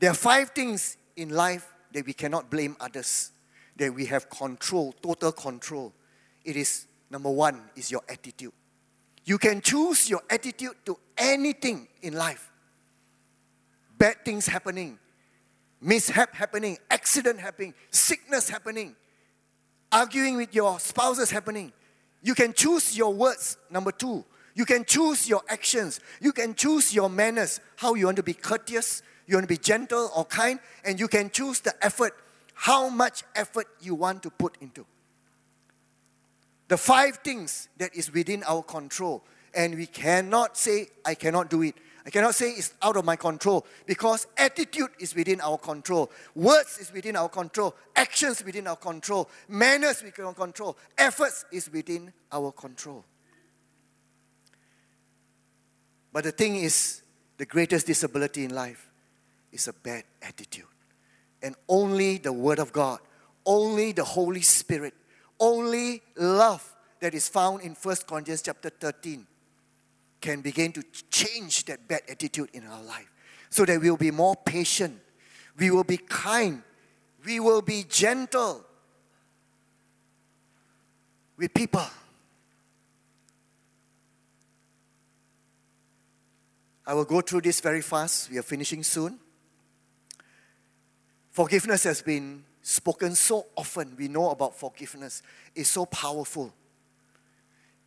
There 0.00 0.10
are 0.10 0.14
five 0.14 0.50
things 0.50 0.96
in 1.16 1.30
life 1.30 1.68
that 1.92 2.06
we 2.06 2.12
cannot 2.12 2.50
blame 2.50 2.76
others, 2.80 3.30
that 3.76 3.94
we 3.94 4.06
have 4.06 4.28
control, 4.28 4.92
total 5.02 5.32
control. 5.32 5.92
It 6.44 6.56
is 6.56 6.86
number 7.10 7.30
one 7.30 7.60
is 7.76 7.90
your 7.90 8.02
attitude. 8.08 8.52
You 9.24 9.38
can 9.38 9.60
choose 9.60 10.10
your 10.10 10.22
attitude 10.28 10.74
to 10.86 10.98
anything 11.16 11.86
in 12.00 12.14
life. 12.14 12.50
Bad 13.96 14.24
things 14.24 14.46
happening, 14.46 14.98
mishap 15.80 16.34
happening, 16.34 16.78
accident 16.90 17.38
happening, 17.38 17.74
sickness 17.90 18.48
happening 18.48 18.96
arguing 19.92 20.36
with 20.36 20.54
your 20.54 20.80
spouse 20.80 21.18
is 21.18 21.30
happening. 21.30 21.72
You 22.22 22.34
can 22.34 22.52
choose 22.52 22.96
your 22.96 23.12
words, 23.12 23.58
number 23.70 23.92
two. 23.92 24.24
You 24.54 24.64
can 24.64 24.84
choose 24.84 25.28
your 25.28 25.42
actions. 25.48 26.00
You 26.20 26.32
can 26.32 26.54
choose 26.54 26.94
your 26.94 27.08
manners, 27.08 27.60
how 27.76 27.94
you 27.94 28.06
want 28.06 28.16
to 28.16 28.22
be 28.22 28.34
courteous, 28.34 29.02
you 29.26 29.36
want 29.36 29.44
to 29.44 29.48
be 29.48 29.58
gentle 29.58 30.10
or 30.16 30.24
kind, 30.24 30.60
and 30.84 30.98
you 30.98 31.08
can 31.08 31.30
choose 31.30 31.60
the 31.60 31.74
effort, 31.84 32.14
how 32.54 32.88
much 32.88 33.22
effort 33.34 33.66
you 33.80 33.94
want 33.94 34.22
to 34.24 34.30
put 34.30 34.56
into. 34.60 34.84
The 36.68 36.76
five 36.76 37.16
things 37.18 37.68
that 37.78 37.94
is 37.94 38.12
within 38.12 38.42
our 38.44 38.62
control. 38.62 39.24
And 39.54 39.74
we 39.74 39.86
cannot 39.86 40.56
say, 40.56 40.88
I 41.04 41.14
cannot 41.14 41.50
do 41.50 41.62
it. 41.62 41.74
I 42.04 42.10
cannot 42.10 42.34
say 42.34 42.50
it's 42.50 42.74
out 42.82 42.96
of 42.96 43.04
my 43.04 43.16
control 43.16 43.64
because 43.86 44.26
attitude 44.36 44.90
is 44.98 45.14
within 45.14 45.40
our 45.40 45.58
control. 45.58 46.10
Words 46.34 46.78
is 46.78 46.92
within 46.92 47.16
our 47.16 47.28
control. 47.28 47.76
Actions 47.94 48.44
within 48.44 48.66
our 48.66 48.76
control. 48.76 49.30
Manners 49.48 50.02
we 50.02 50.10
can 50.10 50.34
control. 50.34 50.76
Efforts 50.98 51.44
is 51.52 51.70
within 51.70 52.12
our 52.32 52.50
control. 52.50 53.04
But 56.12 56.24
the 56.24 56.32
thing 56.32 56.56
is, 56.56 57.02
the 57.38 57.46
greatest 57.46 57.86
disability 57.86 58.44
in 58.44 58.54
life 58.54 58.90
is 59.52 59.68
a 59.68 59.72
bad 59.72 60.04
attitude. 60.20 60.64
And 61.40 61.54
only 61.68 62.18
the 62.18 62.32
Word 62.32 62.58
of 62.58 62.72
God, 62.72 62.98
only 63.46 63.92
the 63.92 64.04
Holy 64.04 64.42
Spirit, 64.42 64.94
only 65.38 66.02
love 66.16 66.68
that 67.00 67.14
is 67.14 67.28
found 67.28 67.62
in 67.62 67.74
1 67.74 67.96
Corinthians 68.06 68.42
chapter 68.42 68.70
13 68.70 69.26
can 70.22 70.40
begin 70.40 70.72
to 70.72 70.82
change 71.10 71.66
that 71.66 71.86
bad 71.86 72.00
attitude 72.08 72.48
in 72.54 72.66
our 72.66 72.82
life 72.82 73.10
so 73.50 73.66
that 73.66 73.80
we 73.80 73.90
will 73.90 73.98
be 73.98 74.10
more 74.10 74.34
patient, 74.34 74.98
we 75.58 75.70
will 75.70 75.84
be 75.84 75.98
kind, 75.98 76.62
we 77.26 77.38
will 77.38 77.60
be 77.60 77.84
gentle 77.86 78.64
with 81.36 81.52
people. 81.52 81.84
I 86.86 86.94
will 86.94 87.04
go 87.04 87.20
through 87.20 87.42
this 87.42 87.60
very 87.60 87.82
fast. 87.82 88.30
We 88.30 88.38
are 88.38 88.42
finishing 88.42 88.82
soon. 88.82 89.18
Forgiveness 91.30 91.84
has 91.84 92.02
been 92.02 92.44
spoken 92.62 93.14
so 93.14 93.46
often. 93.56 93.94
We 93.98 94.08
know 94.08 94.30
about 94.30 94.58
forgiveness. 94.58 95.22
It's 95.54 95.70
so 95.70 95.86
powerful. 95.86 96.52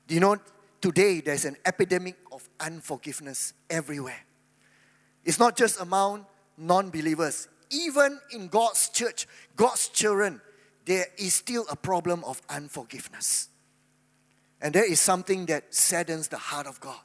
Do 0.08 0.16
you 0.16 0.22
know 0.22 0.38
today 0.82 1.22
there's 1.22 1.46
an 1.46 1.58
epidemic 1.66 2.16
of 2.36 2.48
unforgiveness 2.60 3.54
everywhere. 3.70 4.20
It's 5.24 5.40
not 5.40 5.56
just 5.56 5.80
among 5.80 6.26
non 6.58 6.90
believers, 6.90 7.48
even 7.70 8.20
in 8.32 8.50
God's 8.50 8.90
church, 8.90 9.26
God's 9.56 9.88
children, 9.88 10.42
there 10.86 11.06
is 11.18 11.34
still 11.34 11.66
a 11.72 11.76
problem 11.76 12.24
of 12.26 12.42
unforgiveness. 12.50 13.48
And 14.62 14.74
there 14.74 14.90
is 14.90 15.00
something 15.00 15.46
that 15.48 15.74
saddens 15.74 16.28
the 16.28 16.38
heart 16.38 16.68
of 16.68 16.80
God. 16.80 17.00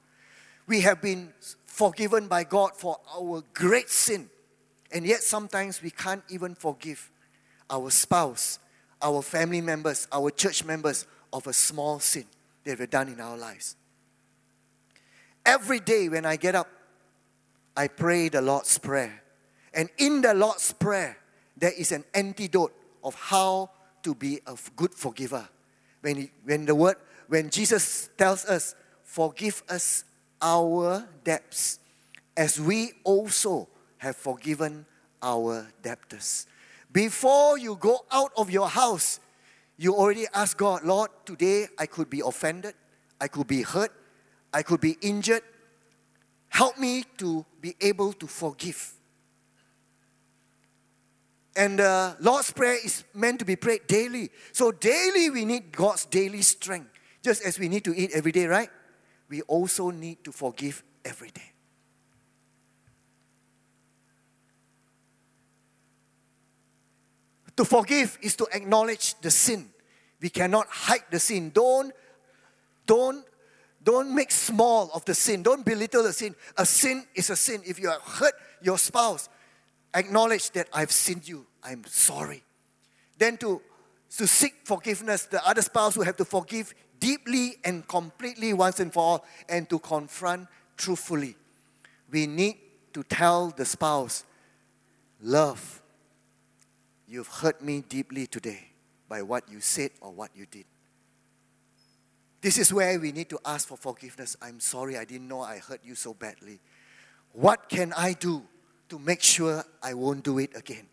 We 0.66 0.81
have 0.83 1.01
been 1.01 1.33
forgiven 1.64 2.26
by 2.26 2.45
God 2.45 2.72
for 2.76 2.99
our 3.16 3.43
great 3.55 3.89
sin, 3.89 4.28
and 4.93 5.07
yet 5.07 5.22
sometimes 5.22 5.81
we 5.81 5.91
can't 5.91 6.22
even 6.28 6.55
forgive 6.57 7.11
our 7.70 7.91
spouse, 7.91 8.59
our 9.01 9.22
family 9.22 9.61
members, 9.61 10.09
our 10.12 10.31
church 10.31 10.64
members 10.64 11.07
of 11.33 11.47
a 11.47 11.53
small 11.53 12.01
sin 12.01 12.24
that 12.64 12.78
we've 12.78 12.91
done 12.91 13.09
in 13.09 13.20
our 13.20 13.37
lives. 13.37 13.76
Every 15.51 15.80
day 15.80 16.09
when 16.09 16.24
I 16.24 16.36
get 16.36 16.55
up, 16.55 16.68
I 17.76 17.88
pray 17.88 18.28
the 18.28 18.40
Lord's 18.40 18.78
Prayer. 18.78 19.20
And 19.74 19.88
in 19.98 20.20
the 20.20 20.32
Lord's 20.32 20.72
Prayer, 20.72 21.18
there 21.57 21.72
is 21.76 21.90
an 21.90 22.05
antidote 22.14 22.72
of 23.03 23.16
how 23.16 23.70
to 24.05 24.14
be 24.14 24.38
a 24.46 24.57
good 24.76 24.94
forgiver. 24.94 25.48
When, 26.03 26.16
he, 26.18 26.30
when 26.44 26.66
the 26.66 26.76
word, 26.76 26.98
when 27.26 27.51
Jesus 27.51 28.11
tells 28.16 28.44
us, 28.44 28.76
forgive 29.03 29.64
us 29.68 30.05
our 30.40 31.09
debts, 31.24 31.80
as 32.36 32.61
we 32.61 32.92
also 33.03 33.66
have 33.98 34.14
forgiven 34.14 34.86
our 35.20 35.66
debtors. 35.82 36.46
Before 36.92 37.59
you 37.59 37.74
go 37.74 38.05
out 38.12 38.30
of 38.36 38.53
your 38.53 38.68
house, 38.68 39.18
you 39.76 39.96
already 39.96 40.26
ask 40.32 40.57
God, 40.57 40.84
Lord, 40.84 41.11
today 41.24 41.66
I 41.76 41.86
could 41.86 42.09
be 42.09 42.22
offended, 42.24 42.74
I 43.20 43.26
could 43.26 43.48
be 43.48 43.62
hurt, 43.62 43.90
I 44.53 44.62
could 44.62 44.80
be 44.80 44.96
injured. 45.01 45.42
Help 46.48 46.78
me 46.78 47.05
to 47.18 47.44
be 47.61 47.76
able 47.80 48.12
to 48.14 48.26
forgive. 48.26 48.92
And 51.57 51.78
the 51.78 52.16
Lord's 52.20 52.51
Prayer 52.53 52.76
is 52.84 53.05
meant 53.14 53.40
to 53.40 53.44
be 53.44 53.57
prayed 53.57 53.86
daily. 53.86 54.30
So, 54.53 54.72
daily 54.72 55.30
we 55.30 55.44
need 55.44 55.72
God's 55.72 56.05
daily 56.05 56.42
strength. 56.42 56.90
Just 57.22 57.42
as 57.42 57.59
we 57.59 57.68
need 57.68 57.84
to 57.84 57.94
eat 57.94 58.12
every 58.12 58.32
day, 58.32 58.46
right? 58.46 58.70
We 59.28 59.42
also 59.42 59.90
need 59.90 60.24
to 60.24 60.32
forgive 60.32 60.82
every 61.05 61.30
day. 61.30 61.53
To 67.57 67.64
forgive 67.64 68.18
is 68.22 68.36
to 68.36 68.46
acknowledge 68.53 69.20
the 69.20 69.30
sin. 69.30 69.68
We 70.20 70.30
cannot 70.30 70.66
hide 70.68 71.05
the 71.11 71.20
sin. 71.20 71.51
Don't, 71.51 71.92
don't, 72.86 73.24
don't 73.91 74.14
make 74.14 74.30
small 74.30 74.91
of 74.95 75.05
the 75.05 75.14
sin. 75.14 75.43
Don't 75.43 75.64
belittle 75.64 76.03
the 76.03 76.12
sin. 76.12 76.34
A 76.57 76.64
sin 76.64 77.05
is 77.14 77.30
a 77.30 77.36
sin. 77.36 77.62
If 77.66 77.80
you 77.80 77.91
have 77.91 78.03
hurt 78.03 78.34
your 78.62 78.78
spouse, 78.78 79.28
acknowledge 79.95 80.51
that 80.53 80.68
I've 80.72 80.93
sinned 80.93 81.28
you. 81.28 81.47
I'm 81.62 81.84
sorry. 81.86 82.43
Then 83.18 83.36
to, 83.38 83.61
to 84.16 84.26
seek 84.26 84.55
forgiveness, 84.64 85.24
the 85.24 85.45
other 85.47 85.62
spouse 85.62 85.97
will 85.97 86.05
have 86.05 86.16
to 86.18 86.24
forgive 86.24 86.74
deeply 86.99 87.57
and 87.64 87.86
completely 87.88 88.53
once 88.53 88.78
and 88.78 88.93
for 88.93 89.03
all, 89.03 89.24
and 89.49 89.68
to 89.70 89.78
confront 89.78 90.47
truthfully. 90.76 91.36
We 92.11 92.26
need 92.26 92.59
to 92.93 93.03
tell 93.03 93.51
the 93.51 93.64
spouse, 93.64 94.24
love 95.22 95.80
You've 97.11 97.26
hurt 97.26 97.61
me 97.61 97.82
deeply 97.88 98.28
today 98.28 98.68
by 99.09 99.22
what 99.22 99.51
you 99.51 99.59
said 99.59 99.91
or 100.01 100.12
what 100.12 100.30
you 100.32 100.47
did. 100.47 100.64
This 102.41 102.57
is 102.57 102.72
where 102.72 102.99
we 102.99 103.12
need 103.12 103.28
to 103.30 103.38
ask 103.45 103.68
for 103.68 103.76
forgiveness. 103.76 104.36
I'm 104.41 104.61
sorry, 104.61 104.97
I 104.97 105.05
didn't 105.05 105.28
know 105.28 105.43
I 105.43 105.59
hurt 105.59 105.80
you 105.84 105.95
so 105.95 106.14
badly. 106.14 106.59
What 107.32 107.68
can 107.68 107.93
I 107.93 108.14
do 108.14 108.43
to 108.88 108.99
make 108.99 109.22
sure 109.22 109.62
I 109.82 109.95
won't 109.95 110.24
do 110.24 110.38
it 110.38 110.57
again? 110.57 110.86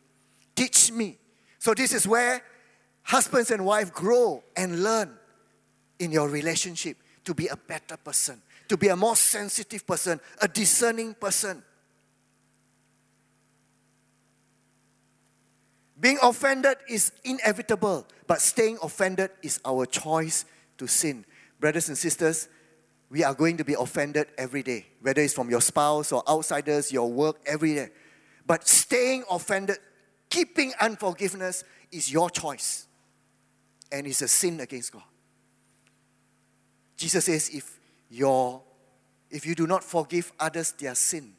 Teach 0.56 0.92
me. 0.92 1.18
So, 1.60 1.74
this 1.74 1.94
is 1.94 2.08
where 2.08 2.42
husbands 3.04 3.52
and 3.52 3.66
wife 3.66 3.94
grow 3.94 4.44
and 4.56 4.84
learn 4.84 5.18
in 6.00 6.12
your 6.12 6.30
relationship 6.30 6.98
to 7.24 7.34
be 7.34 7.48
a 7.48 7.56
better 7.56 7.98
person, 7.98 8.42
to 8.68 8.78
be 8.78 8.90
a 8.90 8.96
more 8.96 9.16
sensitive 9.16 9.88
person, 9.88 10.20
a 10.42 10.48
discerning 10.48 11.14
person. 11.14 11.64
Being 16.00 16.20
offended 16.22 16.78
is 16.88 17.12
inevitable, 17.24 18.06
but 18.28 18.42
staying 18.42 18.78
offended 18.84 19.32
is 19.42 19.60
our 19.66 19.86
choice 19.86 20.46
to 20.78 20.88
sin. 20.88 21.26
Brothers 21.60 21.90
and 21.90 21.98
sisters, 21.98 22.48
we 23.10 23.24
are 23.24 23.34
going 23.34 23.58
to 23.58 23.64
be 23.64 23.74
offended 23.74 24.28
every 24.38 24.64
day, 24.64 24.86
whether 25.02 25.22
it's 25.22 25.34
from 25.34 25.50
your 25.50 25.62
spouse 25.62 26.12
or 26.12 26.28
outsiders, 26.30 26.92
your 26.92 27.12
work, 27.12 27.38
every 27.46 27.76
day. 27.76 27.90
But 28.46 28.68
staying 28.68 29.24
offended, 29.30 29.78
keeping 30.30 30.74
unforgiveness 30.80 31.64
is 31.92 32.12
your 32.12 32.30
choice. 32.30 32.88
And 33.92 34.06
it's 34.06 34.22
a 34.22 34.28
sin 34.28 34.60
against 34.60 34.92
God. 34.92 35.04
Jesus 36.98 37.26
says, 37.26 37.50
if, 37.54 37.80
your, 38.10 38.62
if 39.30 39.46
you 39.46 39.56
do 39.56 39.68
not 39.68 39.84
forgive 39.84 40.32
others 40.40 40.74
their 40.74 40.96
sin, 40.96 41.34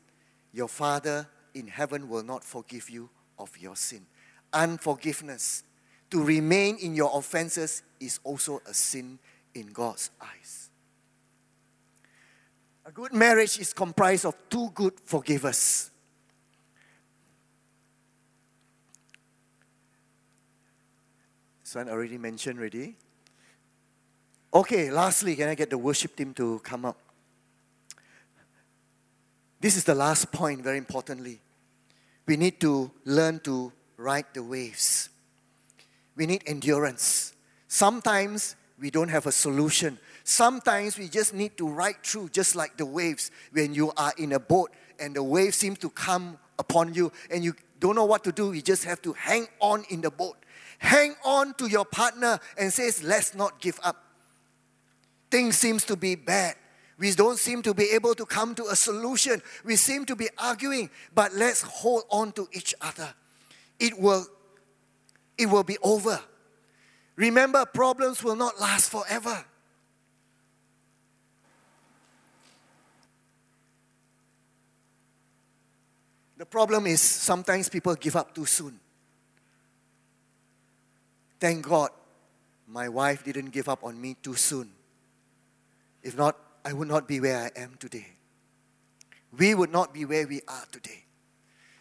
your 0.52 0.68
Father 0.68 1.28
in 1.54 1.66
heaven 1.66 2.08
will 2.08 2.22
not 2.22 2.42
forgive 2.42 2.88
you 2.88 3.10
of 3.38 3.56
your 3.58 3.76
sin 3.76 4.06
unforgiveness. 4.52 5.64
To 6.10 6.22
remain 6.22 6.76
in 6.78 6.94
your 6.94 7.10
offenses 7.14 7.82
is 8.00 8.20
also 8.24 8.60
a 8.66 8.72
sin 8.72 9.18
in 9.60 9.68
God's 9.68 10.10
eyes. 10.20 10.70
A 12.86 12.90
good 12.90 13.12
marriage 13.12 13.58
is 13.58 13.72
comprised 13.72 14.24
of 14.24 14.34
two 14.48 14.70
good 14.74 14.94
forgivers. 15.04 15.90
This 21.62 21.74
one 21.74 21.90
already 21.90 22.16
mentioned 22.16 22.58
already. 22.58 22.96
Okay, 24.54 24.90
lastly, 24.90 25.36
can 25.36 25.48
I 25.48 25.54
get 25.54 25.68
the 25.68 25.76
worship 25.76 26.16
team 26.16 26.32
to 26.34 26.60
come 26.60 26.86
up? 26.86 26.96
This 29.60 29.76
is 29.76 29.84
the 29.84 29.94
last 29.94 30.32
point, 30.32 30.62
very 30.62 30.78
importantly. 30.78 31.40
We 32.26 32.36
need 32.36 32.58
to 32.60 32.90
learn 33.04 33.40
to 33.40 33.72
ride 33.98 34.26
the 34.32 34.42
waves. 34.42 35.10
We 36.16 36.24
need 36.26 36.42
endurance. 36.46 37.34
Sometimes 37.66 38.56
we 38.80 38.90
don't 38.90 39.08
have 39.08 39.26
a 39.26 39.32
solution. 39.32 39.98
Sometimes 40.24 40.98
we 40.98 41.08
just 41.08 41.34
need 41.34 41.56
to 41.58 41.68
ride 41.68 42.02
through, 42.04 42.30
just 42.30 42.54
like 42.54 42.76
the 42.76 42.86
waves 42.86 43.30
when 43.52 43.74
you 43.74 43.92
are 43.96 44.12
in 44.18 44.32
a 44.32 44.40
boat 44.40 44.70
and 44.98 45.16
the 45.16 45.22
waves 45.22 45.56
seem 45.56 45.76
to 45.76 45.90
come 45.90 46.38
upon 46.58 46.94
you 46.94 47.12
and 47.30 47.44
you 47.44 47.54
don't 47.80 47.94
know 47.94 48.04
what 48.04 48.24
to 48.24 48.32
do. 48.32 48.52
You 48.52 48.62
just 48.62 48.84
have 48.84 49.00
to 49.02 49.12
hang 49.12 49.46
on 49.60 49.84
in 49.90 50.00
the 50.00 50.10
boat. 50.10 50.36
Hang 50.78 51.14
on 51.24 51.54
to 51.54 51.66
your 51.66 51.84
partner 51.84 52.38
and 52.56 52.72
says, 52.72 53.02
let's 53.02 53.34
not 53.34 53.60
give 53.60 53.80
up. 53.82 54.04
Things 55.30 55.56
seems 55.56 55.84
to 55.84 55.96
be 55.96 56.14
bad. 56.14 56.54
We 56.98 57.12
don't 57.12 57.38
seem 57.38 57.62
to 57.62 57.74
be 57.74 57.90
able 57.92 58.14
to 58.14 58.26
come 58.26 58.54
to 58.56 58.64
a 58.66 58.76
solution. 58.76 59.40
We 59.64 59.76
seem 59.76 60.04
to 60.06 60.16
be 60.16 60.28
arguing, 60.36 60.90
but 61.14 61.32
let's 61.34 61.62
hold 61.62 62.04
on 62.10 62.32
to 62.32 62.48
each 62.52 62.74
other 62.80 63.14
it 63.78 63.98
will, 63.98 64.26
it 65.36 65.46
will 65.46 65.64
be 65.64 65.78
over. 65.82 66.20
Remember, 67.18 67.66
problems 67.66 68.22
will 68.22 68.36
not 68.36 68.60
last 68.60 68.90
forever. 68.90 69.44
The 76.36 76.46
problem 76.46 76.86
is 76.86 77.00
sometimes 77.00 77.68
people 77.68 77.96
give 77.96 78.14
up 78.14 78.32
too 78.32 78.46
soon. 78.46 78.78
Thank 81.40 81.66
God 81.66 81.90
my 82.68 82.88
wife 82.88 83.24
didn't 83.24 83.50
give 83.50 83.68
up 83.68 83.82
on 83.82 84.00
me 84.00 84.16
too 84.22 84.36
soon. 84.36 84.70
If 86.04 86.16
not, 86.16 86.36
I 86.64 86.72
would 86.72 86.86
not 86.86 87.08
be 87.08 87.18
where 87.18 87.50
I 87.52 87.60
am 87.60 87.74
today. 87.80 88.06
We 89.36 89.56
would 89.56 89.72
not 89.72 89.92
be 89.92 90.04
where 90.04 90.28
we 90.28 90.40
are 90.46 90.66
today 90.70 91.02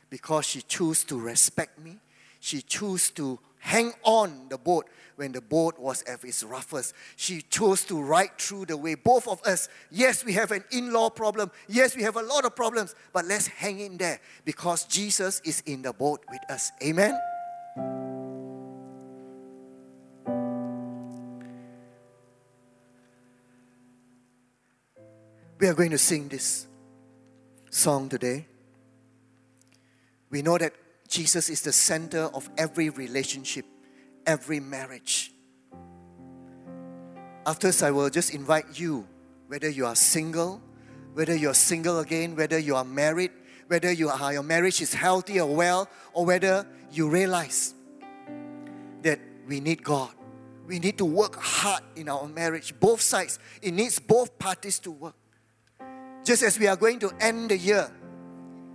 because 0.10 0.46
she 0.46 0.64
chose 0.64 1.04
to 1.04 1.20
respect 1.20 1.78
me. 1.78 1.98
She 2.40 2.64
chose 2.64 3.12
to 3.12 3.38
hang 3.60 3.94
on 4.04 4.48
the 4.50 4.58
boat 4.58 4.88
when 5.18 5.32
the 5.32 5.42
boat 5.42 5.78
was 5.80 6.04
at 6.04 6.24
its 6.24 6.44
roughest. 6.44 6.94
She 7.16 7.42
chose 7.42 7.84
to 7.86 8.02
ride 8.02 8.38
through 8.38 8.68
the 8.68 8.78
way. 8.78 8.96
Both 8.96 9.28
of 9.28 9.42
us, 9.44 9.68
yes, 9.92 10.24
we 10.24 10.34
have 10.34 10.52
an 10.52 10.64
in 10.72 10.94
law 10.94 11.10
problem. 11.10 11.52
Yes, 11.68 11.96
we 11.96 12.04
have 12.04 12.16
a 12.16 12.22
lot 12.22 12.46
of 12.46 12.56
problems, 12.56 12.96
but 13.14 13.26
let's 13.26 13.48
hang 13.48 13.80
in 13.80 13.98
there 13.98 14.20
because 14.46 14.86
Jesus 14.86 15.42
is 15.44 15.62
in 15.66 15.82
the 15.82 15.92
boat 15.92 16.24
with 16.30 16.42
us. 16.50 16.72
Amen. 16.84 17.18
We 25.60 25.68
are 25.68 25.74
going 25.74 25.90
to 25.90 25.98
sing 25.98 26.28
this 26.28 26.68
song 27.72 28.10
today. 28.10 28.46
We 30.30 30.44
know 30.44 30.60
that 30.60 30.74
Jesus 31.08 31.50
is 31.50 31.62
the 31.62 31.72
center 31.72 32.24
of 32.34 32.50
every 32.58 32.90
relationship, 32.90 33.66
every 34.26 34.60
marriage. 34.60 35.32
After 37.46 37.68
this, 37.68 37.82
I 37.82 37.92
will 37.92 38.10
just 38.10 38.34
invite 38.34 38.78
you, 38.80 39.08
whether 39.48 39.70
you 39.70 39.86
are 39.86 39.96
single, 39.96 40.62
whether 41.14 41.34
you 41.34 41.50
are 41.50 41.54
single 41.54 42.00
again, 42.00 42.36
whether 42.36 42.60
you 42.60 42.76
are 42.76 42.84
married, 42.84 43.32
whether 43.68 43.92
you 43.92 44.10
are, 44.10 44.34
your 44.34 44.44
marriage 44.44 44.82
is 44.82 44.94
healthy 44.94 45.40
or 45.40 45.56
well, 45.56 45.90
or 46.14 46.26
whether 46.26 46.68
you 46.92 47.10
realize 47.10 47.74
that 49.02 49.20
we 49.48 49.60
need 49.60 49.84
God. 49.84 50.10
We 50.68 50.80
need 50.80 50.98
to 50.98 51.06
work 51.06 51.38
hard 51.38 51.84
in 51.96 52.10
our 52.10 52.28
marriage, 52.28 52.78
both 52.78 53.00
sides. 53.00 53.40
It 53.62 53.74
needs 53.74 54.00
both 54.00 54.38
parties 54.38 54.80
to 54.80 54.92
work. 54.92 55.16
Just 56.26 56.44
as 56.44 56.60
we 56.60 56.68
are 56.68 56.76
going 56.76 57.00
to 57.00 57.12
end 57.22 57.52
the 57.52 57.58
year, 57.58 57.90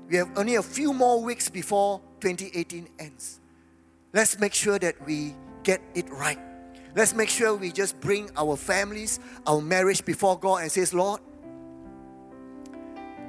we 0.09 0.17
have 0.17 0.31
only 0.39 0.55
a 0.55 0.63
few 0.63 0.95
more 0.95 1.23
weeks 1.23 1.51
before 1.51 2.01
2018 2.23 2.89
ends. 3.01 3.41
Let's 4.13 4.39
make 4.39 4.55
sure 4.55 4.79
that 4.79 4.95
we 5.05 5.35
get 5.65 5.83
it 5.95 6.09
right. 6.09 6.39
Let's 6.95 7.15
make 7.15 7.29
sure 7.29 7.57
we 7.57 7.73
just 7.73 8.01
bring 8.01 8.31
our 8.37 8.57
families, 8.57 9.19
our 9.45 9.61
marriage 9.61 10.05
before 10.05 10.39
God 10.39 10.63
and 10.63 10.71
says, 10.71 10.95
Lord, 10.95 11.21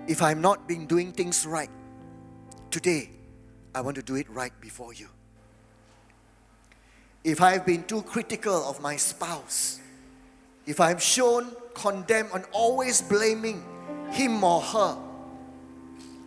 if 0.08 0.22
I'm 0.22 0.42
not 0.42 0.68
been 0.68 0.86
doing 0.86 1.12
things 1.12 1.46
right, 1.48 1.70
today 2.70 3.10
I 3.74 3.82
want 3.82 3.96
to 3.96 4.04
do 4.04 4.16
it 4.16 4.30
right 4.30 4.54
before 4.62 4.94
you. 4.94 5.08
If 7.24 7.42
I've 7.42 7.66
been 7.66 7.86
too 7.86 8.04
critical 8.04 8.70
of 8.70 8.80
my 8.82 8.98
spouse, 8.98 9.80
if 10.68 10.80
I'm 10.80 11.00
shown 11.00 11.52
condemned 11.74 12.30
and 12.34 12.46
always 12.52 13.02
blaming 13.02 13.64
him 14.12 14.44
or 14.44 14.62
her, 14.62 14.98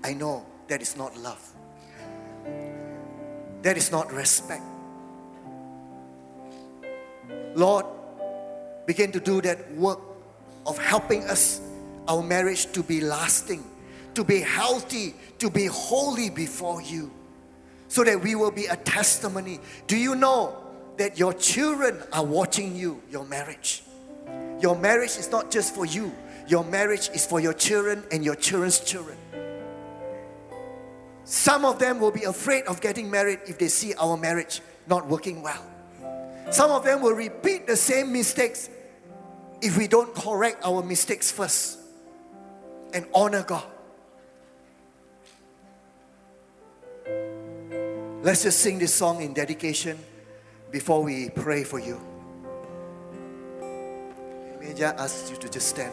I 0.03 0.15
know 0.15 0.47
that 0.67 0.83
is 0.83 0.97
not 0.97 1.17
love. 1.19 1.56
That 3.67 3.77
is 3.77 3.91
not 3.91 4.13
respect. 4.13 4.63
Lord, 7.57 7.85
begin 8.87 9.11
to 9.11 9.19
do 9.19 9.41
that 9.41 9.75
work 9.75 9.99
of 10.65 10.79
helping 10.79 11.25
us, 11.25 11.61
our 12.07 12.23
marriage 12.23 12.71
to 12.75 12.85
be 12.85 13.01
lasting, 13.01 13.65
to 14.15 14.23
be 14.23 14.39
healthy, 14.39 15.17
to 15.41 15.51
be 15.51 15.67
holy 15.67 16.31
before 16.31 16.81
you, 16.81 17.11
so 17.89 18.05
that 18.05 18.23
we 18.23 18.37
will 18.37 18.53
be 18.53 18.67
a 18.67 18.77
testimony. 18.77 19.59
Do 19.89 19.97
you 19.97 20.15
know 20.15 20.57
that 20.97 21.19
your 21.19 21.35
children 21.35 22.01
are 22.13 22.25
watching 22.25 22.77
you, 22.77 23.03
your 23.11 23.25
marriage? 23.25 23.83
Your 24.61 24.77
marriage 24.77 25.17
is 25.19 25.29
not 25.29 25.51
just 25.51 25.75
for 25.75 25.87
you, 25.87 26.13
your 26.47 26.63
marriage 26.63 27.09
is 27.13 27.27
for 27.27 27.41
your 27.41 27.53
children 27.53 28.05
and 28.13 28.25
your 28.25 28.37
children's 28.37 28.79
children. 28.79 29.19
Some 31.27 31.65
of 31.65 31.81
them 31.81 31.99
will 31.99 32.13
be 32.13 32.23
afraid 32.23 32.67
of 32.67 32.81
getting 32.81 33.11
married 33.11 33.41
if 33.49 33.59
they 33.59 33.67
see 33.67 33.95
our 33.95 34.17
marriage 34.17 34.63
not 34.87 35.09
working 35.09 35.43
well. 35.43 35.61
Some 36.53 36.71
of 36.71 36.85
them 36.85 37.03
will 37.03 37.15
repeat 37.15 37.67
the 37.67 37.75
same 37.77 38.13
mistakes 38.13 38.71
if 39.61 39.77
we 39.77 39.89
don't 39.89 40.15
correct 40.15 40.65
our 40.65 40.85
mistakes 40.85 41.33
first 41.33 41.81
and 42.95 43.05
honor 43.13 43.43
God. 43.43 43.67
Let's 48.23 48.45
just 48.45 48.61
sing 48.61 48.79
this 48.79 48.95
song 48.95 49.21
in 49.21 49.35
dedication 49.35 49.99
before 50.71 51.03
we 51.03 51.31
pray 51.31 51.65
for 51.65 51.81
you. 51.81 52.01
May 54.61 54.81
I 54.81 54.91
ask 54.91 55.29
you 55.29 55.37
to 55.39 55.49
just 55.49 55.67
stand 55.67 55.93